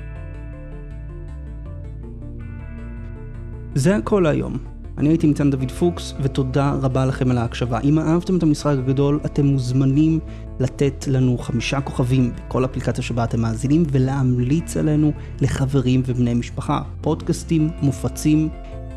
זה 3.75 3.97
הכל 3.97 4.27
היום. 4.27 4.59
אני 4.99 5.09
הייתי 5.09 5.27
ניצן 5.27 5.51
דוד 5.51 5.71
פוקס, 5.71 6.15
ותודה 6.23 6.73
רבה 6.83 7.07
לכם 7.07 7.31
על 7.31 7.39
ההקשבה. 7.39 7.81
אם 7.81 7.99
אהבתם 7.99 8.37
את 8.37 8.43
המשחק 8.43 8.75
הגדול, 8.79 9.21
אתם 9.25 9.47
מוזמנים 9.47 10.19
לתת 10.61 11.05
לנו 11.09 11.39
חמישה 11.39 11.81
כוכבים 11.81 12.33
בכל 12.49 12.65
אפליקציה 12.65 13.05
שבה 13.05 13.25
אתם 13.25 13.41
מאזינים, 13.41 13.83
ולהמליץ 13.91 14.77
עלינו 14.77 15.13
לחברים 15.41 16.03
ובני 16.07 16.35
משפחה. 16.35 16.83
פודקאסטים 17.01 17.71
מופצים 17.83 18.49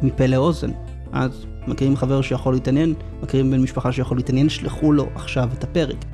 מפה 0.01 0.25
לאוזן. 0.25 0.71
אז 1.11 1.45
מכירים 1.67 1.95
חבר 1.95 2.21
שיכול 2.21 2.53
להתעניין, 2.53 2.93
מכירים 3.23 3.51
בן 3.51 3.61
משפחה 3.61 3.91
שיכול 3.91 4.17
להתעניין, 4.17 4.49
שלחו 4.49 4.91
לו 4.91 5.07
עכשיו 5.15 5.49
את 5.53 5.63
הפרק. 5.63 6.05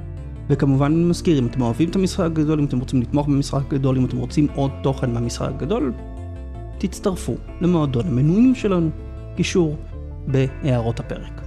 וכמובן 0.51 1.03
מזכיר, 1.03 1.39
אם 1.39 1.45
אתם 1.45 1.61
אוהבים 1.61 1.89
את 1.89 1.95
המשחק 1.95 2.25
הגדול, 2.25 2.59
אם 2.59 2.65
אתם 2.65 2.79
רוצים 2.79 3.01
לתמוך 3.01 3.27
במשחק 3.27 3.61
הגדול, 3.67 3.97
אם 3.97 4.05
אתם 4.05 4.17
רוצים 4.17 4.47
עוד 4.55 4.71
תוכן 4.83 5.13
מהמשחק 5.13 5.49
הגדול, 5.49 5.93
תצטרפו 6.77 7.35
למועדון 7.61 8.07
המנויים 8.07 8.55
שלנו. 8.55 8.89
קישור 9.35 9.75
בהערות 10.27 10.99
הפרק. 10.99 11.41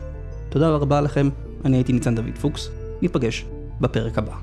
תודה 0.49 0.69
רבה 0.69 1.01
לכם, 1.01 1.29
אני 1.65 1.77
הייתי 1.77 1.93
ניצן 1.93 2.15
דוד 2.15 2.39
פוקס, 2.41 2.71
ניפגש 3.03 3.45
בפרק 3.81 4.19
הבא. 4.19 4.35